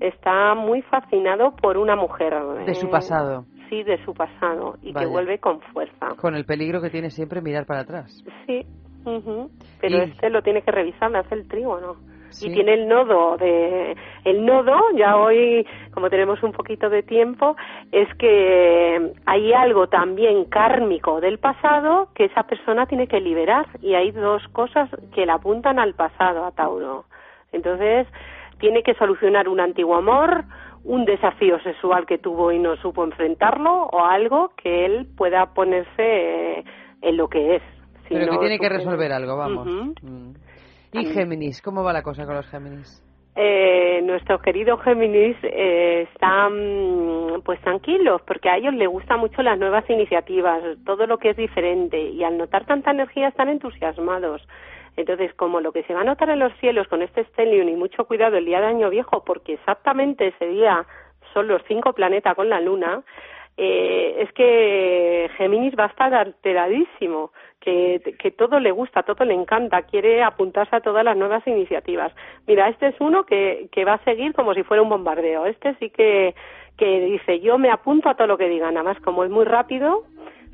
[0.00, 2.32] Está muy fascinado por una mujer.
[2.66, 3.44] De su eh, pasado.
[3.68, 4.76] Sí, de su pasado.
[4.82, 5.06] Y Vaya.
[5.06, 6.08] que vuelve con fuerza.
[6.20, 8.24] Con el peligro que tiene siempre mirar para atrás.
[8.46, 8.64] Sí.
[9.04, 9.50] ujú.
[9.80, 11.96] Pero Y- este lo tiene que revisar, me hace el trígono.
[12.30, 12.48] Sí.
[12.48, 17.56] Y tiene el nodo de el nodo, ya hoy como tenemos un poquito de tiempo,
[17.92, 23.94] es que hay algo también kármico del pasado que esa persona tiene que liberar y
[23.94, 27.04] hay dos cosas que le apuntan al pasado a Tauro.
[27.52, 28.06] Entonces,
[28.58, 30.44] tiene que solucionar un antiguo amor,
[30.84, 36.64] un desafío sexual que tuvo y no supo enfrentarlo o algo que él pueda ponerse
[37.02, 37.62] en lo que es.
[38.08, 39.66] Pero que tiene que resolver algo, vamos.
[40.02, 40.32] Mm.
[40.92, 41.62] ¿Y Géminis?
[41.62, 43.02] ¿Cómo va la cosa con los Géminis?
[43.36, 49.58] eh, nuestros queridos Géminis eh, están pues tranquilos porque a ellos les gustan mucho las
[49.58, 54.46] nuevas iniciativas, todo lo que es diferente y al notar tanta energía están entusiasmados.
[54.96, 57.76] Entonces, como lo que se va a notar en los cielos con este stellium y
[57.76, 60.84] mucho cuidado el día de Año Viejo, porque exactamente ese día
[61.32, 63.02] son los cinco planetas con la Luna,
[63.62, 67.30] eh, es que Géminis va a estar alteradísimo,
[67.60, 68.00] que,
[68.38, 72.10] todo le gusta, todo le encanta, quiere apuntarse a todas las nuevas iniciativas.
[72.46, 75.44] Mira, este es uno que, que va a seguir como si fuera un bombardeo.
[75.44, 76.34] Este sí que,
[76.78, 80.04] dice, yo me apunto a todo lo que digan, nada más como es muy rápido,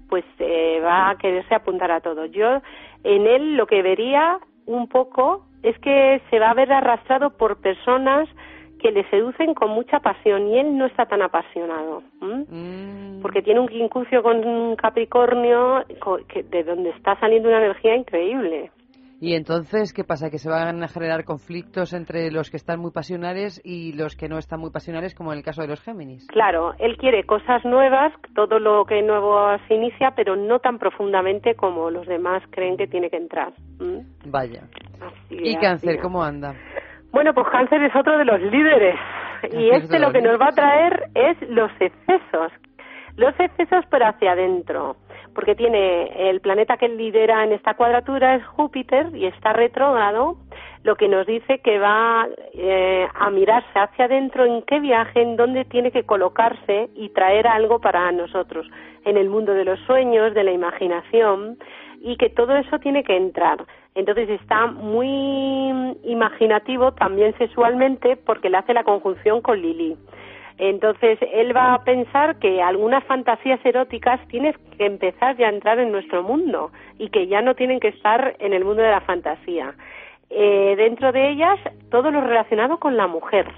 [0.09, 2.25] pues eh, va a quererse apuntar a todo.
[2.25, 2.61] Yo
[3.05, 7.61] en él lo que vería un poco es que se va a ver arrastrado por
[7.61, 8.29] personas
[8.87, 12.45] que le seducen con mucha pasión y él no está tan apasionado ¿m?
[13.21, 17.97] porque tiene un quincucio con un Capricornio co- que, de donde está saliendo una energía
[17.97, 18.71] increíble
[19.19, 20.31] Y entonces, ¿qué pasa?
[20.31, 24.29] Que se van a generar conflictos entre los que están muy pasionales y los que
[24.29, 26.27] no están muy pasionales, como en el caso de los Géminis.
[26.29, 29.35] claro él quiere cosas nuevas todo lo que nuevo
[29.67, 34.05] se inicia pero no tan profundamente como los demás creen que tiene que entrar ¿m?
[34.27, 34.63] Vaya.
[35.01, 36.55] Así ¿Y Cáncer, cómo anda?
[37.13, 38.97] Bueno, pues cáncer es otro de los líderes.
[39.45, 42.53] Y Cáncer es este lo que nos va a traer es los excesos.
[43.17, 44.97] Los excesos, pero hacia adentro.
[45.35, 50.37] Porque tiene el planeta que lidera en esta cuadratura es Júpiter y está retrógrado,
[50.83, 55.37] lo que nos dice que va eh, a mirarse hacia adentro en qué viaje, en
[55.37, 58.67] dónde tiene que colocarse y traer algo para nosotros,
[59.05, 61.59] en el mundo de los sueños, de la imaginación,
[62.07, 63.65] y que todo eso tiene que entrar.
[63.97, 65.09] Entonces está muy
[66.05, 69.97] imaginativo también sexualmente porque le hace la conjunción con Lili.
[70.57, 75.81] Entonces él va a pensar que algunas fantasías eróticas tienes que empezar ya a entrar
[75.81, 79.01] en nuestro mundo y que ya no tienen que estar en el mundo de la
[79.01, 79.75] fantasía.
[80.31, 81.59] Eh, dentro de ellas
[81.91, 83.53] todo lo relacionado con la mujer.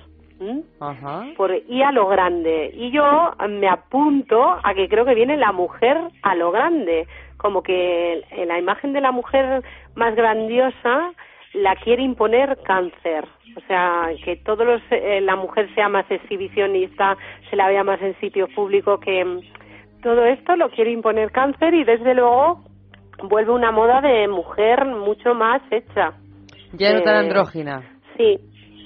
[1.37, 2.71] por y a lo grande.
[2.73, 7.07] Y yo me apunto a que creo que viene la mujer a lo grande,
[7.39, 9.62] como que la imagen de la mujer
[9.95, 11.12] más grandiosa
[11.55, 13.24] la quiere imponer cáncer.
[13.57, 17.16] O sea, que todos los, eh, la mujer sea más exhibicionista,
[17.49, 19.41] se la vea más en sitios públicos, que mm,
[20.03, 22.61] todo esto lo quiere imponer cáncer y desde luego
[23.28, 26.12] vuelve una moda de mujer mucho más hecha.
[26.74, 27.82] Ya no tan Eh, andrógina.
[28.16, 28.39] Sí,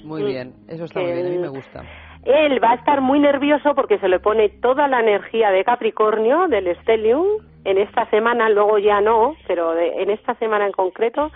[0.05, 1.81] Muy Mm, bien, eso está que muy bien, a mí me gusta.
[2.25, 6.47] él va a estar muy nervioso porque se le pone toda la energía de Capricornio,
[6.47, 7.25] del Stellium,
[7.65, 11.31] en esta semana, luego ya no, pero de- en esta semana en concreto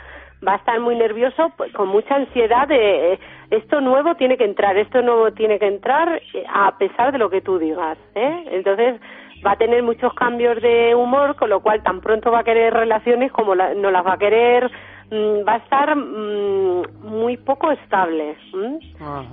[0.48, 4.44] va a estar muy nervioso, pues, con mucha ansiedad de eh, esto nuevo tiene que
[4.44, 7.98] entrar, esto nuevo tiene que entrar eh, a pesar de lo que tú digas.
[8.16, 8.45] ¿eh?
[8.52, 8.99] Entonces
[9.45, 12.74] va a tener muchos cambios de humor, con lo cual tan pronto va a querer
[12.74, 14.70] relaciones como la- no las va a querer,
[15.10, 18.36] mm, va a estar mm, muy poco estable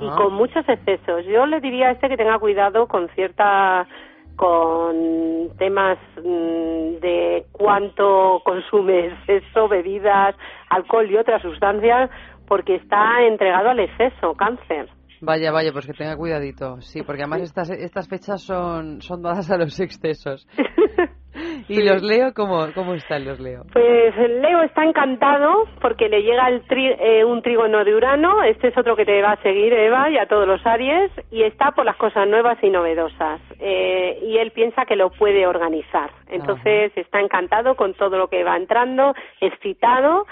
[0.01, 1.25] y con muchos excesos.
[1.27, 3.87] Yo le diría a este que tenga cuidado con cierta
[4.36, 10.35] con temas mm, de cuánto consume sexo, bebidas,
[10.70, 12.11] alcohol y otras sustancias,
[12.47, 14.89] porque está entregado al exceso, cáncer.
[15.20, 16.81] Vaya, vaya, pues que tenga cuidadito.
[16.81, 20.47] Sí, porque además estas, estas fechas son, son dadas a los excesos.
[21.69, 22.32] ¿Y los leo?
[22.35, 23.62] ¿Cómo, ¿Cómo están los leo?
[23.73, 28.69] Pues Leo está encantado porque le llega el tri- eh, un trígono de Urano, este
[28.69, 31.73] es otro que te va a seguir Eva y a todos los Aries, y está
[31.73, 33.41] por las cosas nuevas y novedosas.
[33.61, 36.11] Eh, y él piensa que lo puede organizar.
[36.28, 40.27] Entonces está encantado con todo lo que va entrando, excitado.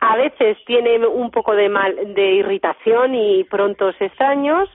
[0.00, 4.68] A veces tiene un poco de, mal, de irritación y prontos extraños,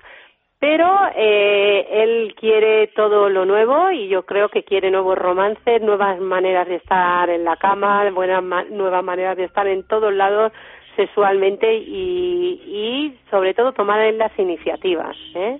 [0.62, 6.20] pero eh, él quiere todo lo nuevo y yo creo que quiere nuevos romances, nuevas
[6.20, 10.54] maneras de estar en la cama, buenas nuevas maneras de estar en todos lados
[10.96, 15.18] sexualmente y, y sobre todo tomar las iniciativas.
[15.34, 15.60] ¿eh?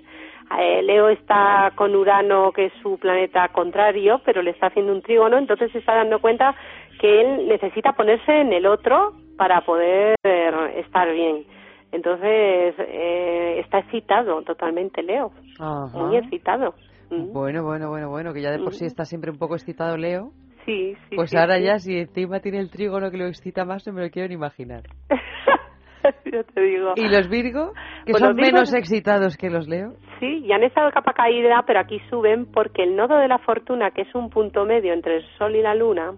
[0.60, 5.02] Eh, Leo está con Urano, que es su planeta contrario, pero le está haciendo un
[5.02, 6.54] trígono, entonces se está dando cuenta
[7.00, 10.14] que él necesita ponerse en el otro para poder
[10.76, 11.44] estar bien.
[11.92, 15.98] Entonces eh, está excitado totalmente Leo, Ajá.
[15.98, 16.74] muy excitado.
[17.10, 17.32] Mm.
[17.32, 20.30] Bueno, bueno, bueno, bueno, que ya de por sí está siempre un poco excitado Leo.
[20.64, 21.16] Sí, sí.
[21.16, 21.64] Pues sí, ahora sí.
[21.64, 24.34] ya, si encima tiene el trígono que lo excita más, no me lo quiero ni
[24.34, 24.82] imaginar.
[26.32, 26.94] Yo te digo.
[26.96, 27.72] ¿Y los Virgo?
[28.06, 29.92] Que Pues son menos excitados que los Leo.
[30.18, 33.90] Sí, ya han estado capa caída, pero aquí suben porque el nodo de la fortuna,
[33.90, 36.12] que es un punto medio entre el Sol y la Luna,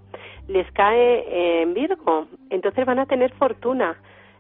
[0.49, 2.29] les cae en Virgo.
[2.51, 3.97] Entonces van a tener fortuna.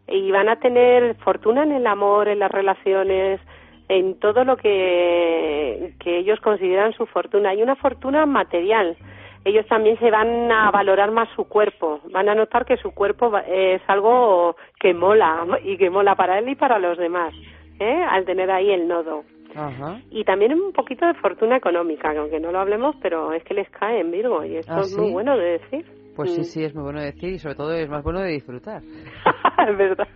[0.09, 3.41] Y van a tener fortuna en el amor, en las relaciones,
[3.89, 7.51] en todo lo que, que ellos consideran su fortuna.
[7.51, 8.97] Hay una fortuna material.
[9.45, 13.31] ellos también se van a valorar más su cuerpo, van a notar que su cuerpo
[13.47, 17.35] es algo que mola y que mola para él y para los demás,
[17.79, 18.03] ¿eh?
[18.11, 19.25] al tener ahí el nodo.
[19.55, 20.01] Ajá.
[20.11, 23.55] Y también un poquito de fortuna económica, que aunque no lo hablemos, pero es que
[23.55, 25.85] les cae en Virgo y esto ¿Ah, es muy bueno de decir.
[26.17, 26.45] Pues sí, Mm.
[26.45, 28.81] sí, es muy bueno decir y sobre todo es más bueno de disfrutar.
[29.69, 30.09] es verdad.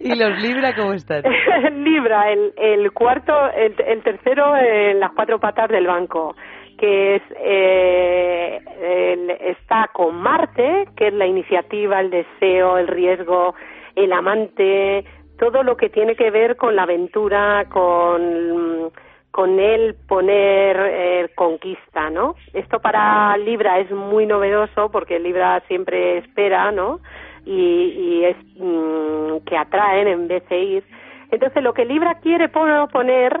[0.00, 1.22] ¿Y los Libra cómo están?
[1.84, 6.34] Libra, el, el cuarto, el, el tercero en las cuatro patas del banco,
[6.78, 13.54] que es eh, el- está con Marte, que es la iniciativa, el deseo, el riesgo,
[13.94, 15.04] el amante,
[15.38, 18.90] todo lo que tiene que ver con la aventura, con
[19.36, 22.36] con él poner eh, conquista, ¿no?
[22.54, 27.00] Esto para Libra es muy novedoso porque Libra siempre espera, ¿no?
[27.46, 30.84] Y, y es mm, que atraen en vez de ir.
[31.30, 33.40] Entonces lo que Libra quiere proponer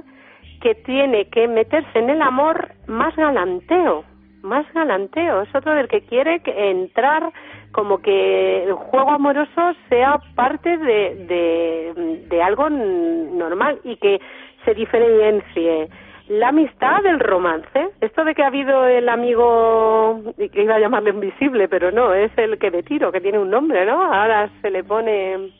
[0.60, 4.04] que tiene que meterse en el amor más galanteo,
[4.42, 5.42] más galanteo.
[5.42, 7.32] Es otro del que quiere entrar
[7.72, 14.20] como que el juego amoroso sea parte de, de, de algo normal y que
[14.64, 15.88] se diferencie
[16.28, 17.90] la amistad del romance.
[18.00, 22.14] Esto de que ha habido el amigo, y que iba a llamarle invisible, pero no,
[22.14, 24.02] es el que me tiro, que tiene un nombre, ¿no?
[24.02, 25.52] Ahora se le pone,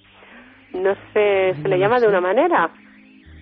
[0.74, 2.70] no sé, se le zi de una manera.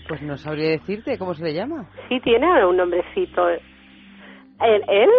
[0.08, 1.86] Pues no sabría decirte cómo se le llama.
[2.08, 3.48] Sí, tiene un nombrecito.
[3.48, 5.10] ¿El, él?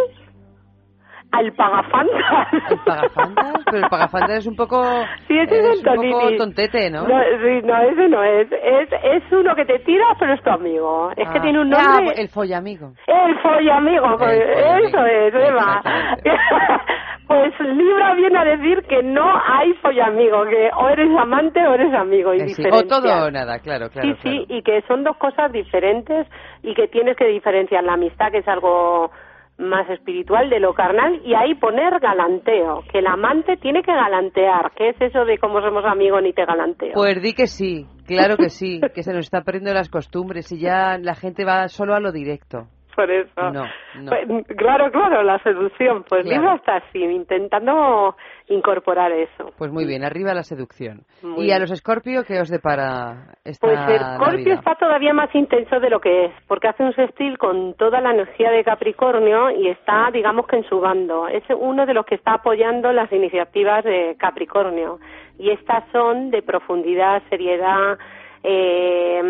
[1.31, 2.47] Al pagafantas.
[2.69, 3.53] ¿El pagafantas?
[3.65, 4.81] Pero el pagafantas es un poco...
[5.27, 7.07] Sí, ese es, es el un poco tontete, ¿no?
[7.07, 8.47] No, sí, no, ese no es.
[8.51, 11.11] Es, es uno que te tira, pero es tu amigo.
[11.17, 11.41] Es que Ah.
[11.41, 12.21] tiene un Ah, nombre...
[12.21, 12.93] el follamigo.
[13.07, 15.81] El follamigo, pues, follamigo, eso es, Eva.
[17.27, 21.93] pues Libra viene a decir que no hay follamigo, que o eres amante o eres
[21.93, 22.33] amigo.
[22.33, 24.07] Y Eh, sí, O todo o nada, claro, claro.
[24.07, 26.27] sí, sí, y que son dos cosas diferentes
[26.63, 29.11] y que tienes que diferenciar la amistad, que es algo
[29.57, 34.71] más espiritual, de lo carnal, y ahí poner galanteo, que el amante tiene que galantear.
[34.75, 36.93] ¿Qué es eso de cómo somos amigos ni te galanteo?
[36.93, 40.59] Pues di que sí, claro que sí, que se nos está perdiendo las costumbres y
[40.59, 42.67] ya la gente va solo a lo directo.
[42.95, 43.51] Por eso.
[43.51, 43.65] No,
[43.95, 44.09] no.
[44.09, 46.03] Pues, claro, claro, la seducción.
[46.07, 46.41] Pues Claro.
[46.41, 48.15] Libra está así, intentando
[48.47, 49.51] incorporar eso.
[49.57, 51.01] Pues muy bien, arriba la seducción.
[51.21, 55.79] Muy ¿Y a los Escorpio qué os depara esta Pues Escorpio está todavía más intenso
[55.79, 59.67] de lo que es, porque hace un sextil con toda la energía de Capricornio y
[59.67, 61.27] está, digamos que en su bando.
[61.27, 64.99] Es uno de los que está apoyando las iniciativas de Capricornio.
[65.37, 67.97] Y estas son de profundidad, seriedad,
[68.43, 69.21] eh,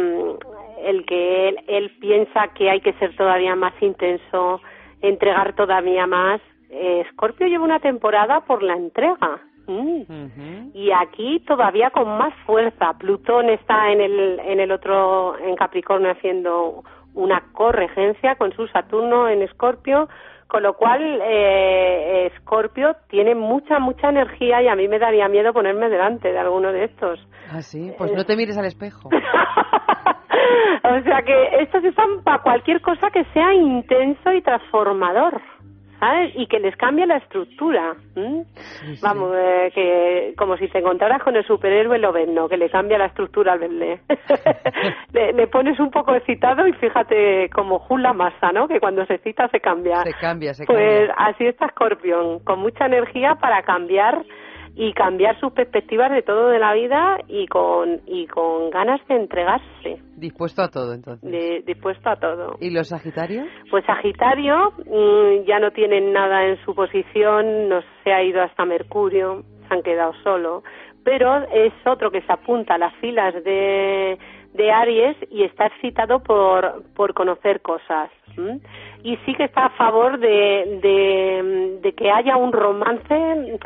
[0.83, 4.61] el que él, él piensa que hay que ser todavía más intenso,
[5.01, 6.41] entregar todavía más.
[6.69, 9.41] Eh, Escorpio lleva una temporada por la entrega.
[9.67, 10.71] Mm.
[10.73, 12.93] Y aquí todavía con más fuerza.
[12.97, 16.83] Plutón está en el, en el otro, en Capricornio, haciendo
[17.15, 20.07] una corregencia con su Saturno en Escorpio,
[20.47, 25.53] con lo cual eh, Escorpio tiene mucha, mucha energía y a mí me daría miedo
[25.53, 27.19] ponerme delante de alguno de estos.
[27.51, 29.09] Ah, sí, pues no te mires al espejo.
[30.83, 35.41] O sea que estos están para cualquier cosa que sea intenso y transformador,
[35.99, 36.31] ¿sabes?
[36.35, 37.95] Y que les cambie la estructura.
[38.15, 38.45] ¿m?
[39.01, 43.07] Vamos, eh, que como si te encontraras con el superhéroe Lobezno, que le cambia la
[43.07, 44.01] estructura al verle.
[45.13, 48.67] le, le pones un poco excitado y fíjate como Jula Massa, ¿no?
[48.67, 50.03] Que cuando se excita se cambia.
[50.03, 51.15] Se cambia, se Pues cambia.
[51.17, 54.21] así está Scorpion, con mucha energía para cambiar
[54.75, 59.15] y cambiar sus perspectivas de todo de la vida y con y con ganas de
[59.15, 61.29] entregarse, Dispuesto a todo, entonces.
[61.29, 62.57] de, dispuesto a todo.
[62.59, 63.47] ¿Y los Sagitarios?
[63.71, 68.65] Pues Sagitario mm, ya no tienen nada en su posición, no se ha ido hasta
[68.65, 70.63] Mercurio, se han quedado solo,
[71.03, 74.17] pero es otro que se apunta a las filas de,
[74.53, 78.09] de Aries y está excitado por, por conocer cosas.
[78.37, 78.59] ¿m?
[79.03, 83.59] Y sí que está a favor de, de, de que haya un romance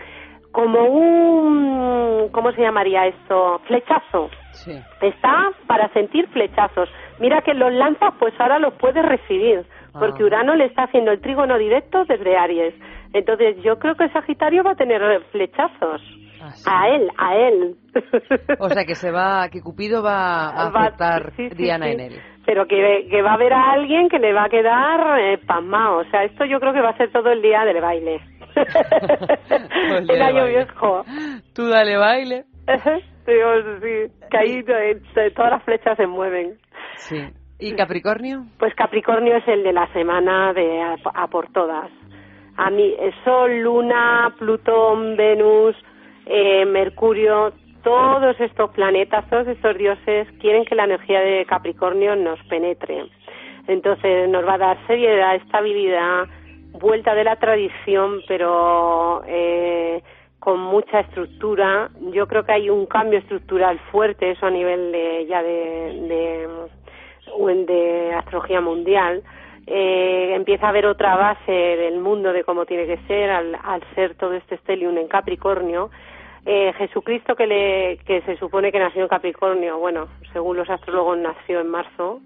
[0.51, 3.59] como un, ¿cómo se llamaría esto?
[3.67, 4.29] Flechazo.
[4.51, 4.71] Sí.
[5.01, 6.89] Está para sentir flechazos.
[7.19, 10.25] Mira que los lanzas, pues ahora los puedes recibir, porque Ah.
[10.25, 12.73] Urano le está haciendo el trígono directo desde Aries.
[13.13, 15.01] Entonces yo creo que Sagitario va a tener
[15.31, 16.01] flechazos.
[16.65, 17.75] A él, a él.
[18.59, 22.13] O sea que se va, que Cupido va a aceptar sí, sí, Diana en él.
[22.45, 25.97] Pero que, que va a ver a alguien que le va a quedar eh, pasmado.
[25.97, 28.21] O sea, esto yo creo que va a ser todo el día del baile.
[28.53, 30.57] Pues el año baile.
[30.57, 31.03] viejo.
[31.53, 32.45] Tú dale baile.
[33.25, 33.33] sí,
[34.31, 34.63] que ahí
[35.35, 36.57] todas las flechas se mueven.
[36.95, 37.27] Sí.
[37.59, 38.45] ¿Y Capricornio?
[38.57, 41.91] Pues Capricornio es el de la semana de a, a por todas.
[42.55, 45.75] A mí, eh, Sol, Luna, Plutón, Venus,
[46.25, 47.53] eh, Mercurio,
[47.83, 53.05] todos estos planetas, todos estos dioses quieren que la energía de Capricornio nos penetre.
[53.67, 56.25] Entonces nos va a dar seriedad, estabilidad,
[56.73, 60.01] vuelta de la tradición, pero eh,
[60.39, 61.89] con mucha estructura.
[62.11, 66.47] Yo creo que hay un cambio estructural fuerte, eso a nivel de, ya de,
[67.65, 69.23] de astrología mundial.
[69.67, 73.83] Eh, empieza a haber otra base del mundo de cómo tiene que ser al, al
[73.93, 75.91] ser todo este stellium en Capricornio.
[76.45, 81.17] Eh, Jesucristo que, le, que se supone que nació en Capricornio, bueno, según los astrólogos
[81.19, 82.21] nació en marzo,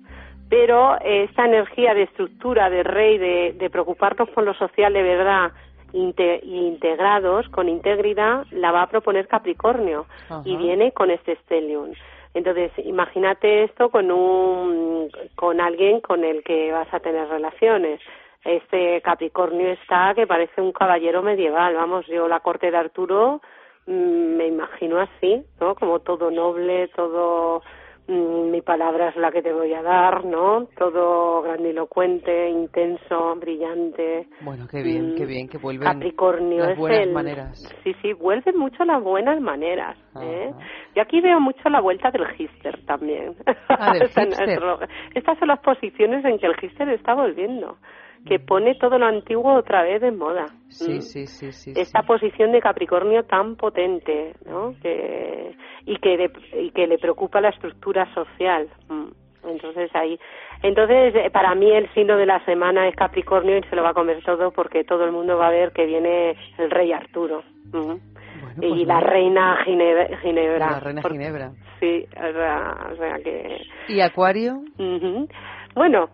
[0.50, 5.52] pero esta energía de estructura de rey, de, de preocuparnos por lo social de verdad,
[5.94, 10.06] integrados con integridad, la va a proponer Capricornio
[10.44, 11.94] y viene con este stellium.
[12.34, 18.02] Entonces, imagínate esto con un con alguien con el que vas a tener relaciones.
[18.44, 23.42] Este Capricornio está que parece un caballero medieval, vamos, yo la corte de Arturo
[23.86, 25.76] mm, me imagino así, ¿no?
[25.76, 27.62] Como todo noble, todo
[28.08, 30.68] mi palabra es la que te voy a dar, ¿no?
[30.78, 34.28] Todo grandilocuente, intenso, brillante.
[34.42, 37.80] Bueno, qué bien, Mm, qué bien que vuelven Capricornio las es buenas el- maneras.
[37.84, 39.98] Sí, sí, vuelven mucho las buenas maneras.
[40.22, 40.52] ¿eh?
[40.96, 43.36] Yo aquí veo mucho la vuelta del gister también.
[43.70, 44.62] Ah, del hipster.
[45.16, 47.78] Estas son las posiciones en que el gister está volviendo,
[48.26, 50.46] que pone todo lo antiguo otra vez en moda.
[50.70, 51.02] Sí, Mm.
[51.02, 51.74] sí, sí, sí.
[51.76, 54.74] Esta posición de Capricornio tan potente, ¿no?
[54.82, 55.56] Que,
[55.86, 56.32] y, que le,
[56.62, 58.68] y que le preocupa la estructura social.
[58.90, 59.08] Mm.
[59.46, 60.18] Entonces ahí,
[60.62, 63.90] entonces eh, para mí el signo de la semana es Capricornio y se lo va
[63.90, 67.44] a comer todo porque todo el mundo va a ver que viene el rey Arturo.
[67.74, 67.96] Mm.
[68.62, 69.08] y pues la nada.
[69.08, 70.18] reina Ginebra.
[70.22, 71.52] Ginebra La reina Ginebra.
[71.82, 73.62] Sí, o sea, o sea que...
[73.90, 74.62] ¿Y Acuario?
[75.76, 76.08] Bueno,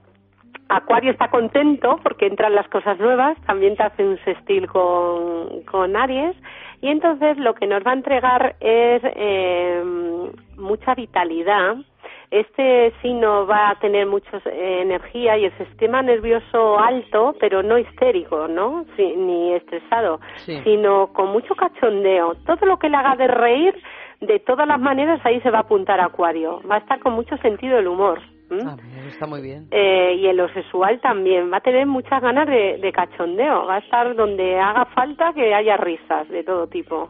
[0.70, 5.96] Acuario está contento porque entran las cosas nuevas, también te hace un sextil con, con
[5.96, 6.36] Aries
[6.82, 9.84] y entonces lo que nos va a entregar es eh,
[10.58, 11.76] mucha vitalidad.
[12.30, 18.48] Este signo va a tener mucha energía y el sistema nervioso alto, pero no histérico,
[18.48, 18.86] ¿no?
[18.96, 20.62] Sí, ni estresado, Sí.
[20.64, 22.36] sino con mucho cachondeo.
[22.46, 23.74] Todo lo que le haga de reír,
[24.22, 26.62] de todas las maneras, ahí se va a apuntar Acuario.
[26.70, 28.20] Va a estar con mucho sentido del humor.
[28.52, 29.68] Ah, bien, está muy bien.
[29.72, 31.52] Eh, y en lo sexual también.
[31.52, 33.66] Va a tener muchas ganas de, de cachondeo.
[33.66, 37.10] Va a estar donde haga falta que haya risas de todo tipo.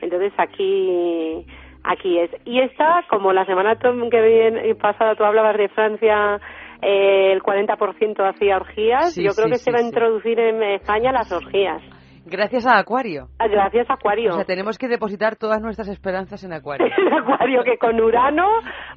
[0.00, 1.46] Entonces aquí
[1.84, 2.30] aquí es.
[2.44, 6.40] Y esta, como la semana que viene, pasada tú hablabas de Francia,
[6.82, 10.38] eh, el 40% hacía orgías, Sí, yo creo sí, que sí, se va a introducir
[10.38, 11.82] en España las orgías.
[12.30, 13.26] Gracias a Acuario.
[13.38, 14.30] Ah, Gracias, Acuario.
[14.30, 16.86] O sea, tenemos que depositar todas nuestras esperanzas en Acuario.
[16.96, 18.46] El Acuario que con Urano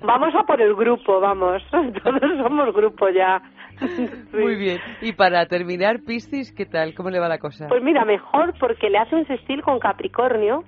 [0.01, 1.63] vamos a por el grupo, vamos.
[1.71, 3.41] Todos somos grupo ya.
[4.33, 4.79] Muy bien.
[5.01, 6.93] Y para terminar, Piscis, ¿qué tal?
[6.93, 7.67] ¿Cómo le va la cosa?
[7.69, 10.63] Pues mira, mejor porque le hace un sextil con Capricornio.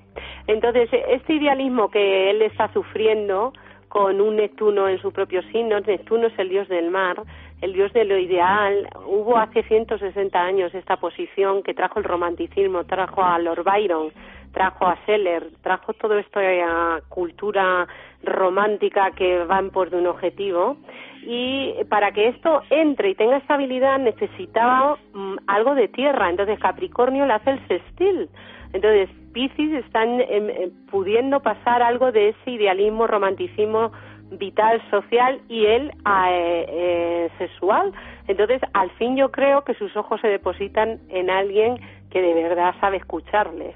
[0.47, 3.53] Entonces, este idealismo que él está sufriendo
[3.95, 7.15] con un Neptuno en su propio signo, Neptuno es el dios del mar,
[7.61, 8.89] el dios de lo ideal.
[9.05, 14.11] Hubo hace 160 años esta posición que trajo el romanticismo, trajo a Lord Byron,
[14.51, 17.87] trajo a Scheller, trajo todo esto a cultura
[18.23, 20.77] romántica que va en de un objetivo
[21.23, 27.25] y para que esto entre y tenga estabilidad necesitaba mm, algo de tierra, entonces Capricornio
[27.25, 28.29] le hace el sextil.
[28.73, 33.91] Entonces, Piscis están em, em, pudiendo pasar algo de ese idealismo, romanticismo
[34.31, 37.91] vital, social y él eh, eh, sexual.
[38.27, 41.79] Entonces, al fin yo creo que sus ojos se depositan en alguien
[42.09, 43.75] que de verdad sabe escucharle.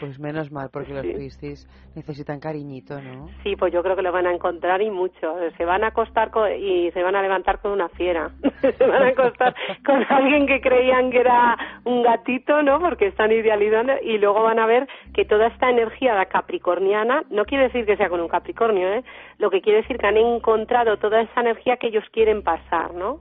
[0.00, 3.28] Pues menos mal, porque los Piscis necesitan cariñito, ¿no?
[3.42, 5.36] Sí, pues yo creo que lo van a encontrar y mucho.
[5.56, 8.30] Se van a acostar co- y se van a levantar con una fiera.
[8.60, 9.54] se van a acostar
[9.86, 12.80] con alguien que creían que era un gatito, ¿no?
[12.80, 17.44] Porque están idealizando y luego van a ver que toda esta energía la capricorniana, no
[17.44, 19.04] quiere decir que sea con un capricornio, ¿eh?
[19.38, 23.20] Lo que quiere decir que han encontrado toda esa energía que ellos quieren pasar, ¿no?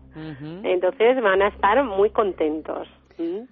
[0.64, 2.88] Entonces van a estar muy contentos.
[3.20, 3.46] ¿m?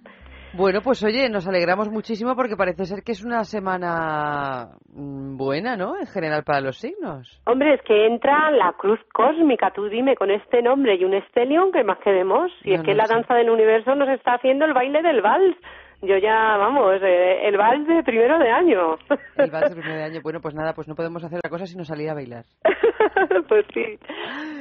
[0.52, 5.76] Bueno, pues oye, nos alegramos muchísimo porque parece ser que es una semana mm, buena,
[5.76, 5.96] ¿no?
[5.96, 7.40] En general para los signos.
[7.46, 11.70] Hombre, es que entra la cruz cósmica, tú dime, con este nombre y un estelion,
[11.70, 12.50] ¿qué más queremos?
[12.64, 13.14] No, es que no, la sí.
[13.14, 15.56] danza del universo nos está haciendo el baile del vals.
[16.02, 18.96] Yo ya, vamos, eh, el vals de primero de año.
[19.36, 20.20] El vals de primer de año.
[20.22, 22.44] Bueno, pues nada, pues no podemos hacer otra cosa sino salir a bailar.
[23.48, 23.98] pues sí.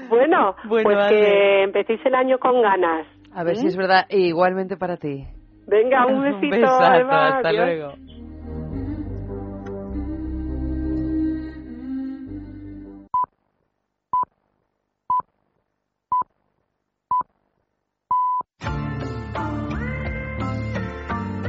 [0.07, 3.07] Bueno, Bueno, pues que empecéis el año con ganas.
[3.33, 3.59] A ver ¿Mm?
[3.59, 4.05] si es verdad.
[4.09, 5.25] E igualmente para ti.
[5.69, 6.49] Venga, un besito.
[6.55, 7.65] besazo, Eva, hasta adiós.
[7.65, 7.93] luego.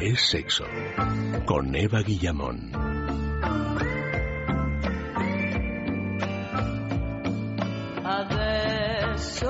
[0.00, 0.64] Es sexo.
[1.46, 2.72] Con Eva Guillamón.
[8.20, 9.49] Adesso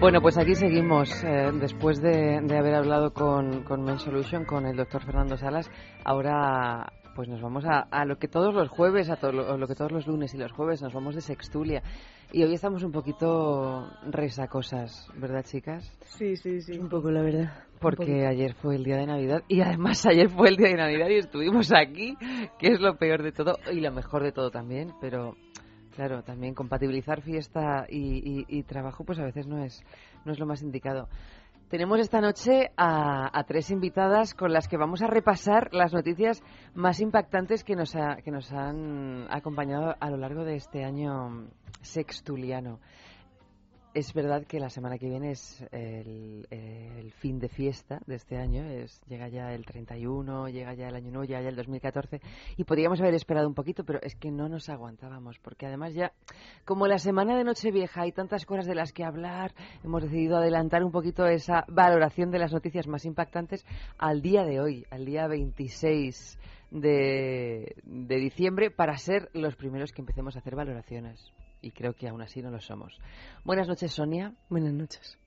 [0.00, 1.10] Bueno, pues aquí seguimos.
[1.24, 5.70] eh, después de, de haber hablado con, con Men Solution, con el doctor Fernando Salas,
[6.04, 9.66] ahora pues nos vamos a, a lo que todos los jueves, a to- lo, lo
[9.66, 11.82] que todos los lunes y los jueves nos vamos de Sextulia.
[12.30, 15.96] Y hoy estamos un poquito resacosas, ¿verdad, chicas?
[16.04, 16.78] Sí, sí, sí.
[16.78, 17.54] Un poco, la verdad.
[17.80, 21.08] Porque ayer fue el día de Navidad y además ayer fue el día de Navidad
[21.08, 22.16] y estuvimos aquí,
[22.58, 25.36] que es lo peor de todo y lo mejor de todo también, pero
[25.96, 29.82] claro, también compatibilizar fiesta y, trabajo pues a veces no es,
[30.24, 31.08] no es lo más indicado.
[31.68, 36.40] Tenemos esta noche a, a tres invitadas con las que vamos a repasar las noticias
[36.74, 41.48] más impactantes que nos, ha- que nos han acompañado a lo largo de este año
[41.80, 42.78] sextuliano.
[43.96, 46.46] Es verdad que la semana que viene es el,
[47.18, 51.12] fin de fiesta de este año, es, llega ya el 31, llega ya el año
[51.12, 52.20] nuevo, llega ya el 2014
[52.58, 56.12] y podríamos haber esperado un poquito, pero es que no nos aguantábamos, porque además ya,
[56.66, 60.84] como la semana de Nochevieja hay tantas cosas de las que hablar, hemos decidido adelantar
[60.84, 63.64] un poquito esa valoración de las noticias más impactantes
[63.96, 66.38] al día de hoy, al día 26
[66.70, 71.32] de, de diciembre, para ser los primeros que empecemos a hacer valoraciones.
[71.60, 72.98] Y creo que aún así no lo somos.
[73.44, 74.32] Buenas noches, Sonia.
[74.48, 75.18] Buenas noches.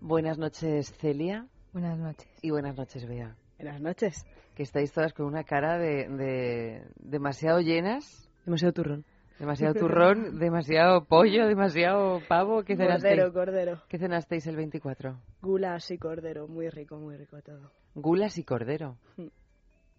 [0.00, 1.46] Buenas noches, Celia.
[1.72, 2.28] Buenas noches.
[2.42, 3.36] Y buenas noches, Bea.
[3.58, 4.26] Buenas noches.
[4.54, 8.28] Que estáis todas con una cara de, de demasiado llenas.
[8.44, 9.04] Demasiado turrón.
[9.38, 12.62] Demasiado turrón, demasiado pollo, demasiado pavo.
[12.62, 13.16] ¿Qué cenasteis?
[13.16, 13.82] Cordero, cordero.
[13.88, 15.18] ¿Qué cenasteis el 24?
[15.42, 16.48] Gulas y cordero.
[16.48, 17.70] Muy rico, muy rico todo.
[17.94, 18.96] Gulas y cordero.
[19.16, 19.26] Mm.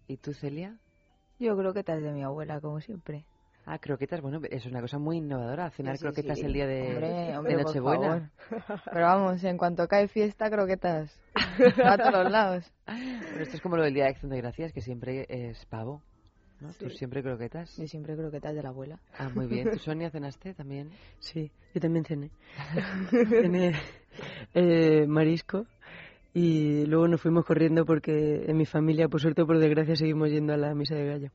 [0.08, 0.76] ¿Y tú, Celia?
[1.38, 3.24] Yo croquetas de mi abuela, como siempre.
[3.70, 6.46] Ah, croquetas, bueno, es una cosa muy innovadora, cenar Sí, sí, croquetas sí.
[6.46, 8.32] el día de, Hombre, hombre, Nochebuena.
[8.90, 11.20] Pero vamos, en cuanto cae fiesta, croquetas.
[11.84, 12.72] a todos lados.
[12.86, 16.02] Pero esto es como lo del Día de Acción de Gracias, que siempre es pavo.
[16.60, 16.72] ¿no?
[16.78, 17.76] ¿Tú siempre croquetas?
[17.76, 19.00] Yo siempre croquetas de la abuela.
[19.18, 19.70] Ah, muy bien.
[19.70, 20.88] ¿Tú, Sonia, cenaste también?
[21.18, 22.30] Sí, yo también cené.
[23.10, 23.72] cené
[24.54, 25.66] eh, marisco
[26.32, 30.30] y luego nos fuimos corriendo porque en mi familia, por suerte o por desgracia, seguimos
[30.30, 31.30] yendo a la misa de gallo.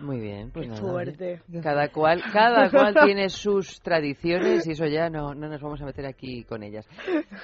[0.00, 1.40] Muy bien, pues Qué nada, fuerte.
[1.48, 1.60] oye.
[1.62, 5.86] Cada cual, cada cual tiene sus tradiciones y eso ya no, no nos vamos a
[5.86, 6.86] meter aquí con ellas.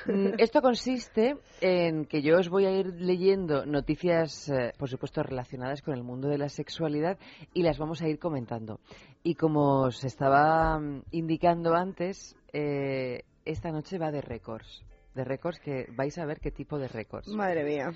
[0.07, 5.23] Mm, Esto consiste en que yo os voy a ir leyendo noticias, eh, por supuesto,
[5.23, 7.19] relacionadas con el mundo de la sexualidad
[7.55, 8.81] y las vamos a ir comentando.
[9.23, 14.85] Y como os estaba mm, indicando antes, eh, esta noche va de récords.
[15.15, 17.29] De récords que vais a ver qué tipo de récords.
[17.29, 17.91] Madre mía.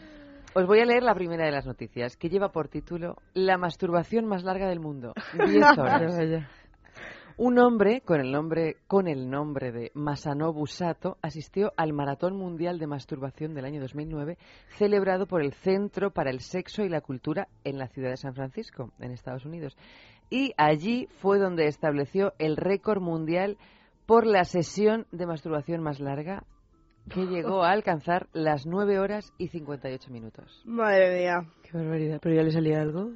[0.59, 4.24] Os voy a leer la primera de las noticias, que lleva por título La masturbación
[4.24, 5.12] más larga del mundo.
[5.35, 6.47] 10 horas.
[7.37, 12.78] Un hombre con el nombre, con el nombre de Masanobu Sato asistió al Maratón Mundial
[12.78, 14.39] de Masturbación del año 2009,
[14.69, 18.33] celebrado por el Centro para el Sexo y la Cultura en la ciudad de San
[18.33, 19.77] Francisco, en Estados Unidos.
[20.31, 23.59] Y allí fue donde estableció el récord mundial
[24.07, 26.45] por la sesión de masturbación más larga,
[27.12, 30.62] que llegó a alcanzar las 9 horas y 58 minutos.
[30.65, 31.41] Madre mía.
[31.62, 32.19] Qué barbaridad.
[32.23, 33.11] ¿Pero ya le salía algo?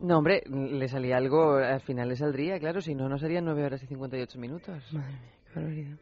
[0.00, 3.64] No, hombre, le salía algo, al final le saldría, claro, si no, no serían 9
[3.64, 4.82] horas y 58 minutos.
[4.92, 5.96] Madre mía, qué barbaridad.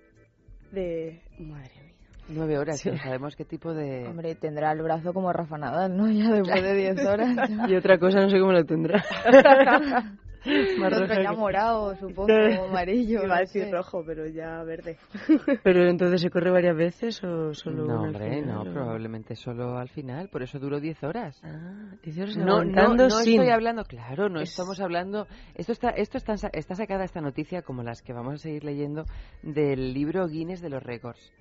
[0.72, 1.22] De...
[1.38, 1.92] Madre mía.
[2.28, 2.88] 9 horas, Sí.
[2.88, 4.06] pero sabemos qué tipo de...
[4.06, 6.08] Hombre, tendrá el brazo como Rafa Nadal, ¿no?
[6.10, 7.36] Ya después de 10 horas.
[7.68, 9.02] Y otra cosa no sé cómo lo tendrá.
[10.44, 12.26] Tendrá que- morado, supongo,
[12.60, 13.22] o amarillo.
[13.24, 13.70] Iba a no decir sé.
[13.70, 14.96] rojo, pero ya verde.
[15.62, 19.36] ¿Pero entonces se corre varias veces o solo No, una hombre, final, no, o- probablemente
[19.36, 21.40] solo al final, por eso duró 10 horas.
[21.44, 23.34] Ah, 10 horas No, no, aguantando no sin...
[23.40, 27.20] estoy hablando, claro, no Es- estamos hablando, esto está, esto está, sa- está sacada esta
[27.20, 29.04] noticia como las que vamos a seguir leyendo
[29.42, 31.32] del libro Guinness de los récords.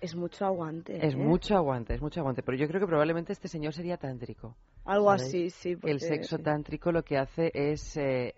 [0.00, 1.04] Es mucho aguante.
[1.06, 1.16] Es ¿eh?
[1.16, 4.56] mucho aguante, es mucho aguante, pero yo creo que probablemente este señor sería tántrico.
[4.84, 5.22] Algo ¿sabéis?
[5.28, 8.34] así, sí, El sexo tántrico lo que hace es eh,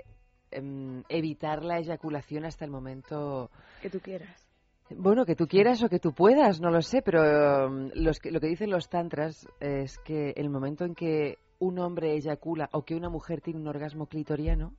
[0.51, 3.51] em, evitar la eyaculación hasta el momento
[3.83, 4.47] Que tú quieras.
[4.91, 8.41] Bueno, que tú quieras o que tú puedas, no lo sé, pero los que- lo
[8.41, 12.95] que dicen los tantras es que el momento en que un hombre eyacula o que
[12.95, 14.75] una mujer tiene un orgasmo clitoriano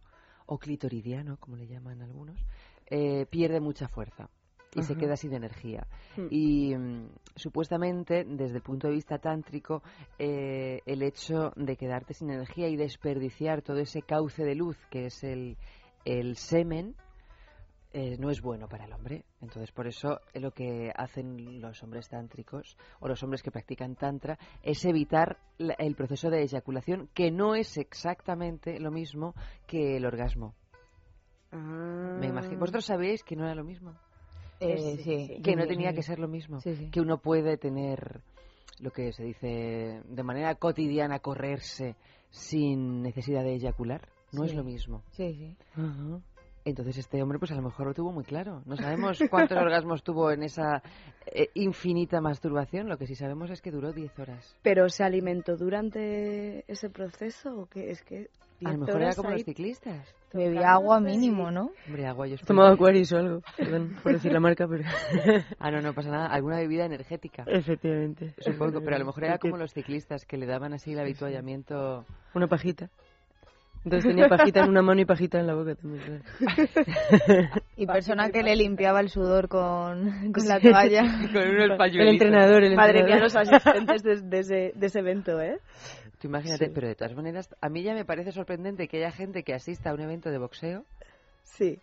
[0.47, 2.43] o clitoridiano, como le llaman algunos,
[2.87, 4.29] eh, pierde mucha fuerza
[4.75, 5.87] y se queda sin energía.
[6.15, 6.27] Hmm.
[6.29, 9.81] Y mm, supuestamente, desde el punto de vista tántrico,
[10.17, 15.05] eh, el hecho de quedarte sin energía y desperdiciar todo ese cauce de luz que
[15.07, 15.57] es el,
[16.05, 16.95] el semen,
[17.91, 19.25] eh, no es bueno para el hombre.
[19.41, 23.95] Entonces, por eso eh, lo que hacen los hombres tántricos o los hombres que practican
[23.95, 29.33] tantra es evitar la- el proceso de eyaculación, que no es exactamente lo mismo
[29.65, 30.53] que el orgasmo.
[31.51, 32.59] Me imagino.
[32.59, 33.95] ¿Vosotros sabéis que no era lo mismo?
[34.59, 36.89] Eh, sí, que no tenía que ser lo mismo, Sí, sí.
[36.91, 38.21] que uno puede tener
[38.79, 41.95] lo que se dice de manera cotidiana correrse
[42.29, 45.03] sin necesidad de eyacular, no es lo mismo.
[45.11, 45.57] Sí, sí.
[46.65, 48.61] Entonces este hombre pues a lo mejor lo tuvo muy claro.
[48.65, 50.83] No sabemos cuántos orgasmos tuvo en esa
[51.25, 54.55] eh, infinita masturbación, lo que sí sabemos es que duró 10 horas.
[54.61, 57.91] ¿Pero se alimentó durante ese proceso o qué?
[57.91, 58.29] Es que...
[58.63, 60.15] A lo 10 mejor era como ahí los ciclistas.
[60.31, 61.71] Bebía agua mínimo, ¿no?
[61.87, 64.83] Hombre, agua yo Tomaba que- Aquarius o algo, perdón por decir la marca, pero...
[65.59, 66.27] Ah, no, no pasa nada.
[66.27, 67.43] Alguna bebida energética.
[67.47, 68.33] Efectivamente.
[68.39, 72.05] Supongo, pero a lo mejor era como los ciclistas que le daban así el habituallamiento.
[72.35, 72.89] Una pajita.
[73.85, 76.21] Entonces tenía pajita en una mano y pajita en la boca también.
[76.37, 77.49] claro.
[77.77, 81.03] Y persona que le limpiaba el sudor con, con la toalla.
[81.33, 83.23] Con unos El entrenador, el Madre mía, entrenador.
[83.23, 85.59] los asistentes de, de ese, de ese evento, ¿eh?
[86.19, 86.71] Tú imagínate, Sí.
[86.73, 89.89] pero de todas maneras, a mí ya me parece sorprendente que haya gente que asista
[89.89, 90.85] a un evento de boxeo,
[91.43, 91.79] Sí.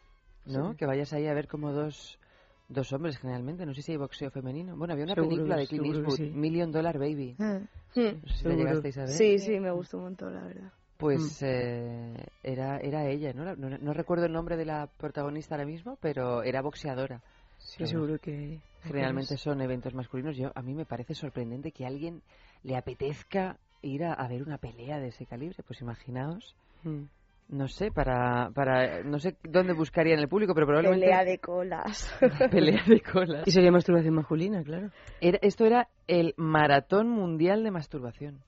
[0.46, 0.72] ¿no?
[0.72, 0.76] Sí.
[0.76, 2.18] Que vayas ahí a ver como dos,
[2.68, 3.64] dos hombres generalmente.
[3.66, 4.76] No sé si hay boxeo femenino.
[4.76, 6.30] Bueno, había una Seguro película de Clint Eastwood, sí.
[6.34, 7.34] Million Dollar Baby.
[7.38, 7.44] Hmm.
[7.44, 8.56] No sé si la Seguro.
[8.56, 9.08] llegasteis a ver.
[9.10, 10.72] Sí, sí, me gustó un montón, la verdad.
[10.98, 13.54] Pues eh, era, era ella, ¿no?
[13.56, 17.22] No, no recuerdo el nombre de la protagonista ahora mismo, pero era boxeadora.
[17.58, 18.60] Sí, Pero seguro que...
[18.82, 20.36] Generalmente son eventos masculinos.
[20.36, 22.22] Yo, a mí me parece sorprendente que a alguien
[22.62, 23.56] le apetezca
[23.86, 25.56] ir a, a ver una pelea de ese calibre.
[25.66, 26.54] Pues imaginaos,
[26.84, 27.04] Mm.
[27.48, 31.38] no sé, para, para no sé dónde buscaría en el público, pero probablemente Pelea de
[31.38, 32.12] colas.
[32.50, 33.46] pelea de colas.
[33.46, 34.90] Y sería masturbación masculina, claro.
[35.20, 38.40] Era- esto era el maratón mundial de masturbación.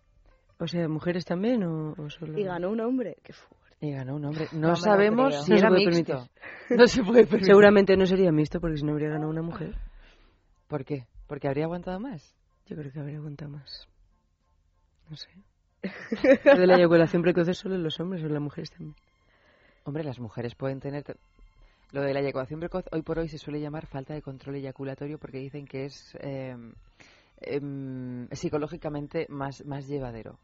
[0.61, 2.37] O sea, ¿mujeres también o, o solo...?
[2.39, 3.17] Y ganó un hombre.
[3.23, 4.47] Qué fu- Y ganó un hombre.
[4.53, 6.05] No No, sabemos si No se era puede mixto.
[6.15, 6.31] permitir.
[6.79, 7.47] No se puede permitir.
[7.47, 9.77] Seguramente no sería mixto porque si no habría ganado una mujer.
[10.67, 11.07] ¿Por qué?
[11.29, 12.35] ¿Porque habría aguantado más?
[12.67, 13.89] Yo creo que habría aguantado más.
[15.09, 15.29] No sé.
[16.45, 18.97] De la eyaculación precoz es solo en los hombres o en las mujeres también.
[19.85, 21.05] Hombre, las mujeres pueden tener...
[21.93, 25.19] Lo de la eyaculación precoz hoy por hoy se suele llamar falta de control eyaculatorio
[25.19, 26.55] porque dicen que es eh,
[27.41, 30.39] em, psicológicamente más, más llevadero.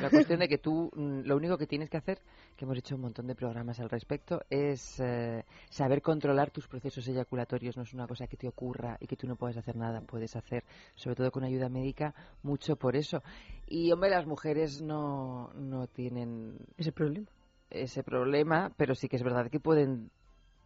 [0.00, 2.18] La cuestión de que tú mm, lo único que tienes que hacer,
[2.56, 7.06] que hemos hecho un montón de programas al respecto, es eh, saber controlar tus procesos
[7.08, 7.76] eyaculatorios.
[7.76, 10.00] No es una cosa que te ocurra y que tú no puedes hacer nada.
[10.00, 10.64] Puedes hacer,
[10.94, 13.22] sobre todo con ayuda médica, mucho por eso.
[13.66, 17.28] Y, hombre, las mujeres no, no tienen Ese problema.
[17.70, 20.10] ese problema, pero sí que es verdad que pueden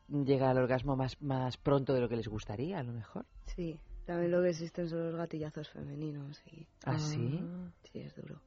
[0.08, 3.24] llegar al orgasmo más, más pronto de lo que les gustaría, a lo mejor.
[3.54, 6.42] Sí, también lo que existen son los gatillazos femeninos.
[6.52, 6.66] Y...
[6.84, 7.40] ¿Ah, sí?
[7.90, 8.40] Sí, es duro.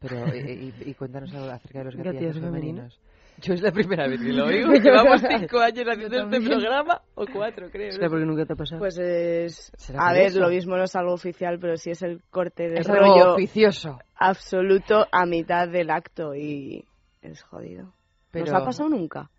[0.00, 2.94] Pero, y, y- y cuéntanos algo acerca de los ¿Gatillazos gatillazos femeninos?
[2.94, 3.00] femeninos.
[3.38, 4.72] Yo es la primera vez que lo oigo.
[4.72, 7.92] Llevamos cinco años haciendo este programa, o cuatro, creo.
[7.92, 8.78] ¿Será porque nunca te ha pasado?
[8.78, 9.72] Pues es...
[9.76, 10.40] ¿Será A ver, eso?
[10.40, 13.34] lo mismo no es algo oficial, pero sí es el corte de Es algo rollo
[13.34, 13.98] oficioso.
[14.16, 16.84] absoluto a mitad del acto y
[17.22, 17.92] es jodido.
[18.30, 19.30] Pero- ¿Nos ha pasado nunca?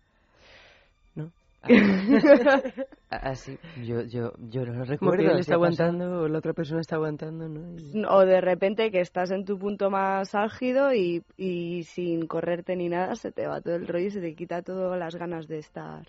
[3.10, 5.30] Así, yo, yo, yo no lo recuerdo.
[5.30, 7.78] él está aguantando o la otra persona está aguantando, ¿no?
[7.78, 12.76] Y- O de repente que estás en tu punto más álgido y, y sin correrte
[12.76, 15.48] ni nada se te va todo el rollo y se te quita todas las ganas
[15.48, 16.06] de estar.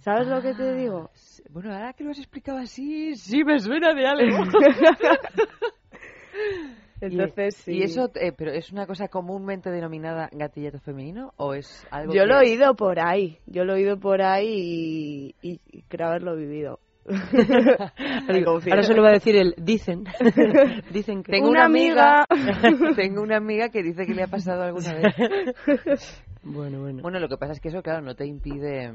[0.00, 1.10] ¿Sabes lo que te digo?
[1.14, 4.24] Sí, Bueno, ahora que lo has explicado así, sí me suena de algo.
[7.00, 7.72] Entonces, sí.
[7.78, 12.22] ¿Y eso, eh, pero es una cosa comúnmente denominada gatillazo femenino o es algo Yo
[12.22, 15.82] que- lo he oído por ahí, yo lo he oído por ahí y, y- y
[15.82, 16.78] creo haberlo vivido.
[17.06, 20.04] Ahora Ahora solo va a decir el dicen.
[20.92, 21.32] dicen que...
[21.32, 22.24] Tengo Una una amiga,
[22.96, 26.24] tengo una amiga que dice que le ha pasado alguna vez.
[26.42, 27.02] Bueno, bueno.
[27.02, 28.92] Bueno, lo que pasa es que eso, claro, no te impide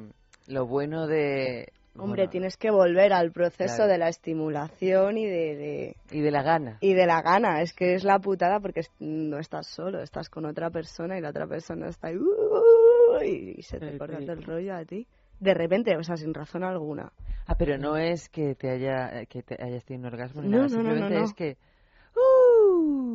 [0.47, 3.91] lo bueno de Hombre, bueno, tienes que volver al proceso Claro.
[3.91, 6.77] de la estimulación y de, de- y de la gana.
[6.79, 7.61] y de la gana.
[7.61, 11.29] Es que es la putada porque no estás solo, estás con otra persona y la
[11.29, 15.05] otra persona está ahí "Uh", y se te corta el rollo a ti.
[15.39, 17.11] De repente, o sea, sin razón alguna.
[17.47, 20.57] Ah, pero no es que te haya que te hayas tenido un orgasmo ni No,
[20.57, 21.23] nada, no, simplemente no.
[21.25, 21.57] es que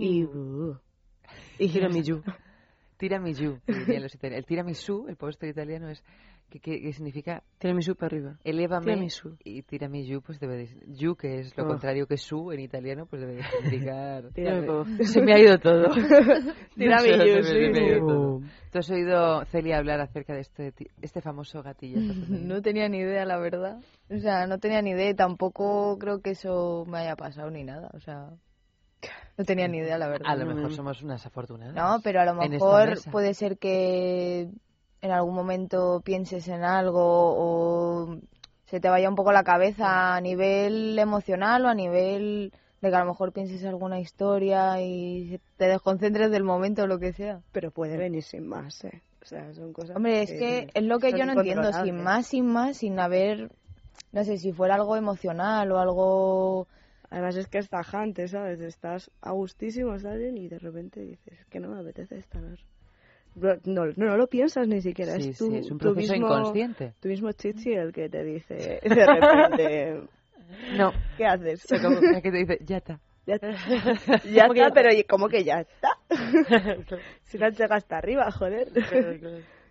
[0.01, 0.77] Y, uh,
[1.59, 1.81] Y que
[3.67, 4.39] dirían los italianos.
[4.43, 6.03] El tiramisú, el postre italiano es
[6.51, 8.39] que, que- que significa Tiramisú para arriba.
[8.45, 9.37] elévame Tiramisú.
[9.45, 11.69] y tiramisú pues debe de yu que es lo Oh.
[11.69, 14.25] contrario que su en italiano pues debe de significar
[15.03, 15.89] se me ha ido todo
[16.77, 18.01] Tiramisú, sí, se me ha ido sí.
[18.07, 18.41] todo.
[18.73, 22.15] ¿Tú has oído Celia hablar acerca de este este famoso femenino?
[22.29, 23.79] No tenía ni idea, la verdad.
[24.11, 27.65] O sea, no tenía ni idea y tampoco creo que eso me haya pasado ni
[27.65, 27.91] nada.
[27.95, 28.31] O sea,
[29.39, 30.31] no tenía ni idea, la verdad.
[30.31, 34.49] a lo mejor somos unas afortunadas No, pero a lo mejor puede ser que
[35.03, 38.19] en algún momento pienses en algo o
[38.67, 42.97] se te vaya un poco la cabeza a nivel emocional o a nivel de que
[42.97, 47.41] a lo mejor pienses alguna historia y te desconcentres del momento o lo que sea.
[47.53, 49.03] pero puede venir sin más, ¿eh?
[49.23, 52.27] O sea, son cosas Hombre, es que es lo que yo no entiendo, sin más,
[52.29, 53.51] sin más, sin haber
[54.13, 56.69] no sé, si fuera algo emocional o algo...
[57.11, 58.61] Además es que es tajante, ¿sabes?
[58.61, 62.43] Estás a gustísimo, estás bien y de repente dices que no me apetece estar.
[63.37, 66.13] No, no, no lo piensas ni siquiera, Sí, es tu, sí, es un tu proceso
[66.15, 66.95] mismo, inconsciente.
[67.01, 70.03] Tu mismo chichi el que te dice de repente...
[70.77, 70.93] No.
[71.17, 71.65] ¿Qué haces?
[71.65, 73.01] O sea, como que te dice, ya está.
[73.27, 73.51] Ya está,
[74.25, 75.89] ya ¿Cómo que está pero ¿y ¿cómo que ya está?
[77.25, 78.69] si no llega hasta arriba, joder.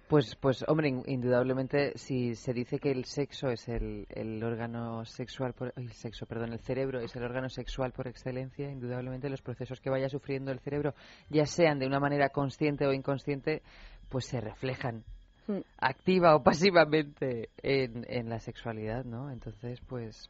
[0.07, 5.03] Pues, pues hombre, in- indudablemente, si se dice que el sexo es el, el órgano
[5.06, 9.41] sexual, por, el sexo, perdón, el cerebro es el órgano sexual por excelencia, indudablemente los
[9.41, 10.94] procesos que vaya sufriendo el cerebro,
[11.30, 13.64] ya sean de una manera consciente o inconsciente,
[14.10, 15.03] pues se reflejan
[15.48, 15.60] Hmm.
[15.77, 19.30] activa o pasivamente en, en la sexualidad, ¿no?
[19.30, 20.27] Entonces, pues...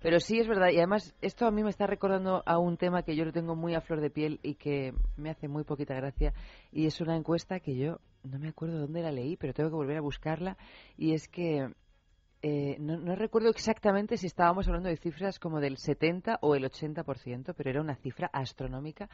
[0.00, 3.02] Pero sí es verdad, y además esto a mí me está recordando a un tema
[3.02, 5.94] que yo lo tengo muy a flor de piel y que me hace muy poquita
[5.94, 6.32] gracia,
[6.70, 9.76] y es una encuesta que yo no me acuerdo dónde la leí, pero tengo que
[9.76, 10.56] volver a buscarla,
[10.96, 11.68] y es que
[12.44, 16.64] eh, no, no recuerdo exactamente si estábamos hablando de cifras como del 70 o el
[16.64, 19.08] 80%, pero era una cifra astronómica.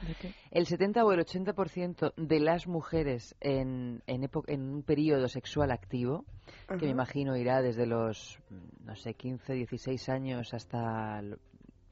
[0.51, 6.25] El 70 o el 80% de las mujeres en, en, en un periodo sexual activo,
[6.69, 8.39] que me imagino irá desde los,
[8.83, 11.21] no sé, 15, 16 años hasta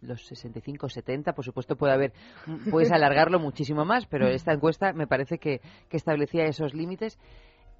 [0.01, 2.13] los 65, 70, por supuesto puede haber,
[2.47, 7.19] mm, puedes alargarlo muchísimo más, pero esta encuesta me parece que, que establecía esos límites.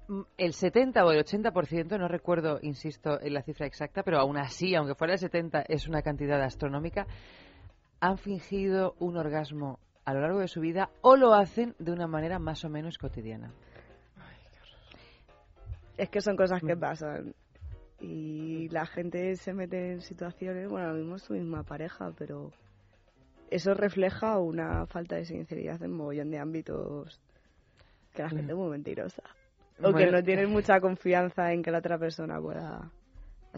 [0.07, 4.37] Mm, El 70 o el 80%, no recuerdo, insisto, en la cifra exacta, pero aún
[4.37, 7.07] así, aunque fuera el 70, es una cantidad astronómica,
[7.99, 12.07] han fingido un orgasmo a lo largo de su vida o lo hacen de una
[12.07, 13.51] manera más o menos cotidiana.
[15.97, 17.33] Es que son cosas que pasan.
[17.99, 22.51] Y la gente se mete en situaciones, bueno, ahora mismo es tu misma pareja, pero
[23.49, 27.19] eso refleja una falta de sinceridad en mogollón de ámbitos
[28.13, 29.23] que la gente es muy mentirosa.
[29.81, 32.91] O que no tienen mucha confianza en que la otra persona pueda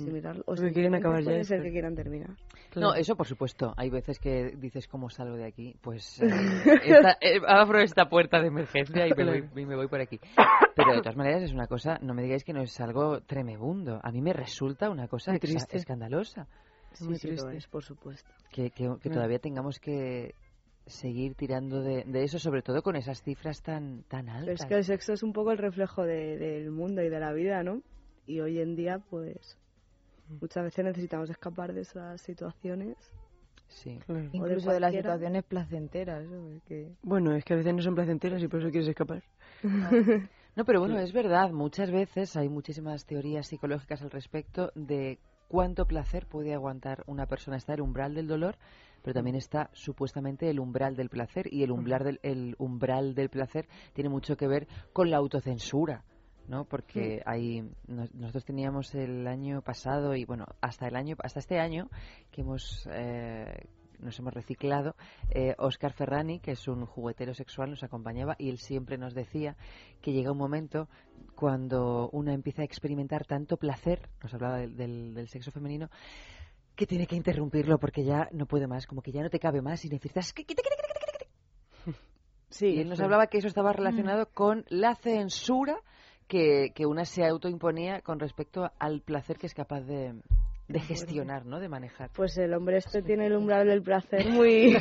[0.03, 0.41] asimilarlo.
[0.41, 1.53] O Porque simplemente quieren acabar ya puede esto.
[1.55, 2.29] ser que quieran terminar.
[2.75, 3.73] No, eso por supuesto.
[3.77, 5.75] Hay veces que dices, ¿cómo salgo de aquí?
[5.81, 6.27] Pues eh,
[6.85, 10.19] esta- eh, abro esta puerta de emergencia y me, voy, y me voy por aquí.
[10.75, 13.99] Pero de todas maneras es una cosa, no me digáis que no es algo tremebundo.
[14.03, 15.77] A mí me resulta una cosa triste.
[15.77, 16.47] escandalosa.
[16.93, 17.57] Sí, Muy sí lo triste.
[17.57, 18.29] es, por supuesto.
[18.51, 19.13] Que, que- que Claro.
[19.15, 20.33] todavía tengamos que
[20.85, 24.61] seguir tirando de, de eso, sobre todo con esas cifras tan, tan Pero altas.
[24.61, 27.31] es que el sexo es un poco el reflejo de- del mundo y de la
[27.31, 27.81] vida, ¿no?
[28.25, 29.57] Y hoy en día, pues,
[30.41, 32.97] muchas veces necesitamos escapar de esas situaciones.
[33.67, 33.99] Sí.
[34.31, 36.25] Incluso de las situaciones placenteras.
[36.27, 36.49] ¿no?
[36.55, 39.23] Es que- Bueno, es que a veces no son placenteras y por eso quieres escapar.
[40.55, 45.85] No, pero bueno, es verdad, muchas veces hay muchísimas teorías psicológicas al respecto de cuánto
[45.85, 47.55] placer puede aguantar una persona.
[47.55, 48.57] Está el umbral del dolor,
[49.01, 53.29] pero también está supuestamente el umbral del placer y el umbral del, el umbral del
[53.29, 56.03] placer tiene mucho que ver con la autocensura.
[56.49, 56.65] ¿No?
[56.65, 61.59] Porque hay nos- nosotros teníamos el año pasado y bueno hasta el año hasta este
[61.59, 61.89] año
[62.31, 63.45] que hemos eh,
[63.99, 64.95] nos hemos reciclado
[65.29, 69.55] eh, Oscar Ferrani que es un juguetero sexual nos acompañaba y él siempre nos decía
[70.01, 70.87] que llega un momento
[71.35, 75.89] cuando uno empieza a experimentar tanto placer nos hablaba del, del- del sexo femenino
[76.75, 79.61] que tiene que interrumpirlo porque ya no puede más como que ya no te cabe
[79.61, 80.45] más y necesitas que-
[82.51, 83.03] Sí, y él nos sí.
[83.03, 85.77] hablaba que eso estaba relacionado con la censura
[86.29, 90.13] que, que una se autoimponía con respecto al placer que es capaz de,
[90.69, 91.59] de gestionar, ¿no?
[91.59, 92.11] De manejar.
[92.15, 94.77] Pues el hombre este tiene el umbral del placer muy,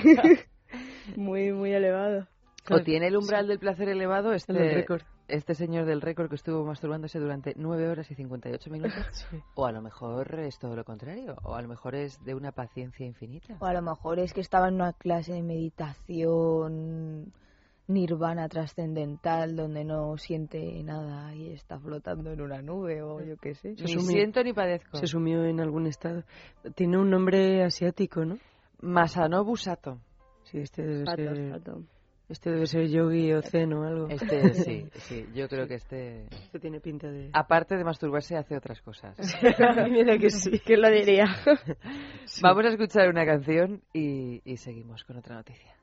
[1.17, 2.29] muy, muy elevado.
[2.71, 4.87] O tiene el umbral del placer elevado este, El
[5.29, 9.27] este señor del récord que estuvo masturbándose durante 9 horas y 58 minutos.
[9.55, 11.35] O a lo mejor es todo lo contrario.
[11.45, 13.57] O a lo mejor es de una paciencia infinita.
[13.61, 17.33] O a lo mejor es que estaba en una clase de meditación
[17.89, 23.55] nirvana trascendental donde no siente nada y está flotando en una nube o yo qué
[23.55, 23.71] sé.
[23.71, 24.99] Ni siento ni padezco.
[24.99, 26.23] Se sumió en algún estado.
[26.75, 28.39] Tiene un nombre asiático, ¿no?
[28.81, 29.99] Masanobu Sato.
[30.45, 31.51] Sí, este debe Sato, ser...
[31.51, 31.83] Sato.
[32.29, 34.09] Este debe ser yogi o zen o algo.
[34.09, 36.27] Este sí, sí, yo creo que este...
[36.27, 37.31] Este tiene pinta de...
[37.33, 39.17] Aparte de masturbarse, hace otras cosas.
[39.91, 40.59] Mira que sí.
[40.65, 41.25] ¿Quién lo diría?
[42.43, 45.75] Vamos a escuchar una canción y, y seguimos con otra noticia.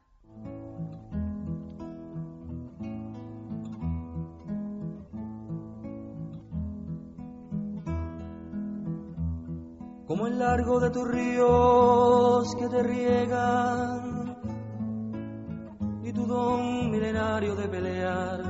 [10.07, 14.38] Como el largo de tus ríos que te riegan
[16.03, 18.44] y tu don milenario de pelear.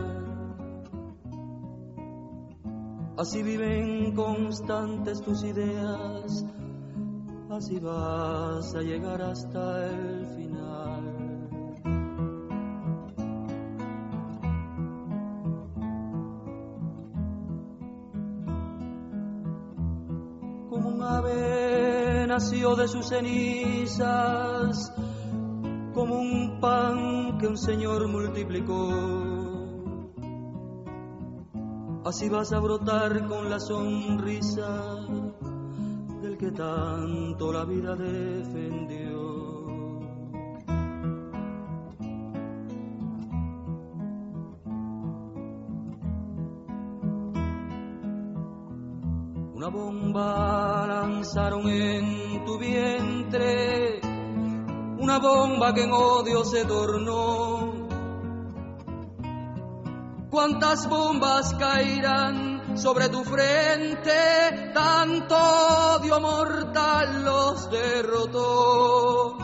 [3.18, 6.46] Así viven constantes tus ideas,
[7.50, 10.35] así vas a llegar hasta el
[22.36, 24.92] nació de sus cenizas
[25.94, 28.90] como un pan que un señor multiplicó.
[32.04, 34.98] Así vas a brotar con la sonrisa
[36.22, 39.16] del que tanto la vida defendió.
[49.54, 51.70] Una bomba lanzaron
[52.46, 54.00] tu vientre,
[55.00, 57.74] una bomba que en odio se tornó.
[60.30, 64.72] ¿Cuántas bombas caerán sobre tu frente?
[64.74, 65.36] Tanto
[65.98, 69.38] odio mortal los derrotó.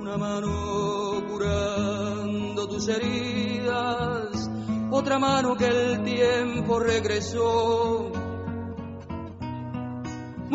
[0.00, 4.50] Una mano curando tus heridas,
[4.90, 8.03] otra mano que el tiempo regresó.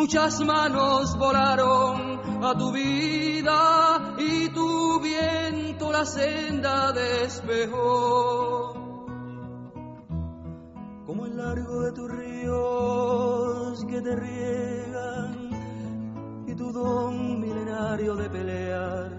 [0.02, 8.76] Muchas manos volaron a tu vida y tu viento la senda despejó.
[11.06, 15.50] Como el largo de tus ríos que te riegan
[16.48, 19.12] y tu don milenario de pelear.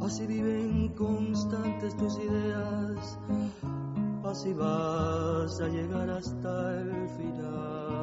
[0.00, 3.18] Así viven constantes tus ideas,
[4.28, 7.98] así vas a llegar hasta el final.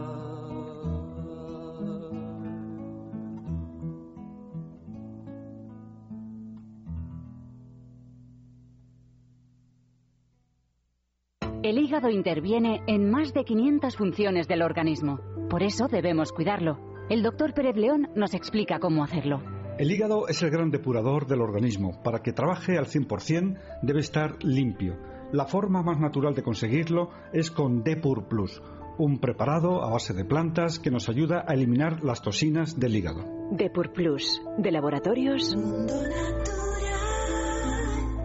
[11.64, 15.20] El hígado interviene en más de 500 funciones del organismo.
[15.50, 16.78] Por eso debemos cuidarlo.
[17.10, 19.42] El doctor Pérez León nos explica cómo hacerlo.
[19.78, 22.02] El hígado es el gran depurador del organismo.
[22.04, 24.96] Para que trabaje al 100% debe estar limpio.
[25.36, 28.64] La forma más natural de conseguirlo es con Depur Plus,
[28.98, 33.26] un preparado a base de plantas que nos ayuda a eliminar las toxinas del hígado.
[33.52, 35.54] Depur Plus, de laboratorios.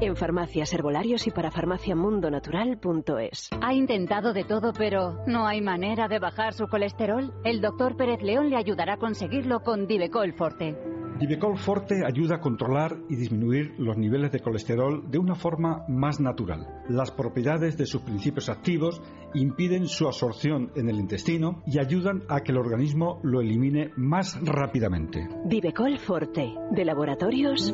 [0.01, 3.51] En farmacias, herbolarios y para farmaciamundonatural.es.
[3.61, 7.35] Ha intentado de todo, pero no hay manera de bajar su colesterol.
[7.43, 11.00] El doctor Pérez León le ayudará a conseguirlo con Divecol Forte.
[11.21, 16.19] Divecol Forte ayuda a controlar y disminuir los niveles de colesterol de una forma más
[16.19, 16.67] natural.
[16.89, 19.03] Las propiedades de sus principios activos
[19.35, 24.39] impiden su absorción en el intestino y ayudan a que el organismo lo elimine más
[24.43, 25.29] rápidamente.
[25.45, 27.71] Divecol Forte, de laboratorios.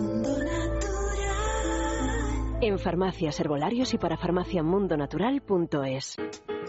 [2.61, 6.17] En farmacias, herbolarios y para farmaciamundonatural.es.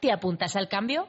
[0.00, 1.08] ¿Te apuntas al cambio?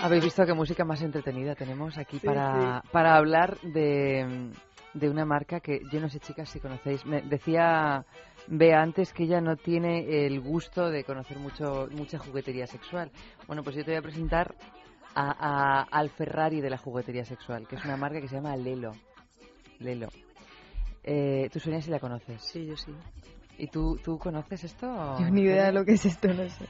[0.00, 4.50] Habéis visto qué música más entretenida tenemos aquí Sí, para, para hablar de,
[4.94, 7.04] de una marca que yo no sé, chicas, si conocéis.
[7.04, 8.04] Me decía
[8.46, 13.10] Bea antes que ella no tiene el gusto de conocer mucho mucha juguetería sexual.
[13.48, 14.54] Bueno, pues yo te voy a presentar
[15.14, 18.56] a, a- al Ferrari de la juguetería sexual, que es una marca que se llama
[18.56, 18.92] Lelo.
[19.80, 20.08] Lelo.
[21.02, 22.40] Eh, ¿Tú, Sonia, si la conoces?
[22.42, 22.92] Sí, yo sí.
[23.58, 24.86] ¿Y tú, tú conoces esto?
[25.18, 26.64] Yo ni idea de lo que es esto, no sé.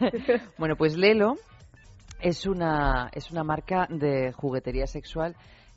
[0.58, 1.36] bueno, pues Lelo
[2.20, 5.36] es una, es una marca de juguetería sexual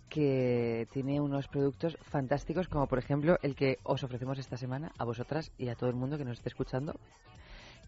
[0.10, 5.06] que tiene unos productos fantásticos, como por ejemplo el que os ofrecemos esta semana a
[5.06, 7.00] vosotras y a todo el mundo que nos esté escuchando,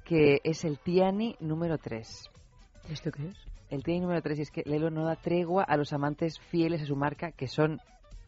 [0.05, 2.29] que es el Tiani número 3.
[2.89, 3.35] ¿Esto qué es?
[3.69, 6.81] El Tiani número 3 y es que Lelo no da tregua a los amantes fieles
[6.81, 7.81] a su marca, que son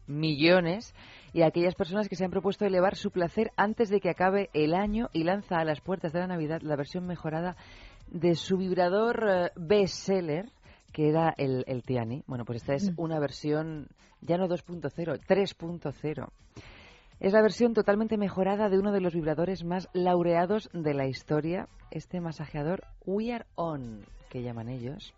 [0.06, 0.94] millones,
[1.32, 4.50] y a aquellas personas que se han propuesto elevar su placer antes de que acabe
[4.52, 7.56] el año y lanza a las puertas de la Navidad la versión mejorada
[8.08, 10.50] de su vibrador eh, bestseller,
[10.92, 12.22] que era el, el Tiani.
[12.26, 13.88] Bueno, pues esta es una versión
[14.20, 16.28] ya no 2.0, 3.0.
[17.18, 21.68] Es la versión totalmente mejorada de uno de los vibradores más laureados de la historia,
[21.90, 25.14] este masajeador We Are On, que llaman ellos,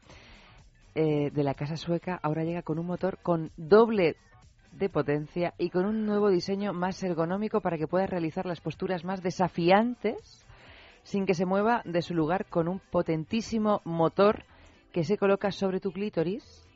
[0.94, 4.16] eh, de la casa sueca, ahora llega con un motor con doble
[4.72, 9.04] de potencia y con un nuevo diseño más ergonómico para que puedas realizar las posturas
[9.04, 10.46] más desafiantes
[11.08, 14.44] sin que se mueva de su lugar con un potentísimo motor
[14.92, 16.68] que se coloca sobre tu clítoris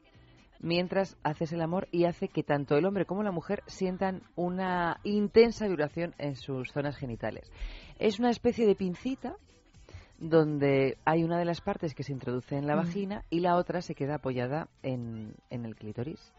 [0.59, 4.99] mientras haces el amor y hace que tanto el hombre como la mujer sientan una
[5.05, 7.53] intensa vibración en sus zonas genitales.
[7.99, 9.37] Es una especie de pincita
[10.19, 12.79] donde hay una de las partes que se introduce en la Mm.
[12.79, 16.33] vagina y la otra se queda apoyada en, en el clítoris.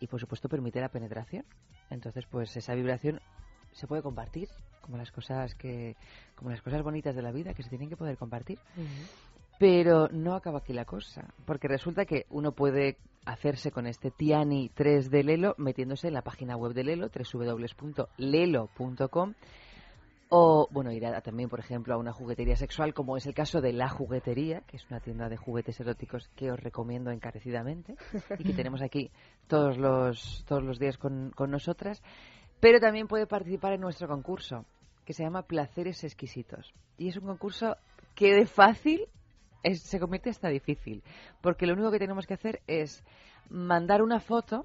[0.00, 1.46] Y por supuesto permite la penetración.
[1.88, 3.20] Entonces, pues esa vibración
[3.76, 4.48] se puede compartir,
[4.80, 5.96] como las cosas que,
[6.34, 8.58] como las cosas bonitas de la vida que se tienen que poder compartir.
[9.58, 14.68] Pero no acaba aquí la cosa, porque resulta que uno puede hacerse con este Tiani
[14.74, 17.08] 3 de Lelo metiéndose en la página web de Lelo,
[18.18, 19.34] www.lelo.com,
[20.28, 23.60] o, bueno, ir a- también, por ejemplo, a una juguetería sexual, como es el caso
[23.60, 27.94] de La Juguetería, que es una tienda de juguetes eróticos que os recomiendo encarecidamente
[28.38, 29.10] y que tenemos aquí
[29.46, 32.02] todos los, todos los días con, con nosotras.
[32.60, 34.64] Pero también puede participar en nuestro concurso,
[35.04, 36.72] que se llama Placeres Exquisitos.
[36.98, 37.76] Y es un concurso
[38.14, 39.06] que de fácil
[39.62, 41.02] es- se convierte hasta difícil,
[41.42, 43.04] porque lo único que tenemos que hacer es
[43.50, 44.64] mandar una foto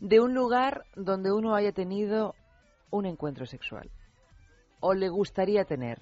[0.00, 2.34] de un lugar donde uno haya tenido
[2.90, 3.88] un encuentro sexual
[4.80, 6.00] o le gustaría tener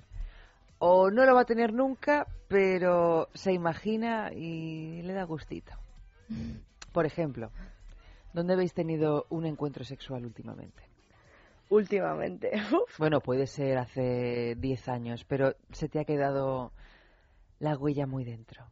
[0.78, 5.72] o no lo va a tener nunca, pero se imagina y le da gustito.
[6.92, 7.50] Por ejemplo,
[8.32, 10.82] ¿dónde habéis tenido un encuentro sexual últimamente?
[11.68, 12.52] Últimamente.
[12.72, 12.98] Uf.
[12.98, 16.72] Bueno, puede ser hace 10 años, pero se te ha quedado
[17.58, 18.66] la huella muy dentro.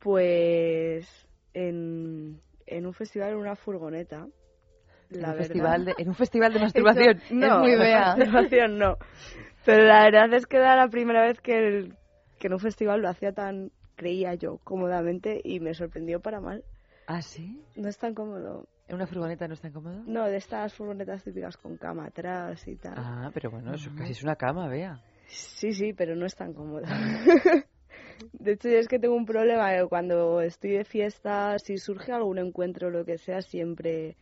[0.00, 1.08] Pues
[1.54, 4.26] en, en un festival en una furgoneta.
[5.10, 5.38] En la un, verdad.
[5.38, 7.20] festival de, en un festival de masturbación.
[7.30, 8.16] No, es muy bea.
[8.16, 8.98] masturbación no.
[9.64, 11.96] Pero la verdad es que era la primera vez que, el-
[12.38, 16.64] que en un festival lo hacía tan, creía yo, cómodamente y me sorprendió para mal.
[17.06, 17.62] ¿Ah, sí?
[17.76, 18.66] No es tan cómodo.
[18.88, 20.02] ¿En una furgoneta no es tan cómodo?
[20.06, 22.94] No, de estas furgonetas típicas con cama atrás y tal.
[22.96, 25.00] Ah, pero bueno, eso casi es una cama, vea.
[25.26, 26.86] Sí, sí, pero no es tan cómoda.
[28.32, 32.38] De hecho, es que tengo un problema que cuando estoy de fiesta, si surge algún
[32.38, 34.16] encuentro o lo que sea, siempre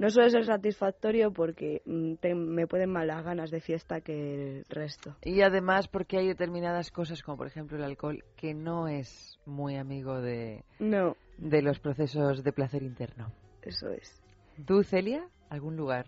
[0.00, 4.60] no suele ser satisfactorio porque mm, te- me pueden más las ganas de fiesta que
[4.60, 5.14] el resto.
[5.22, 9.76] Y además porque hay determinadas cosas, como por ejemplo el alcohol, que no es muy
[9.76, 13.30] amigo de, No, de los procesos de placer interno.
[13.62, 14.22] eso es.
[14.66, 15.28] ¿Tú, Celia?
[15.50, 16.06] ¿Algún lugar?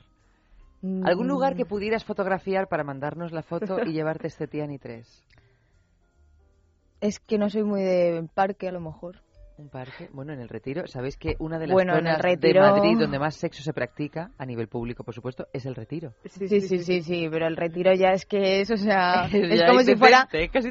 [0.80, 1.06] Mm.
[1.06, 5.24] ¿Algún lugar que pudieras fotografiar para mandarnos la foto y llevarte este Tiani 3?
[7.02, 9.20] Es que no soy muy de parque, a lo mejor.
[9.62, 10.08] Un parque.
[10.12, 10.88] Bueno, en el Retiro.
[10.88, 14.32] ¿Sabéis que una de las Bueno, zonas Retiro- de Madrid donde más sexo se practica,
[14.36, 16.14] a nivel público, por supuesto, es el Retiro?
[16.24, 19.82] Sí, sí, sí, sí, pero el retiro ya es que es, o sea, es como
[19.82, 20.70] si fuera casi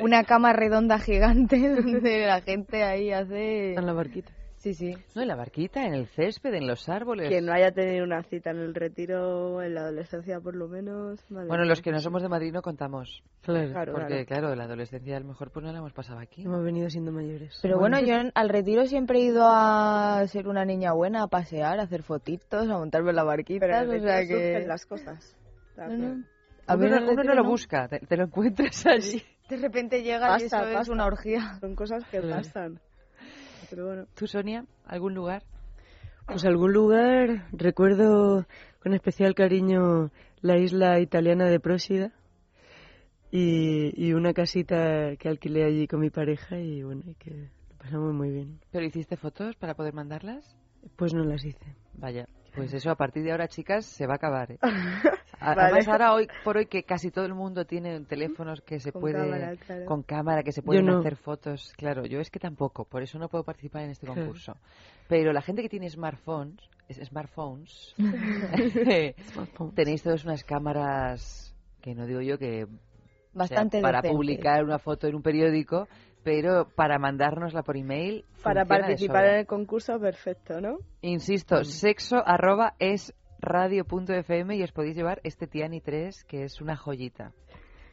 [0.00, 3.74] una cama redonda gigante donde la gente ahí hace...
[3.74, 4.32] En la barquita.
[4.62, 4.94] Sí, sí.
[5.16, 7.28] No, en la barquita, en el césped, en los árboles.
[7.28, 11.18] Que no haya tenido una cita en el retiro, en la adolescencia por lo menos.
[11.30, 11.70] madre Bueno, mía.
[11.70, 13.24] los que no somos de Madrid no contamos.
[13.42, 13.72] Claro.
[13.72, 14.42] Claro, Porque, claro.
[14.46, 16.42] claro, la adolescencia a lo mejor pues no la hemos pasado aquí.
[16.44, 17.58] Hemos venido siendo mayores.
[17.60, 21.26] Pero bueno, yo en- al retiro siempre he ido a ser una niña buena, a
[21.26, 24.64] pasear, a hacer fotitos, a montarme en la barquita, Pero o sea que...
[24.64, 25.36] las cosas.
[25.76, 26.24] No, no.
[26.68, 29.20] A uno, el uno no lo busca, te, te lo encuentras allí.
[29.50, 30.92] De repente llega y eso Pasa, es pasa.
[30.92, 31.58] una orgía.
[31.60, 32.36] Son cosas que Claro.
[32.36, 32.80] pasan.
[33.72, 34.04] Pero bueno.
[34.14, 34.66] ¿Tú, Sonia?
[34.84, 35.44] ¿Algún lugar?
[36.26, 38.44] Pues algún lugar, recuerdo
[38.82, 40.10] con especial cariño
[40.42, 42.12] la isla italiana de Prósida
[43.30, 47.30] y, y una casita que alquilé allí con mi pareja y bueno, y que
[47.70, 48.60] lo pasamos muy bien.
[48.72, 50.54] ¿Pero hiciste fotos para poder mandarlas?
[50.96, 51.74] Pues no las hice.
[51.94, 54.52] Vaya, pues eso a partir de ahora, chicas, se va a acabar.
[54.52, 54.58] ¿eh?
[55.40, 55.60] Vale.
[55.60, 59.00] Además, ahora, hoy por hoy, que casi todo el mundo tiene teléfonos que se Con
[59.00, 59.14] puede...
[59.14, 59.84] cámara, claro.
[59.86, 60.98] Con cámara, que se pueden no.
[61.00, 61.72] hacer fotos.
[61.76, 64.56] Claro, yo es que tampoco, por eso no puedo participar en este concurso.
[65.08, 67.92] Pero la gente que tiene smartphones, es- smartphones,
[69.74, 72.66] tenéis todas unas cámaras que no digo yo que
[73.34, 74.14] Bastante para decente.
[74.14, 75.88] publicar una foto en un periódico,
[76.24, 78.24] pero para mandárnosla por email.
[78.42, 80.78] Para participar en el concurso, perfecto, ¿no?
[81.00, 86.76] Insisto, sexo arroba es radio.fm y os podéis llevar este Tiani 3 que es una
[86.76, 87.32] joyita.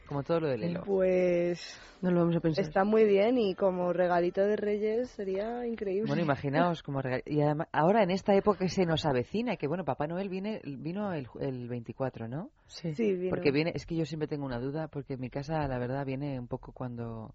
[0.06, 0.82] Como todo lo de Lelo.
[0.84, 2.64] Pues No lo vamos a pensar.
[2.64, 6.08] está muy bien y como regalito de Reyes sería increíble.
[6.08, 9.68] Bueno, imaginaos como rega- y además, ahora en esta época que se nos avecina, que
[9.68, 12.50] bueno, Papá Noel viene, vino el, ju- el 24, ¿no?
[12.66, 12.92] Sí.
[12.96, 13.30] Sí, vino.
[13.30, 16.04] Porque viene, es que yo siempre tengo una duda, porque en mi casa la verdad
[16.04, 17.32] viene un poco cuando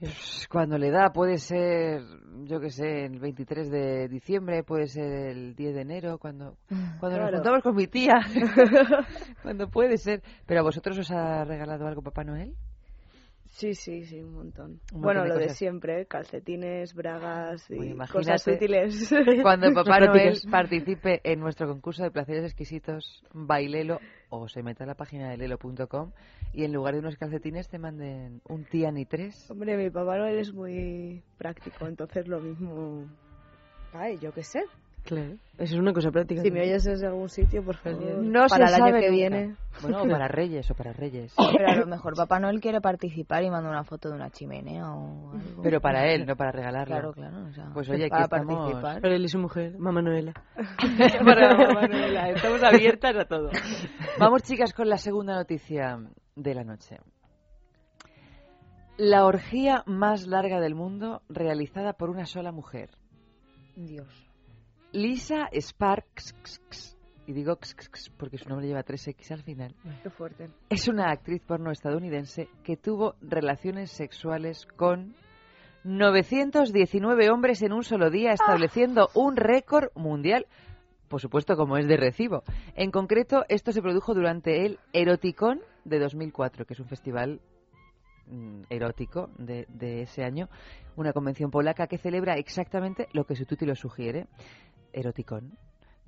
[0.00, 2.02] pues, cuando le da, puede ser,
[2.44, 6.56] yo qué sé, el 23 de diciembre, puede ser el 10 de enero, cuando
[6.98, 8.14] cuando nos juntamos con mi tía,
[9.42, 10.22] cuando puede ser.
[10.46, 12.54] Pero a vosotros os ha regalado algo Papá Noel?
[13.54, 14.80] Sí, sí, sí, un montón.
[14.92, 19.14] Un bueno, montón de lo de siempre, calcetines, bragas y Bueno, cosas útiles.
[19.42, 24.88] Cuando Papá Noel participe en nuestro concurso de placeres exquisitos, bailelo o se meta a
[24.88, 26.10] la página de lelo.com
[26.52, 29.52] y en lugar de unos calcetines te manden un Tiani 3.
[29.52, 33.06] Hombre, mi Papá Noel es muy práctico, entonces lo mismo...
[33.92, 34.64] Ay, yo qué sé.
[35.04, 36.40] Claro, eso es una cosa práctica.
[36.40, 39.10] Si me oyes desde algún sitio, por favor, No para se el año sabe que
[39.10, 39.10] nunca.
[39.12, 39.56] viene.
[39.82, 41.34] Bueno, o para Reyes o para Reyes.
[41.58, 44.90] Pero a lo mejor Papá Noel quiere participar y manda una foto de una chimenea
[44.94, 45.62] o algo.
[45.62, 46.94] Pero para él, no para regalarlo.
[46.94, 47.44] Claro, claro.
[47.48, 48.56] o sea, Pues oye, aquí para estamos...
[48.56, 49.00] participar.
[49.02, 50.32] Para él y su mujer, Mamá Noela.
[51.24, 53.50] Para Manuela, estamos abiertas a todo.
[54.18, 55.98] Vamos, chicas, con la segunda noticia
[56.34, 56.96] de la noche.
[58.96, 62.90] La orgía más larga del mundo realizada por una sola mujer.
[63.76, 64.08] Dios.
[64.94, 66.96] Lisa Sparks,
[67.26, 67.58] y digo
[68.16, 70.50] porque su nombre lleva 3X al final, Qué fuerte.
[70.70, 75.16] es una actriz porno estadounidense que tuvo relaciones sexuales con
[75.82, 80.46] 919 hombres en un solo día, estableciendo un récord mundial,
[81.08, 82.44] por supuesto como es de recibo.
[82.76, 87.40] En concreto, esto se produjo durante el Eroticon de 2004, que es un festival
[88.28, 90.48] mm, erótico de, de ese año,
[90.94, 94.28] una convención polaca que celebra exactamente lo que su título sugiere,
[94.94, 95.58] Eroticon,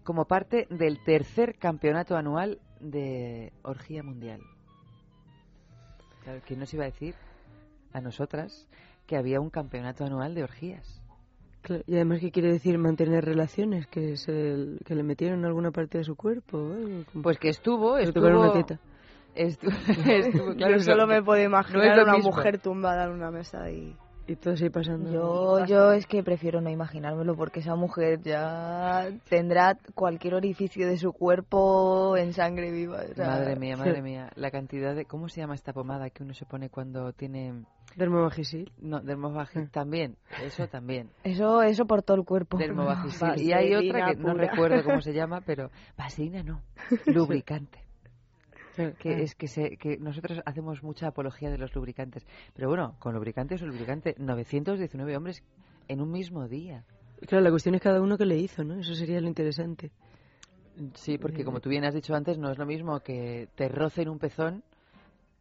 [0.04, 4.40] como parte del tercer campeonato anual de orgía mundial.
[6.22, 7.14] Claro, ¿quién nos iba a decir
[7.92, 8.68] a nosotras
[9.06, 11.02] que había un campeonato anual de orgías?
[11.62, 13.86] Claro, y además, ¿qué quiere decir mantener relaciones?
[13.88, 16.74] ¿Que, se, que le metieron en alguna parte de su cuerpo?
[17.22, 18.80] Pues que estuvo, tocaron una estuvo, teta.
[19.34, 22.30] estu- estuvo, claro, Yo no- solo me puedo no es imaginar una mismo.
[22.30, 23.96] mujer tumbada en una mesa y...
[24.28, 25.12] Y todo así pasando.
[25.12, 30.96] Yo, yo es que prefiero no imaginármelo porque esa mujer ya tendrá cualquier orificio de
[30.96, 33.02] su cuerpo en sangre viva.
[33.08, 35.04] o sea, Madre mía, madre mía, la cantidad de...
[35.04, 37.64] ¿Cómo se llama esta pomada que uno se pone cuando tiene...
[37.94, 38.72] Dermovagisil.
[38.78, 41.08] No, dermovagisil también, eso también.
[41.24, 42.58] Eso, eso por todo el cuerpo.
[42.58, 43.28] Dermovagisil.
[43.40, 44.48] Y hay otra que no pura.
[44.48, 45.70] recuerdo cómo se llama, pero...
[45.96, 46.62] Vaselina no,
[47.06, 47.85] lubricante.
[48.98, 52.26] Que es que, se, que nosotros hacemos mucha apología de los lubricantes.
[52.54, 55.42] Pero bueno, con lubricantes o lubricante, 919 hombres
[55.88, 56.84] en un mismo día.
[57.26, 58.74] Claro, la cuestión es cada uno que le hizo, ¿no?
[58.78, 59.90] Eso sería lo interesante.
[60.94, 64.10] Sí, porque como tú bien has dicho antes, no es lo mismo que te rocen
[64.10, 64.62] un pezón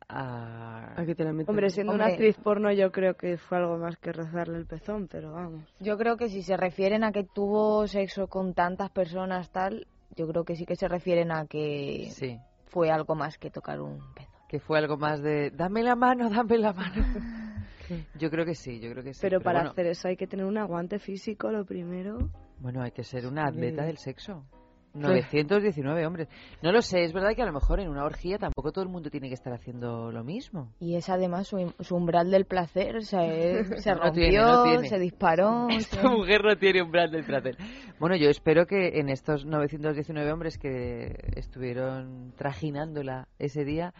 [0.07, 0.93] a...
[1.01, 1.53] A que te la metan.
[1.53, 2.13] Hombre, siendo una Hombre.
[2.13, 5.63] actriz porno yo creo que fue algo más que rozarle el pezón, pero vamos.
[5.79, 10.27] Yo creo que si se refieren a que tuvo sexo con tantas personas tal, yo
[10.27, 13.99] creo que sí que se refieren a que Sí, fue algo más que tocar un
[14.13, 14.33] pezón.
[14.47, 17.03] que fue algo más de dame la mano, dame la mano.
[18.17, 19.19] Yo creo que sí, yo creo que sí.
[19.21, 22.17] pero para bueno, hacer eso hay que tener un aguante físico, lo primero.
[22.59, 23.87] Bueno, hay que ser una atleta Sí.
[23.87, 24.43] del sexo.
[24.95, 26.27] 919 hombres.
[26.61, 28.89] No lo sé, es verdad que a lo mejor en una orgía tampoco todo el
[28.89, 30.71] mundo tiene que estar haciendo lo mismo.
[30.79, 34.87] Y es además su, su umbral del placer, se, se No rompió, tiene, no tiene.
[34.89, 35.67] se disparó.
[35.69, 37.57] Esta se- mujer no tiene umbral del placer.
[37.99, 43.93] Bueno, yo espero que en estos 919 hombres que estuvieron trajinándola ese día,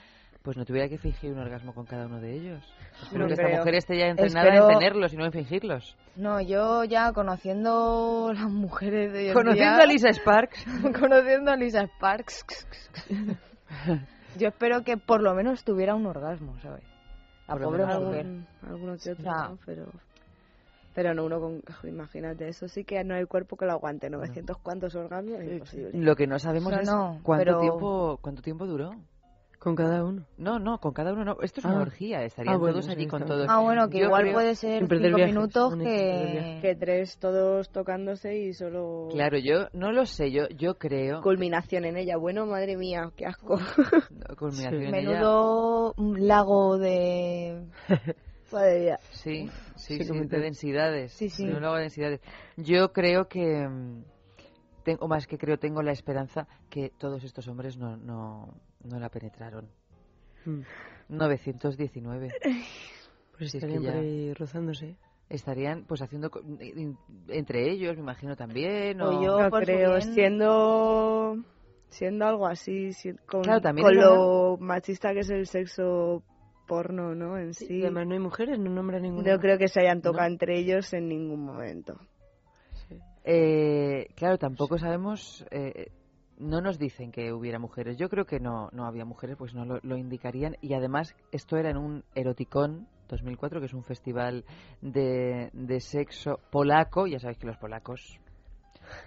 [0.46, 2.64] pues no tuviera que fingir un orgasmo con cada uno de ellos.
[3.04, 3.58] Espero No que esta creo.
[3.58, 5.98] mujer esté ya entrenada Espero- en tenerlos y no en fingirlos.
[6.16, 10.66] No, yo ya conociendo las mujeres de hoy Conociendo día- a Lisa Sparks.
[11.02, 12.46] conociendo a Lisa Sparks.
[14.38, 16.84] yo espero que por lo menos tuviera un orgasmo, ¿sabes?
[17.48, 17.96] La pobre mujer.
[18.26, 19.58] Algún- alguno que otro, O sea, ¿no?
[19.66, 19.86] pero
[20.94, 24.58] pero no uno con imagínate eso sí que no hay cuerpo que lo aguante 900
[24.60, 28.42] cuantos orgasmos es imposible Lo que no sabemos No, es no, cuánto pero- tiempo cuánto
[28.42, 28.92] tiempo duró.
[29.66, 30.28] Con cada uno.
[30.38, 31.38] No, no, con cada uno no.
[31.42, 31.82] Esto es una Ah.
[31.82, 33.48] orgía, estarían Ah, bueno, todos sí, allí con todos.
[33.50, 37.70] Ah, bueno, que Yo igual creo- puede ser cinco viajes, minutos no que tres todos
[37.72, 42.46] tocándose y solo Claro, yo no lo sé, yo yo creo culminación en ella bueno
[42.46, 43.58] madre mía qué asco
[44.38, 45.10] culminación en ella.
[45.10, 47.66] Menudo un lago de...
[48.52, 51.12] madre mía Sí, sí, Sí, sí, de densidades.
[51.14, 51.44] Sí, sí.
[51.46, 52.22] No lo hago de densidades.
[52.56, 54.04] Yo creo que, mm,
[54.84, 58.54] tengo, o más que creo, tengo la esperanza que todos estos hombres no, no,
[58.86, 59.68] no la penetraron.
[60.46, 60.62] Mm.
[61.10, 62.30] 919.
[63.38, 64.96] Pues Si es que estarían ya- por ahí rozándose.
[65.28, 66.42] Estarían pues haciendo co-
[67.30, 69.02] entre ellos, me imagino también.
[69.02, 70.14] O O yo No, creo, bien.
[70.14, 71.38] siendo
[71.90, 76.24] siendo algo así, si- con, Claro, también con es lo machista que es el sexo
[76.68, 77.38] porno, ¿no?
[77.38, 77.68] En sí.
[77.70, 79.34] Y además no hay mujeres, no nombra ninguna.
[79.34, 80.34] No creo que se hayan tocado No.
[80.34, 82.00] entre ellos en ningún momento.
[83.24, 85.92] Eh, claro, tampoco sabemos, eh,
[86.38, 87.98] no nos dicen que hubiera mujeres.
[87.98, 90.58] Yo creo que no, no había mujeres, pues no lo, lo indicarían.
[90.62, 94.46] Y además, esto era en un Eroticón 2004, que es un festival
[94.82, 97.08] de, de sexo polaco.
[97.08, 98.20] Ya sabéis que los polacos,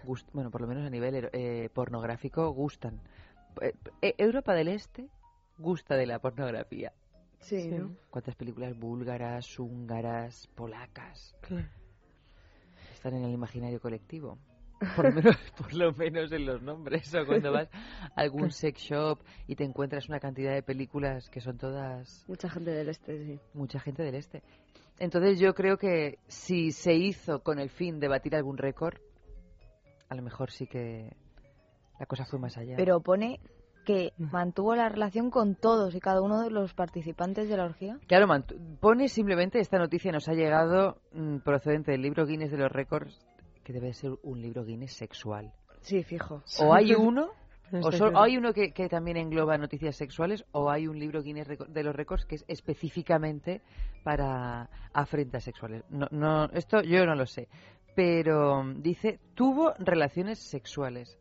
[0.04, 3.00] gust- bueno, por lo menos a nivel eh, pornográfico, gustan.
[3.60, 3.72] Eh,
[4.02, 5.08] eh, Europa del Este
[5.58, 6.92] gusta de la pornografía.
[7.40, 7.92] Sí, ¿no?
[8.10, 11.36] ¿Cuántas películas búlgaras, húngaras, polacas?
[11.40, 11.66] Claro.
[12.92, 14.38] están en el imaginario colectivo.
[14.96, 17.14] Por lo, menos, por lo menos en los nombres.
[17.14, 17.68] O cuando vas
[18.14, 22.48] a algún sex shop y te encuentras una cantidad de películas que son todas Mucha
[22.48, 23.40] gente del este, sí.
[23.54, 24.42] mucha gente del este.
[24.98, 28.96] Entonces yo creo que si se hizo con el fin de batir algún récord,
[30.08, 31.12] a lo mejor sí que
[32.00, 32.74] la cosa fue más allá.
[32.76, 33.40] Pero pone
[33.84, 34.30] que Mm.
[34.32, 37.98] mantuvo la relación con todos y cada uno de los participantes de la orgía.
[38.06, 38.26] Claro,
[38.80, 43.18] pone simplemente esta noticia nos ha llegado mm, procedente del libro Guinness de los récords,
[43.68, 45.52] que debe ser un libro Guinness sexual.
[45.82, 46.42] Sí, fijo.
[46.58, 47.28] O hay uno,
[47.70, 51.48] No o hay uno que, que también engloba noticias sexuales, o hay un libro Guinness
[51.68, 53.60] de los récords que es específicamente
[54.02, 55.84] para afrentas sexuales.
[55.90, 57.48] No, no, esto yo no lo sé,
[57.94, 61.18] pero mm, dice tuvo relaciones sexuales.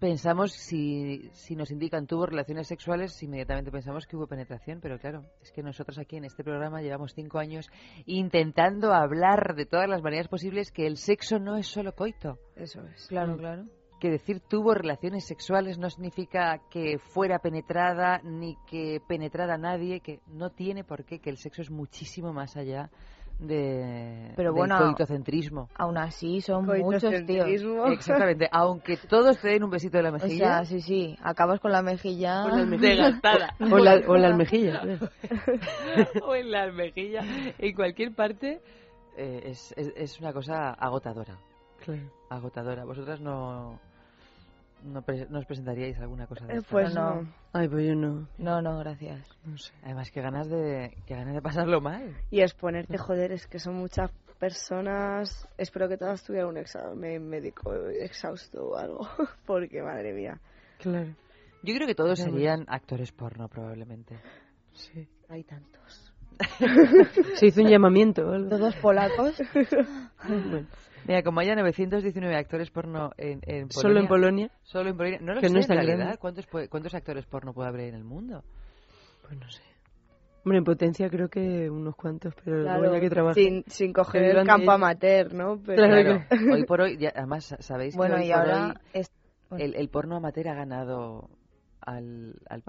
[0.00, 5.26] Pensamos, si, si nos indican tuvo relaciones sexuales, inmediatamente pensamos que hubo penetración, pero claro,
[5.42, 7.68] es que nosotros aquí en este programa llevamos cinco años
[8.06, 12.38] intentando hablar de todas las maneras posibles que el sexo no es solo coito.
[12.56, 13.08] Eso es.
[13.08, 13.64] Claro, claro.
[14.00, 20.00] Que decir tuvo relaciones sexuales no significa que fuera penetrada ni que penetrara a nadie,
[20.00, 22.90] que no tiene por qué, que el sexo es muchísimo más allá
[23.38, 25.68] de Pero del bueno, coitocentrismo.
[25.76, 27.48] Aún así son muchos tíos.
[27.92, 30.36] Exactamente, aunque todos te den un besito de la O mejilla.
[30.38, 32.88] sea, sí, sí, acabas con la mejilla Con la mejilla.
[33.10, 33.54] desgastada.
[33.72, 34.80] O la, o la almejilla.
[34.80, 35.08] claro.
[36.26, 37.20] o en la mejilla,
[37.58, 38.60] en cualquier parte,
[39.16, 41.36] eh, es, es, es una cosa agotadora.
[41.84, 42.02] Claro.
[42.30, 42.84] Agotadora.
[42.84, 43.78] Vosotras no,
[44.84, 47.22] no, pre- no os presentaríais alguna cosa de Eh, pues No.
[47.22, 47.34] no.
[47.52, 48.28] Ay, pues yo no.
[48.38, 49.26] No, no, gracias.
[49.44, 49.72] No sé.
[49.82, 52.14] Además, que ganas de, que ganas de pasarlo mal.
[52.30, 55.48] Y exponerte, joder, es que son muchas personas.
[55.58, 59.06] Espero que todas tuvieran un examen médico exhausto o algo.
[59.46, 60.38] Porque, madre mía.
[60.78, 61.14] Claro.
[61.62, 64.18] Yo creo que todos serían actores porno, probablemente.
[64.72, 65.08] Sí.
[65.30, 66.03] Hay tantos.
[67.34, 68.48] Se hizo un llamamiento algo.
[68.48, 69.40] Todos polacos.
[70.28, 70.66] Bueno,
[71.06, 73.70] Mira, como haya 919 actores porno en, en Polonia...
[73.70, 74.50] Solo en Polonia.
[74.62, 75.18] Solo en Polonia.
[75.20, 75.96] No lo Que sé, no en es tan realidad.
[75.98, 76.18] grande.
[76.18, 78.42] ¿Cuántos, ¿Cuántos actores porno puede haber en el mundo?
[79.22, 79.60] Pues no sé.
[80.44, 83.34] Hombre, en potencia creo que unos cuantos, pero Claro, luego ya que trabajan.
[83.34, 85.58] sin, sin coger el campo amateur, ¿no?
[85.64, 88.40] Pero Claro, Claro, hoy por hoy, ya- además, sa- sabéis Bueno, que hoy y por
[88.40, 89.10] ahora hoy es-
[89.50, 89.64] bueno.
[89.64, 91.28] el, el porno amateur ha ganado
[91.86, 92.62] al, al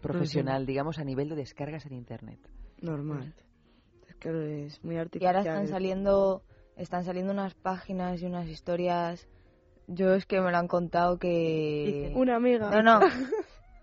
[0.00, 2.38] profesional, digamos, a nivel de descargas en Internet.
[2.80, 3.34] Normal.
[4.08, 5.36] Es que es muy Y artificial.
[5.36, 6.42] ahora están saliendo,
[6.76, 9.28] están saliendo unas páginas y unas historias.
[9.86, 12.12] Yo es que me lo han contado que...
[12.14, 12.70] Una amiga.
[12.70, 13.00] No, no.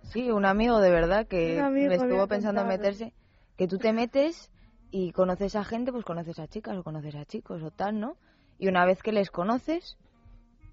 [0.04, 2.90] Sí, un amigo de verdad que me estuvo pensando en contado.
[2.90, 3.14] meterse.
[3.58, 4.50] Que tú te metes
[4.90, 8.16] y conoces a gente, pues conoces a chicas o conoces a chicos o tal, ¿no?
[8.58, 9.98] Y una vez que les conoces,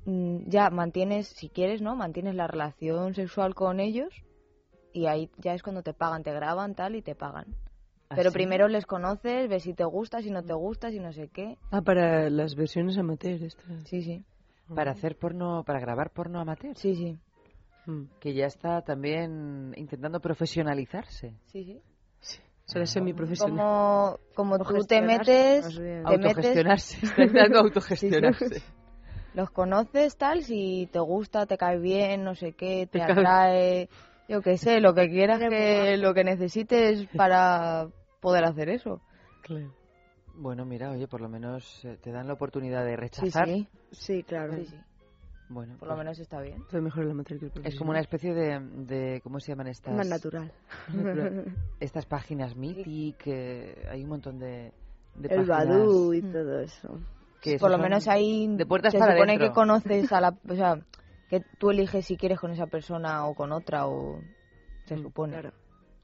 [0.06, 1.96] ya mantienes, si quieres, ¿no?
[1.96, 4.12] Mantienes la relación sexual con ellos
[4.92, 7.46] y ahí ya es cuando te pagan, te graban tal y te pagan.
[8.08, 8.34] Pero ¿Ah, sí?
[8.34, 11.58] primero les conoces, ves si te gusta, si no te gusta, si no sé qué.
[11.72, 13.66] Ah, para las versiones amateur estas.
[13.88, 14.24] Sí, sí.
[14.72, 16.76] Para hacer porno, para grabar porno amateur.
[16.76, 17.18] Sí, sí.
[17.86, 18.04] Mm.
[18.20, 21.34] Que ya está también intentando profesionalizarse.
[21.46, 21.82] Sí, sí.
[22.64, 23.56] Será semiprofesional.
[23.56, 26.04] Como, como tú te metes, más bien.
[26.04, 27.06] te metes, Autogestionarse.
[27.06, 28.62] Está intentando autogestionarse.
[29.36, 33.10] Los conoces tal, si te gusta, te cae bien, no sé qué, te Te cae-
[33.12, 33.88] atrae,
[34.28, 37.86] yo qué sé, lo que quieras, que lo que necesites para
[38.20, 39.00] poder hacer eso.
[39.42, 39.70] Claro.
[40.38, 43.46] Bueno, mira, oye, por lo menos eh, te dan la oportunidad de Sí, rechazar.
[43.46, 44.54] sí, Sí, claro.
[44.56, 44.76] sí, sí.
[45.48, 46.54] Bueno, Por lo pues menos está bien.
[46.56, 49.68] Entonces mejor el amateur que el es como una especie de, de ¿cómo se llaman
[49.68, 49.96] estas?
[49.96, 50.50] Más natural.
[51.80, 54.72] Estas páginas Mythic, eh, hay un montón de,
[55.14, 56.98] de el páginas Badoo y todo eso.
[57.52, 59.48] Que Por lo menos ahí de puertas se para supone adentro.
[59.48, 60.78] que conoces a la, o sea,
[61.30, 64.20] que tú eliges si quieres con esa persona o con otra o
[64.84, 65.32] se supone.
[65.34, 65.52] Claro.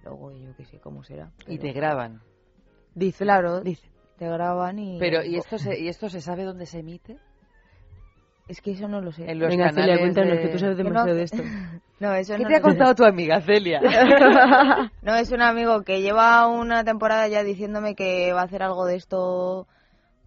[0.05, 1.31] Luego yo qué sé cómo será.
[1.47, 2.23] y pero- te graban.
[2.94, 3.24] Dice.
[3.24, 3.89] Claro, Dice.
[4.19, 7.16] te graban y Pero ¿y esto se, y esto se sabe dónde se emite?
[8.48, 9.31] Es que eso no lo sé.
[9.31, 11.43] En los Venga, Celia, cuéntanos, de- que tú sabes demasiado no- de esto.
[12.01, 12.69] No, eso ¿Qué no te ha lo sé.
[12.70, 13.81] contado tu amiga, Celia?
[15.02, 18.86] no, es un amigo que lleva una temporada ya diciéndome que va a hacer algo
[18.86, 19.69] de esto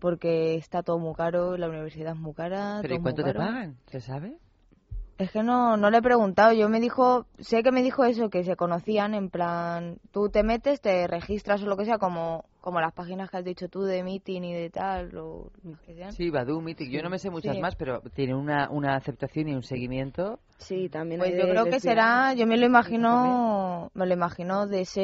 [0.06, 2.78] porque está todo muy caro, la universidad es muy cara.
[2.84, 3.48] ¿Pero y todo cuánto muy te caro.
[3.48, 3.78] pagan?
[3.88, 4.38] ¿Se sabe?
[5.18, 6.52] Es que no, no le he preguntado.
[6.52, 10.44] Yo me dijo, sé que me dijo eso, que se conocían, en plan, tú te
[10.44, 13.84] metes, te registras o lo que sea, como, como las páginas que has dicho tú
[13.84, 15.52] de meeting y de tal, o
[15.86, 16.12] que sean.
[16.12, 16.90] Sí, Badu, Mythic.
[16.92, 17.62] Yo no me sé muchas Sí.
[17.62, 20.40] más, pero tiene una, una aceptación y un seguimiento.
[20.58, 24.68] Sí, también Pues yo de creo que será, yo me lo imagino, me lo imagino
[24.68, 25.02] de ese,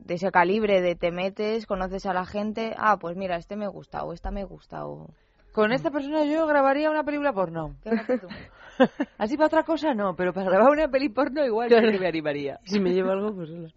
[0.00, 3.68] de ese calibre, de te metes, conoces a la gente, ah, pues mira, este me
[3.68, 5.06] gusta, o esta me gusta, o...
[5.52, 7.74] Con esta persona yo grabaría una película porno.
[9.18, 12.58] Así para otra cosa no, pero para grabar una peli porno igual que me animaría.
[12.64, 13.68] Si me lleva algo, pues hola.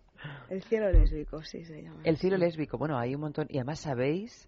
[0.49, 1.99] El cielo lésbico, sí se llama.
[2.03, 3.47] El cielo lésbico, bueno, hay un montón.
[3.49, 4.47] Y además, ¿sabéis?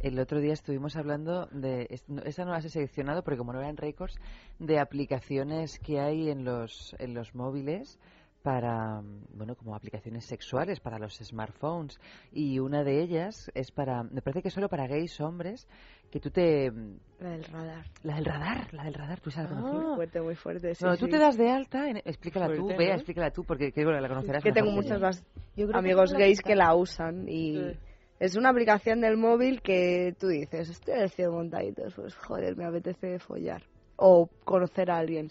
[0.00, 1.86] El otro día estuvimos hablando de.
[1.90, 4.18] es- no- Esta no las he seleccionado porque, como no eran récords,
[4.58, 8.00] de aplicaciones que hay en los, en los móviles
[8.42, 9.00] para.
[9.34, 11.98] Bueno, como aplicaciones sexuales para los smartphones.
[12.32, 14.02] Y una de ellas es para.
[14.02, 15.66] Me parece que es solo para gays hombres.
[16.10, 16.70] Que tú te.
[17.20, 17.86] La del radar.
[18.02, 20.74] La del radar, la del radar, tú sabes Muy fuerte, muy fuerte.
[20.74, 21.10] sí, Bueno, tú sí.
[21.12, 22.94] te das de alta, en- explícala tú, Fuerte, Bea, ¿no?
[22.96, 24.42] explícala tú, porque que, bueno, la conocerás.
[24.42, 25.22] que tengo muchos más
[25.56, 27.78] Yo creo que amigos gays que la usan y Sí.
[28.20, 32.56] es una aplicación del móvil que tú dices, estoy en el cielo montadito, pues joder,
[32.58, 33.62] me apetece follar
[33.96, 35.28] o conocer a alguien.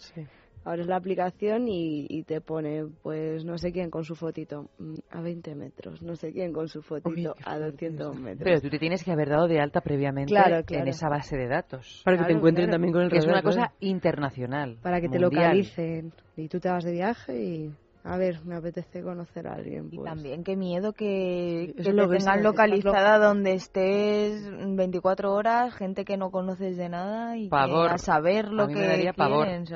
[0.64, 4.94] Abres la aplicación y, y te pone, pues no sé quién con su fotito mm,
[5.10, 8.44] a 20 metros, no sé quién con su fotito a 200 metros.
[8.44, 10.82] Pero tú te tienes que haber dado de alta previamente Claro, claro.
[10.84, 12.02] en esa base de datos.
[12.04, 12.74] Para que te encuentren claro.
[12.76, 13.74] también con el Que es una cosa claro.
[13.80, 14.78] internacional.
[14.82, 17.70] para que te localicen y tú te vas de viaje y
[18.04, 19.86] a ver, me apetece conocer a alguien.
[19.92, 20.08] Y pues.
[20.10, 24.44] también qué miedo que, Sí, que lo tengan localizada donde estés
[24.76, 27.90] 24 horas, gente que no conoces de nada y que Pavor.
[27.92, 29.46] a saber lo A mí que me daría pavor.
[29.46, 29.66] quieren,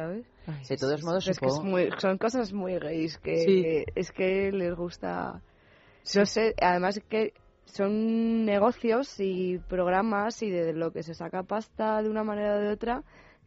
[0.47, 0.69] ¿sabes?
[0.69, 1.71] De todos modos, Es que es supongo...
[1.71, 3.85] muy- son cosas muy gays que Sí.
[3.95, 5.43] es que les gusta.
[6.15, 12.01] No sé, además que son negocios y programas y de lo que se saca pasta
[12.03, 13.03] de una manera o de otra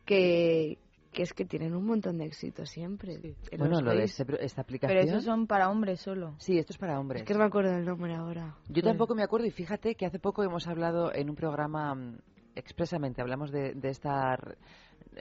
[0.05, 0.77] que,
[1.13, 3.15] que es que tienen un montón de éxito siempre.
[3.51, 4.99] En Bueno, lo de este esta aplicación...
[4.99, 6.35] Pero esos son para hombres solo.
[6.37, 7.21] Sí, esto es para hombres.
[7.21, 8.55] Es que no me acuerdo del nombre ahora.
[8.67, 12.17] Yo tampoco me acuerdo y fíjate que hace poco hemos hablado en un programa mm,
[12.55, 14.37] expresamente, hablamos de, de esta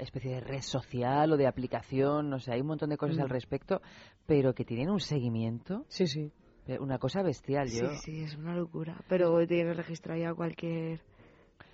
[0.00, 3.22] especie de red social o de aplicación, no sé, hay un montón de cosas Mm.
[3.22, 3.80] al respecto,
[4.26, 6.32] pero que tienen un seguimiento, Sí, sí.
[6.66, 7.68] eh, una cosa bestial.
[7.68, 9.00] Sí, Yo, sí, es una locura.
[9.08, 11.00] Pero tiene registrado ya cualquier.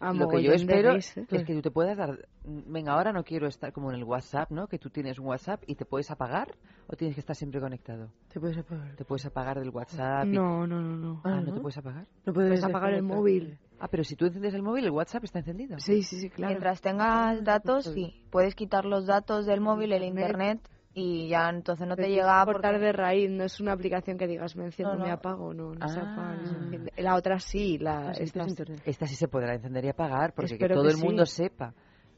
[0.01, 1.27] Lo que yo espero gays, ¿eh?
[1.31, 4.51] es que tú te puedas dar, venga, ahora no quiero estar como en el WhatsApp,
[4.51, 4.67] ¿no?
[4.67, 6.57] Que tú tienes un WhatsApp y te puedes apagar
[6.89, 8.11] o tienes que estar siempre conectado.
[8.29, 8.97] Te puedes apagar.
[8.97, 10.27] Te puedes apagar del WhatsApp.
[10.27, 11.21] y- No, no, no, no.
[11.25, 11.55] Ah, Ah, ¿no ¿no?
[11.55, 12.07] te puedes apagar?
[12.27, 13.59] No puedes, Puedes apagar el móvil.
[13.85, 15.79] Ah, pero si tú enciendes el móvil, el WhatsApp está encendido.
[15.79, 16.53] Sí, sí, sí, claro.
[16.53, 18.15] Mientras tengas datos, sí.
[18.31, 20.59] Puedes quitar los datos del móvil, el internet,
[20.95, 24.17] y ya entonces no te Pero llega a cortar de raíz, no es una aplicación
[24.17, 25.05] que digas me enciendo, No, no.
[25.05, 26.05] me apago, no, no se Ah.
[26.05, 26.93] apaga, se enciende.
[26.97, 28.81] La otra sí, la Ah, sí, esta- es internet.
[28.87, 31.43] Esta sí se podrá encender y apagar, porque que todo que el mundo sí.
[31.43, 31.75] sepa,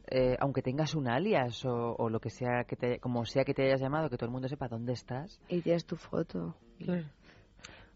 [0.08, 3.54] eh, aunque tengas un alias o, o lo que sea, que te, como sea que
[3.54, 5.40] te hayas llamado, que todo el mundo sepa dónde estás.
[5.48, 6.54] y tienes tu foto.
[6.78, 7.02] Claro.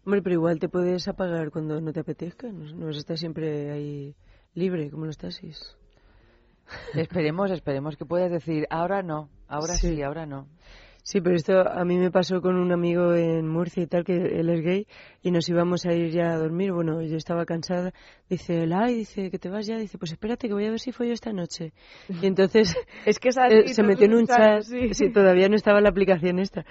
[0.05, 2.51] Hombre, pero igual te puedes apagar cuando no te apetezca.
[2.51, 4.15] No, no estar siempre ahí
[4.53, 5.77] libre, como los taxis.
[6.95, 10.01] Esperemos, esperemos que puedas decir, ahora no, ahora sí, Sí.
[10.01, 10.47] ahora no.
[11.03, 14.13] Sí, pero esto a mí me pasó con un amigo en Murcia y tal, que
[14.13, 14.87] él es gay,
[15.23, 16.71] y nos íbamos a ir ya a dormir.
[16.73, 17.91] Bueno, yo estaba cansada.
[18.29, 19.77] Dice, él, ay, dice, que te vas ya.
[19.77, 21.73] Dice, pues espérate, que voy a ver si follo esta noche.
[22.21, 22.75] Y entonces
[23.05, 24.61] Es que eh, se metió en un chat.
[24.61, 26.65] Sí, todavía no estaba la aplicación esta.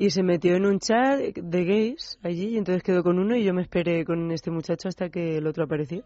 [0.00, 3.44] Y se metió en un chat de gays allí, y entonces quedó con uno y
[3.44, 6.02] yo me esperé con este muchacho hasta que el otro apareció.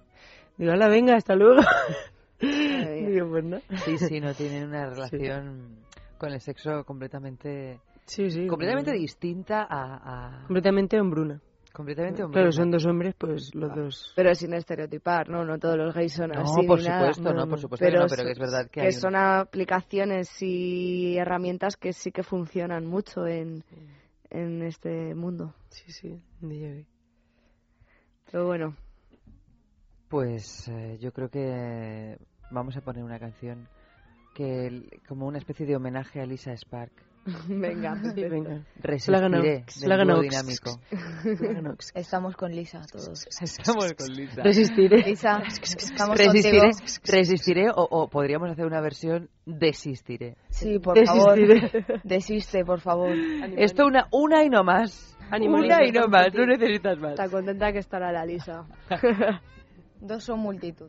[0.59, 1.61] Digo, hala, venga, hasta luego.
[2.41, 3.61] Digo, pues no.
[3.85, 5.77] Sí, sí, no tienen una relación
[6.19, 8.47] con el sexo completamente, Sí, sí.
[8.47, 8.93] completamente completamente.
[8.99, 11.41] distinta a, a- Completamente hombruna.
[11.75, 12.53] Completamente Claro, hombruna.
[12.53, 14.13] son dos hombres, pues los dos.
[14.17, 16.67] Pero sin estereotipar, no, no todos los gays son No, así.
[16.67, 17.13] por ni nada.
[17.13, 20.31] supuesto, no, por supuesto que no, pero que es verdad que hay un- son aplicaciones
[20.41, 23.63] y herramientas que sí que funcionan mucho en,
[24.31, 25.55] en este mundo.
[25.69, 26.87] Sí, sí, DJ.
[28.31, 28.77] Pero bueno,
[30.09, 32.19] Pues eh, yo creo que
[32.51, 33.69] vamos a poner una canción
[34.35, 36.93] que como una especie de homenaje a Lisa Spark.
[37.49, 37.97] venga.
[38.15, 38.61] Sí, venga.
[38.83, 39.67] Resistiré dúo dinámico.
[39.71, 39.99] Se la ha
[41.55, 41.77] ganado.
[41.95, 43.27] Estamos con Lisa todos.
[43.41, 44.43] Estamos con Lisa.
[44.43, 44.99] Resistiré.
[45.05, 46.87] Lisa, estamos Resistiré, contigo.
[47.07, 50.37] resistiré o, o podríamos hacer una versión desistiré.
[50.51, 51.71] Sí, por Desistiré.
[51.71, 52.01] favor.
[52.05, 53.15] Desiste, por favor.
[53.57, 55.17] Esto una, una y no más.
[55.33, 57.13] Una y no más, no necesitas más.
[57.13, 58.67] está contenta que estará la Lisa.
[60.01, 60.89] Dos son multitud.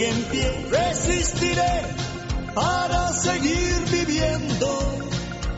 [0.00, 0.66] En pie.
[0.70, 1.82] Resistiré
[2.54, 4.78] para seguir viviendo.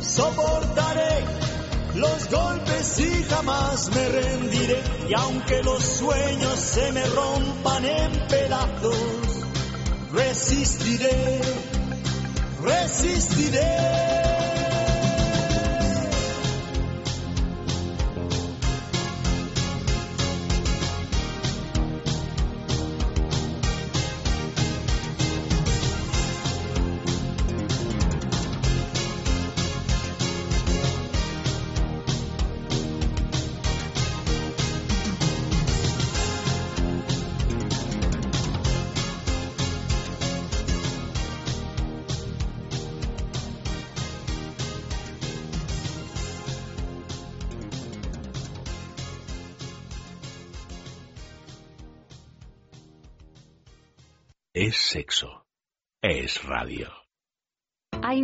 [0.01, 1.25] Soportaré
[1.95, 4.83] los golpes y jamás me rendiré.
[5.09, 8.97] Y aunque los sueños se me rompan en pedazos,
[10.13, 11.41] resistiré,
[12.63, 14.10] resistiré.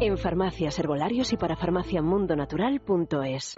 [0.00, 3.54] En farmacias, herbolarios y para farmaciamundonatural.es.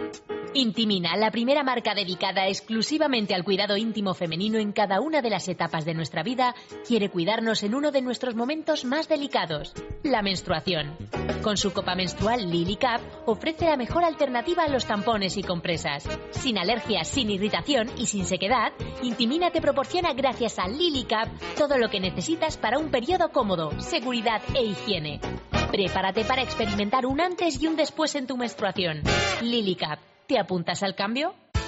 [0.52, 5.48] Intimina, la primera marca dedicada exclusivamente al cuidado íntimo femenino en cada una de las
[5.48, 6.54] etapas de nuestra vida,
[6.86, 10.96] quiere cuidarnos en uno de nuestros momentos más delicados, la menstruación.
[11.42, 16.08] Con su copa menstrual Lily Cap ofrece la mejor alternativa a los tampones y compresas.
[16.30, 18.72] Sin alergias, sin irritación y sin sequedad,
[19.02, 23.78] Intimina te proporciona gracias a Lily Cap todo lo que necesitas para un periodo cómodo,
[23.80, 25.20] seguridad e higiene.
[25.76, 29.02] Prepárate para experimentar un antes y un después en tu menstruación.
[29.42, 29.98] Lily Cap.
[30.26, 31.34] ¿Te apuntas al cambio?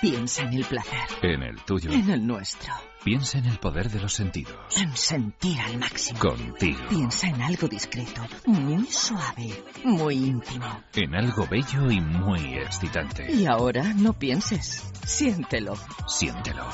[0.00, 0.98] Piensa en el placer.
[1.22, 1.92] En el tuyo.
[1.92, 2.72] En el nuestro.
[3.04, 4.52] Piensa en el poder de los sentidos.
[4.80, 6.18] En sentir al máximo.
[6.18, 6.80] Contigo.
[6.88, 9.54] Piensa en algo discreto, muy suave,
[9.84, 10.66] muy íntimo.
[10.94, 13.30] En algo bello y muy excitante.
[13.32, 14.90] Y ahora no pienses.
[15.06, 15.74] Siéntelo.
[16.08, 16.66] Siéntelo.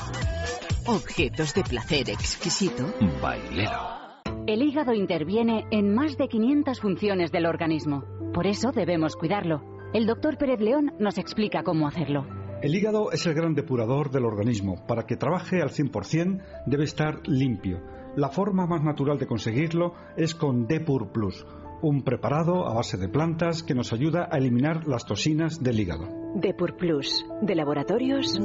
[0.87, 2.91] Objetos de placer exquisito.
[3.21, 4.01] Bailelo.
[4.47, 8.03] El hígado interviene en más de 500 funciones del organismo.
[8.33, 9.61] Por eso debemos cuidarlo.
[9.93, 12.40] El doctor Pérez León nos explica cómo hacerlo.
[12.61, 14.85] El hígado es el gran depurador del organismo.
[14.85, 17.81] Para que trabaje al 100% debe estar limpio.
[18.15, 21.43] La forma más natural de conseguirlo es con Depur Plus,
[21.81, 26.07] un preparado a base de plantas que nos ayuda a eliminar las toxinas del hígado.
[26.35, 28.39] Depur Plus, de laboratorios.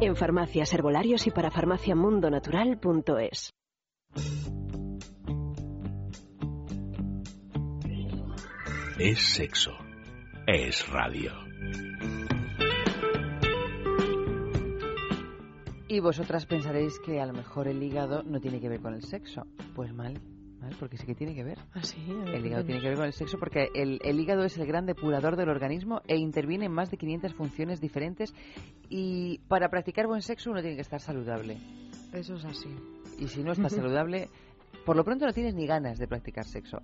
[0.00, 3.52] En farmacias, herbolarios y para farmaciamundonatural.es.
[8.98, 9.72] Es sexo.
[10.46, 11.30] Es radio.
[15.88, 19.02] Y vosotras pensaréis que a lo mejor el hígado no tiene que ver con el
[19.04, 19.46] sexo.
[19.76, 20.20] Pues mal,
[20.60, 21.58] mal, porque sí que tiene que ver.
[21.74, 22.00] Ah, sí.
[22.10, 24.42] a ver, El hígado ¿qué tiene que ver con el sexo porque el, el hígado
[24.44, 28.34] es el gran depurador del organismo e interviene en más de 500 funciones diferentes
[28.88, 31.58] y para practicar buen sexo uno tiene que estar saludable.
[32.12, 32.74] Eso es así.
[33.18, 34.28] Y si no estás saludable,
[34.84, 36.78] por lo pronto no tienes ni ganas de practicar sexo.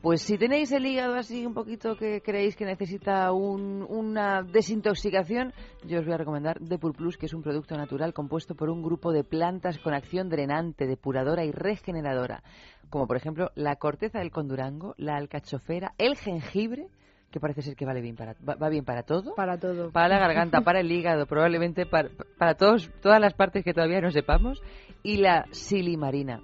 [0.00, 5.52] Pues si tenéis el hígado así un poquito que creéis que necesita un- una desintoxicación,
[5.86, 8.82] yo os voy a recomendar Depur Plus, que es un producto natural compuesto por un
[8.82, 12.42] grupo de plantas con acción drenante, depuradora y regeneradora,
[12.88, 16.88] como por ejemplo la corteza del condurango, la alcachofera, el jengibre,
[17.30, 19.34] que parece ser que vale bien para, va, va bien para todo.
[19.36, 19.92] Para todo.
[19.92, 22.08] Para la garganta, para el hígado, probablemente para,
[22.38, 24.60] para todos, todas las partes que todavía no sepamos,
[25.04, 26.40] y la silimarina.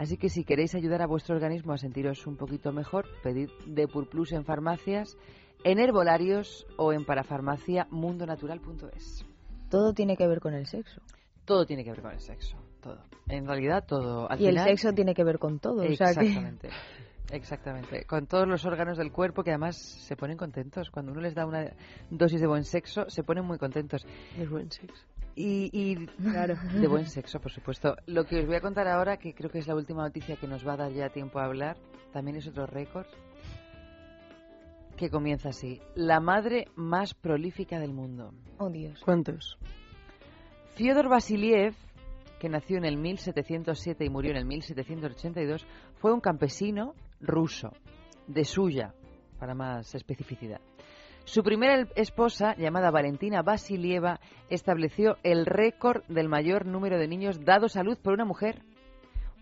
[0.00, 4.08] Así que si queréis ayudar a vuestro organismo a sentiros un poquito mejor, pedid Depur
[4.08, 5.18] Plus en farmacias,
[5.62, 9.26] en herbolarios o en parafarmaciamundonatural.es.
[9.68, 11.02] Todo tiene que ver con el sexo.
[11.44, 12.96] Todo tiene que ver con el sexo, todo.
[13.28, 14.26] En realidad todo.
[14.30, 15.82] Al y el sexo tiene que ver con todo.
[15.82, 16.70] o sea que- Exactamente.
[17.30, 18.06] Exactamente.
[18.06, 20.90] Con todos los órganos del cuerpo que además se ponen contentos.
[20.90, 21.74] Cuando uno les da una
[22.08, 24.06] dosis de buen sexo, se ponen muy contentos.
[24.36, 25.04] De buen sexo.
[25.36, 26.56] Y, y Claro.
[26.74, 27.96] de buen sexo, por supuesto.
[28.06, 30.46] Lo que os voy a contar ahora, que creo que es la última noticia que
[30.46, 31.76] nos va a dar ya tiempo a hablar,
[32.12, 33.06] también es otro récord,
[34.96, 35.80] que comienza así.
[35.94, 38.32] La madre más prolífica del mundo.
[38.58, 39.00] Oh, Dios.
[39.04, 39.56] ¿Cuántos?
[40.74, 41.74] Fyodor Vasiliev,
[42.38, 45.66] que nació en el 1707 y murió en el 1782,
[45.96, 47.72] fue un campesino ruso,
[48.26, 48.94] de Suya,
[49.38, 50.60] para más especificidad.
[51.30, 57.76] Su primera esposa, llamada Valentina Vasilieva, estableció el récord del mayor número de niños dados
[57.76, 58.64] a luz por una mujer.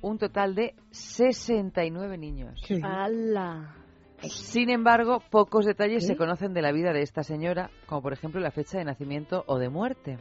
[0.02, 2.62] Un total de 69 niños.
[2.82, 3.74] ¡Hala!
[4.20, 6.08] Sin embargo, pocos detalles ¿Qué?
[6.08, 9.44] se conocen de la vida de esta señora, como por ejemplo la fecha de nacimiento
[9.46, 10.18] o de muerte.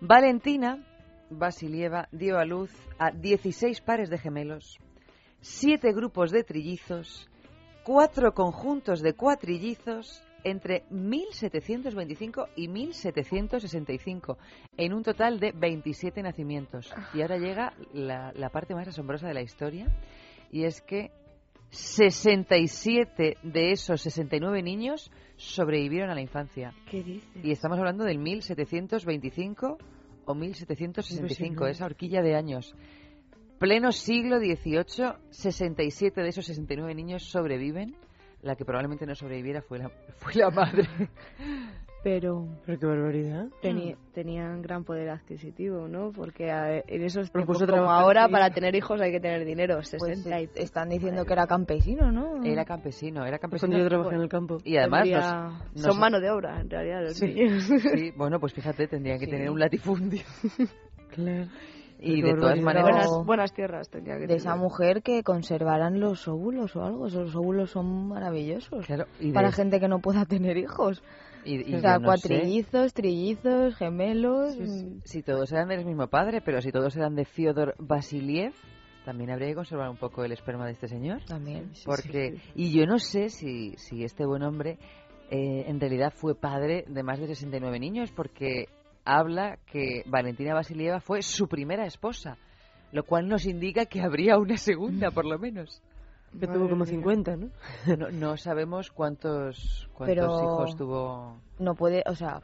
[0.00, 0.84] Valentina
[1.30, 4.80] Vasilieva dio a luz a 16 pares de gemelos,
[5.40, 7.30] 7 grupos de trillizos,
[7.84, 14.38] 4 conjuntos de cuatrillizos entre 1725 y 1765,
[14.76, 16.92] en un total de 27 nacimientos.
[17.14, 19.86] Y ahora llega la, la parte más asombrosa de la historia,
[20.50, 21.10] y es que
[21.70, 26.74] 67 de esos 69 niños sobrevivieron a la infancia.
[26.90, 27.44] ¿Qué dices?
[27.44, 29.78] Y estamos hablando del 1725
[30.26, 31.70] o 1765, Impresionante.
[31.70, 32.74] esa horquilla de años.
[33.58, 37.94] Pleno siglo XVIII, 67 de esos 69 niños sobreviven.
[38.42, 40.88] La que probablemente no sobreviviera fue la, fue la madre.
[42.02, 43.48] Pero Pero qué barbaridad.
[43.62, 46.12] teni- tenían gran poder adquisitivo, ¿no?
[46.12, 48.32] Porque a- en esos tiempos como trabajar ahora, sí.
[48.32, 49.74] para tener hijos hay que tener dinero.
[49.74, 50.48] Pues 60 y...
[50.54, 52.42] están diciendo que era campesino, ¿no?
[52.42, 53.68] Era campesino, era campesino.
[53.72, 54.56] Cuando yo trabajé en el campo.
[54.64, 57.64] Y además Tendría- nos- nos- son mano de obra, en realidad, los Sí, niños.
[57.64, 59.30] sí, bueno, pues fíjate, tendrían que Sí.
[59.32, 60.22] tener un latifundio.
[61.14, 61.48] Claro.
[62.02, 64.40] Y de todas maneras, buenas, buenas tierras tendría que de tener.
[64.40, 67.06] esa mujer que conservaran los óvulos o algo.
[67.08, 68.86] Esos óvulos son maravillosos.
[68.86, 71.02] claro, y de- Para gente que no pueda tener hijos.
[71.44, 74.56] y- y o sea, sé cuatrillizos, trillizos, gemelos.
[74.58, 78.52] mm, si todos eran del mismo padre, pero si todos eran de Fyodor Vasiliev,
[79.04, 81.24] también habría que conservar un poco el esperma de este señor.
[81.26, 81.70] También.
[81.86, 84.78] Porque, y yo no sé si, si este buen hombre
[85.30, 88.66] eh, en realidad fue padre de más de 69 niños porque
[89.18, 92.36] habla que Valentina Vasilieva fue su primera esposa,
[92.92, 95.82] lo cual nos indica que habría una segunda, por lo menos.
[96.38, 97.50] Que tuvo como 50, ¿no?
[97.98, 101.40] No, no sabemos cuántos, cuántos Pero- hijos tuvo.
[101.58, 102.42] No puede, o sea,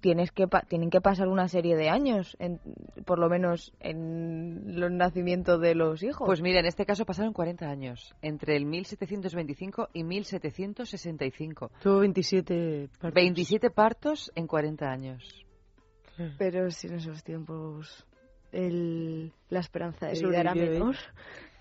[0.00, 2.60] tienes que pa- tienen que pasar una serie de años, en-
[3.04, 6.26] por lo menos en los nacimientos de los hijos.
[6.26, 11.70] Pues mira, en este caso pasaron 40 años, entre el 1725 y 1765.
[11.82, 13.14] Tuvo 27 partos.
[13.14, 15.45] 27 partos en 40 años.
[16.38, 18.06] Pero si en esos tiempos
[18.52, 20.96] el, la esperanza de Eso vida era vivió menor,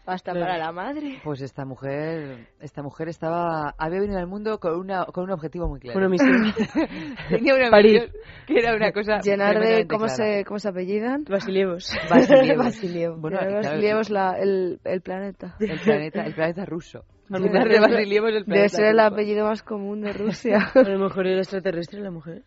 [0.05, 0.45] hasta Claro.
[0.45, 1.19] para la madre.
[1.23, 5.67] Pues esta mujer, esta mujer estaba, había venido al mundo con una, con un objetivo
[5.67, 5.97] muy claro.
[5.97, 6.53] Una misión.
[7.29, 8.01] Tenía una Parir.
[8.03, 8.11] misión
[8.45, 10.15] que era una cosa Llenar de cómo clara.
[10.15, 11.23] se cómo se apellidan.
[11.27, 11.91] Vasilievos.
[12.09, 12.57] Vasilievos.
[12.65, 13.19] Vasilievos.
[13.19, 15.55] Bueno, Llenar de claro, Vasilievos la- el, el planeta.
[15.59, 17.03] el planeta, el planeta ruso.
[17.31, 20.59] A de planeta ser el apellido más común de Rusia.
[20.75, 22.43] A lo mejor era extraterrestre la mujer.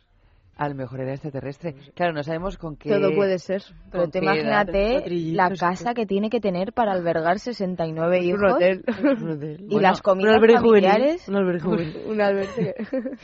[0.59, 1.75] A lo mejor era extraterrestre.
[1.95, 2.91] Claro, no sabemos con qué.
[2.91, 3.63] Todo puede ser.
[3.93, 8.41] Pero te imagínate la casa que tiene que tener para albergar 69 hijos.
[8.41, 8.85] Un hotel.
[9.23, 9.67] Un hotel.
[9.71, 10.57] Y las Un comidas juvenil.
[10.57, 11.29] familiares.
[11.29, 12.03] Un albergue juvenil.
[12.09, 12.75] Un albergue.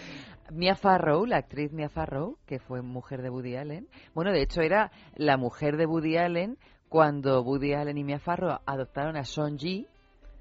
[0.52, 3.88] Mia Farrow, la actriz Mia Farrow, que fue mujer de Woody Allen.
[4.14, 6.58] Bueno, de hecho era la mujer de Woody Allen
[6.88, 9.88] cuando Woody Allen y Mia Farrow adoptaron a Son Ji,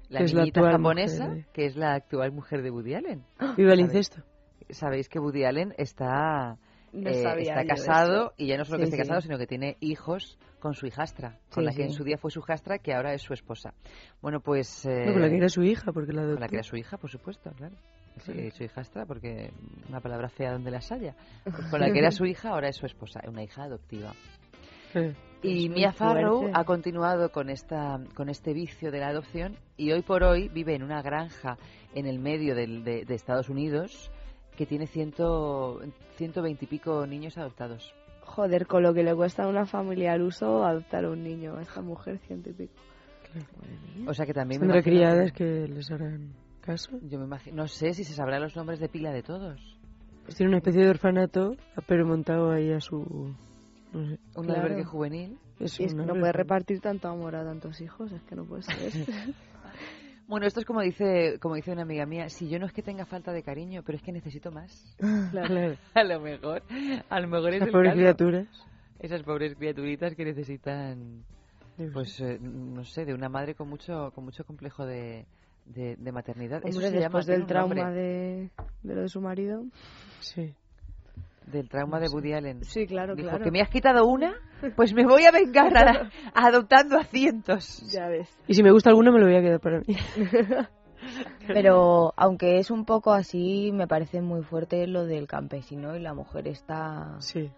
[0.08, 3.24] la Que la niñita actual japonesa, mujer que es la actual mujer de Woody Allen.
[3.56, 4.22] Viva el incesto.
[4.70, 6.56] Sabéis que Woody Allen está,
[6.94, 9.02] No eh, sabía está casado y ya no solo que esté sí.
[9.02, 12.30] casado, sino que tiene hijos con su hijastra, con la que en su día fue
[12.30, 13.74] su hijastra, que ahora es su esposa.
[14.22, 14.86] Bueno, pues...
[14.86, 16.76] eh, No, con la que era su hija, porque la con la que era su
[16.76, 17.74] hija, por supuesto, claro.
[18.24, 19.50] Sí, dicho hijastra porque
[19.88, 21.16] una palabra fea donde las haya.
[21.70, 24.12] Con la que era su hija, ahora es su esposa, una hija adoptiva.
[24.94, 25.12] Eh,
[25.42, 26.58] Y Mia Farrow fuerte.
[26.58, 30.76] ha continuado con esta con este vicio de la adopción y hoy por hoy vive
[30.76, 31.58] en una granja
[31.92, 34.12] en el medio del- de, de Estados Unidos
[34.56, 35.80] que tiene ciento,
[36.16, 37.92] 120 y pico niños adoptados.
[38.22, 41.56] Joder, con lo que le cuesta a una familia al uso adoptar a un niño.
[41.56, 42.72] A esta mujer ciento y pico.
[44.06, 46.90] O sea que también me Tendrá criadas que- les harán caso.
[47.02, 49.60] yo me imagino, no sé si se sabrán los nombres de pila de todos.
[50.24, 51.56] Pues tiene una especie de orfanato,
[51.86, 53.34] pero montado ahí a su...
[53.92, 54.18] No sé.
[54.36, 54.62] Un Claro.
[54.62, 55.38] albergue juvenil.
[55.60, 58.44] Es Y es que no puede repartir tanto amor a tantos hijos, es que no
[58.44, 58.74] puede ser.
[60.26, 62.82] Bueno, esto es como dice, como dice una amiga mía, si yo no es que
[62.82, 64.96] tenga falta de cariño, pero es que necesito más.
[65.30, 65.76] Claro.
[65.94, 66.62] A lo mejor,
[67.10, 67.98] a lo mejor es Esas el pobres caso.
[68.00, 68.48] criaturas.
[69.00, 71.24] Esas pobres criaturitas que necesitan,
[71.92, 75.26] pues, eh, no sé, de una madre con mucho, con mucho complejo de,
[75.66, 76.62] de, de maternidad.
[76.64, 77.94] Eso Hombre, se llama, después del trauma nombre.
[78.02, 78.50] de,
[78.82, 79.64] de lo de su marido.
[80.20, 80.54] Sí.
[81.46, 82.64] Del trauma de Woody Allen.
[82.64, 83.44] Sí, claro, Dijo claro.
[83.44, 84.34] que me has quitado una,
[84.76, 87.82] pues me voy a vengar a- adoptando a cientos.
[87.92, 88.28] Ya ves.
[88.48, 89.96] Y si me gusta alguno me lo voy a quedar para mí.
[91.46, 96.14] Pero aunque es un poco así, me parece muy fuerte lo del campesino y la
[96.14, 97.50] mujer está Sí.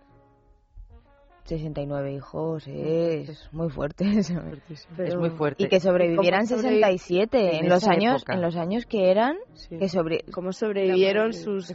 [1.47, 4.05] 69 hijos, es muy fuerte.
[4.19, 5.63] es muy fuerte.
[5.65, 8.35] Y que sobrevivieran ¿Cómo sobrevi- 67 en, en los años época?
[8.35, 9.79] en los años que eran Sí.
[9.79, 11.67] que sobre ¿Cómo sobrevivieron madre, sus,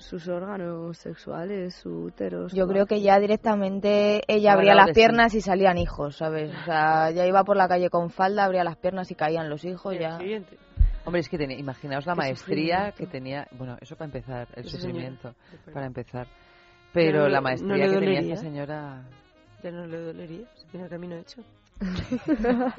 [0.00, 2.48] sus, órganos sexuales, su útero?
[2.48, 4.92] su yo creo que ya directamente ella abría las sí.
[4.94, 6.50] piernas y salían hijos, ¿sabes?
[6.54, 9.64] O sea, ya iba por la calle con falda, abría las piernas y caían los
[9.64, 10.18] hijos ya.
[10.18, 10.56] siguiente.
[11.04, 15.34] Hombre, es que tenía, imaginaos la maestría que tenía, bueno, eso para empezar, el sufrimiento,
[15.72, 16.26] para empezar.
[16.92, 19.02] Pero no la maestría no que tenía esta señora...
[19.62, 21.42] Ya no le dolería, si tiene el camino hecho.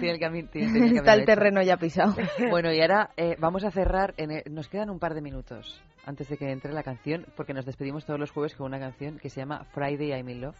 [0.00, 1.26] Tiene el cami- tiene- el Está camino el hecho.
[1.26, 2.14] terreno ya pisado.
[2.50, 4.14] Bueno, y ahora eh, vamos a cerrar.
[4.16, 7.54] En el- nos quedan un par de minutos antes de que entre la canción, porque
[7.54, 10.56] nos despedimos todos los jueves con una canción que se llama Friday I'm in Love,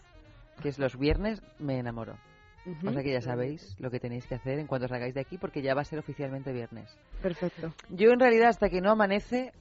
[0.62, 2.16] que es los viernes me enamoro.
[2.86, 5.36] O sea que ya sabéis lo que tenéis que hacer en cuanto salgáis de aquí,
[5.36, 6.96] porque ya va a ser oficialmente viernes.
[7.20, 7.74] Perfecto.
[7.90, 9.52] Yo en realidad hasta que no amanece,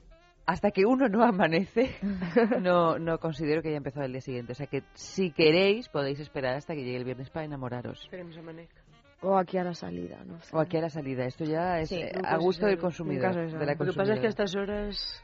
[0.46, 1.96] hasta que uno no amanece,
[2.62, 4.52] no, no considero que haya empezado el día siguiente.
[4.52, 8.02] O sea que si queréis podéis esperar hasta que llegue el viernes para enamoraros.
[8.04, 8.82] Esperemos amanezca.
[9.22, 10.54] O aquí a la salida, no sé.
[10.54, 11.26] O aquí a la salida.
[11.26, 13.34] Esto ya es Sí, eh, a gusto del consumidor.
[13.34, 15.24] de la Lo que pasa es que a estas horas,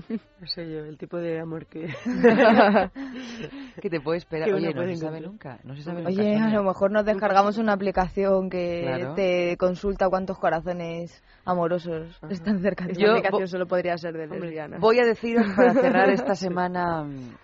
[0.40, 1.86] no sé yo, el tipo de amor que...
[3.80, 4.52] que te puede esperar.
[4.52, 5.58] Oye, no puede se sabe nunca.
[5.64, 6.10] No se sabe nunca.
[6.10, 9.14] Oye, a lo mejor nos descargamos una aplicación que Claro.
[9.14, 14.80] te consulta cuántos corazones amorosos están cerca de Yo- aplicación solo podría ser de lesbianas.
[14.80, 17.34] Voy a deciros para cerrar esta semana, mm,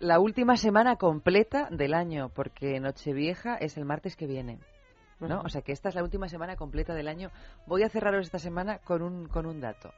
[0.00, 4.58] la última semana completa del año, porque Nochevieja es el martes que viene.
[5.20, 5.40] ¿no?
[5.42, 7.30] O sea que esta es la última semana completa del año.
[7.68, 9.92] Voy a cerraros esta semana con un, con un dato.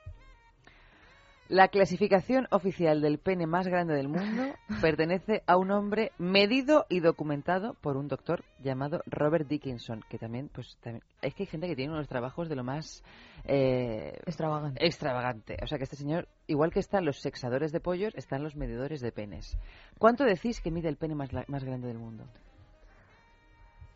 [1.49, 7.01] La clasificación oficial del pene más grande del mundo pertenece a un hombre medido y
[7.01, 11.67] documentado por un doctor llamado Robert Dickinson, que también, pues, también, es que hay gente
[11.69, 13.03] que tiene unos trabajos de lo más
[13.45, 14.87] eh, Extravagante.
[14.87, 15.57] extravagante.
[15.63, 19.03] O sea que este señor, igual que están los sexadores de pollos, están los medidores
[19.03, 19.59] de penes.
[19.99, 22.25] ¿Cuánto decís que mide el pene más, la- más grande del mundo?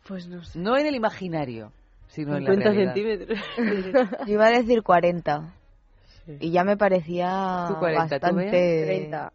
[0.07, 0.59] Pues no sé.
[0.59, 1.71] No en el imaginario,
[2.07, 2.93] sino en la 50 realidad.
[2.93, 3.39] centímetros.
[4.27, 5.55] Yo iba a decir 40.
[6.39, 8.45] Y ya me parecía Tú 40, ¿tú, Bea?
[8.45, 8.85] bastante...
[8.85, 9.33] 30.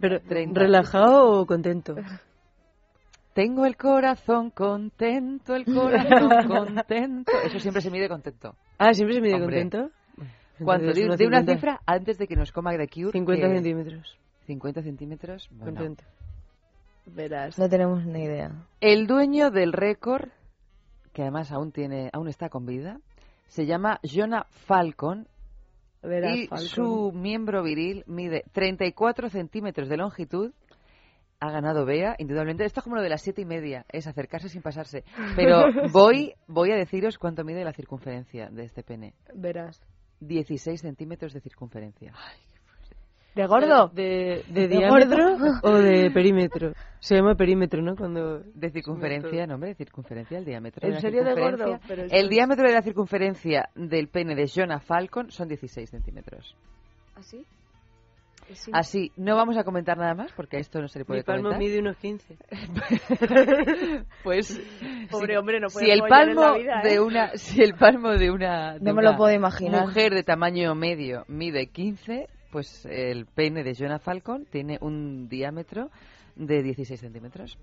[0.00, 0.60] Pero, 30.
[0.60, 1.96] ¿relajado o contento?
[3.34, 7.32] Tengo el corazón contento, el corazón contento.
[7.44, 8.54] Eso siempre se mide contento.
[8.78, 9.62] Ah, ¿siempre se mide Hombre.
[9.62, 9.90] contento?
[10.62, 11.52] Cuando de, de una 50.
[11.54, 13.12] cifra antes de que nos coma The Cure.
[13.12, 14.18] 50 que- centímetros.
[14.46, 15.48] 50 centímetros.
[15.52, 15.64] Bueno.
[15.66, 16.04] Contento.
[17.06, 17.58] Verás.
[17.58, 18.50] No tenemos ni idea.
[18.80, 20.28] El dueño del récord,
[21.12, 22.98] que además aún tiene, aún está con vida,
[23.46, 25.26] se llama Jonah Falcon
[26.02, 26.68] Verás, y Falcon.
[26.68, 30.52] su miembro viril mide 34 centímetros de longitud.
[31.40, 32.64] Ha ganado Bea, indudablemente.
[32.64, 35.04] Esto es como lo de las siete y media, es acercarse sin pasarse.
[35.36, 39.14] Pero voy, voy a deciros cuánto mide la circunferencia de este pene.
[39.34, 39.82] Verás.
[40.20, 42.12] 16 centímetros de circunferencia.
[43.34, 43.88] ¿De gordo?
[43.88, 45.52] ¿De, de ¿De diámetro gordo?
[45.62, 46.72] o de perímetro?
[46.98, 47.96] Se llama perímetro, ¿no?
[47.96, 48.40] Cuando...
[48.40, 50.86] De circunferencia, no, hombre, de circunferencia, el diámetro.
[50.86, 51.78] ¿En la serio de gordo?
[51.88, 56.56] Pero El es- diámetro de la circunferencia del pene de Jonah Falcon son 16 centímetros.
[57.14, 57.44] ¿Así?
[58.72, 61.50] Así, no vamos a comentar nada más porque esto no se le puede Mi palmo
[61.50, 61.60] comentar.
[61.60, 62.36] mide unos 15.
[64.24, 64.60] Pues
[65.10, 67.00] Pobre si- hombre, no puede si el la palmo vida, de ¿eh?
[67.00, 69.82] una si el palmo de una de No me lo una puedo imaginar.
[69.86, 75.90] mujer de tamaño medio mide 15 pues el pene de Jonah Falcon tiene un diámetro
[76.36, 77.58] de 16 centímetros.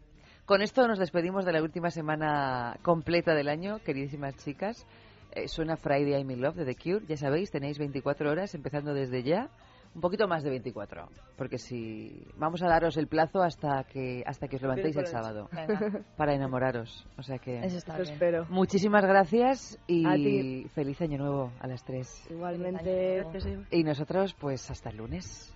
[0.46, 4.86] Con esto nos despedimos de la última semana completa del año queridísimas chicas.
[5.32, 7.06] Eh, suena Friday I'm in Love de The Cure.
[7.06, 9.50] Ya sabéis tenéis 24 horas empezando desde ya
[9.98, 14.48] un poquito más de 24 porque si vamos a daros el plazo hasta que hasta
[14.48, 16.04] que os levantéis el sábado Venga.
[16.18, 18.14] para enamoraros o sea que Eso está bien.
[18.14, 18.46] espero.
[18.50, 22.26] Muchísimas gracias y feliz año nuevo a las tres.
[22.30, 23.26] Igualmente.
[23.72, 25.54] Y nosotros, pues hasta el lunes.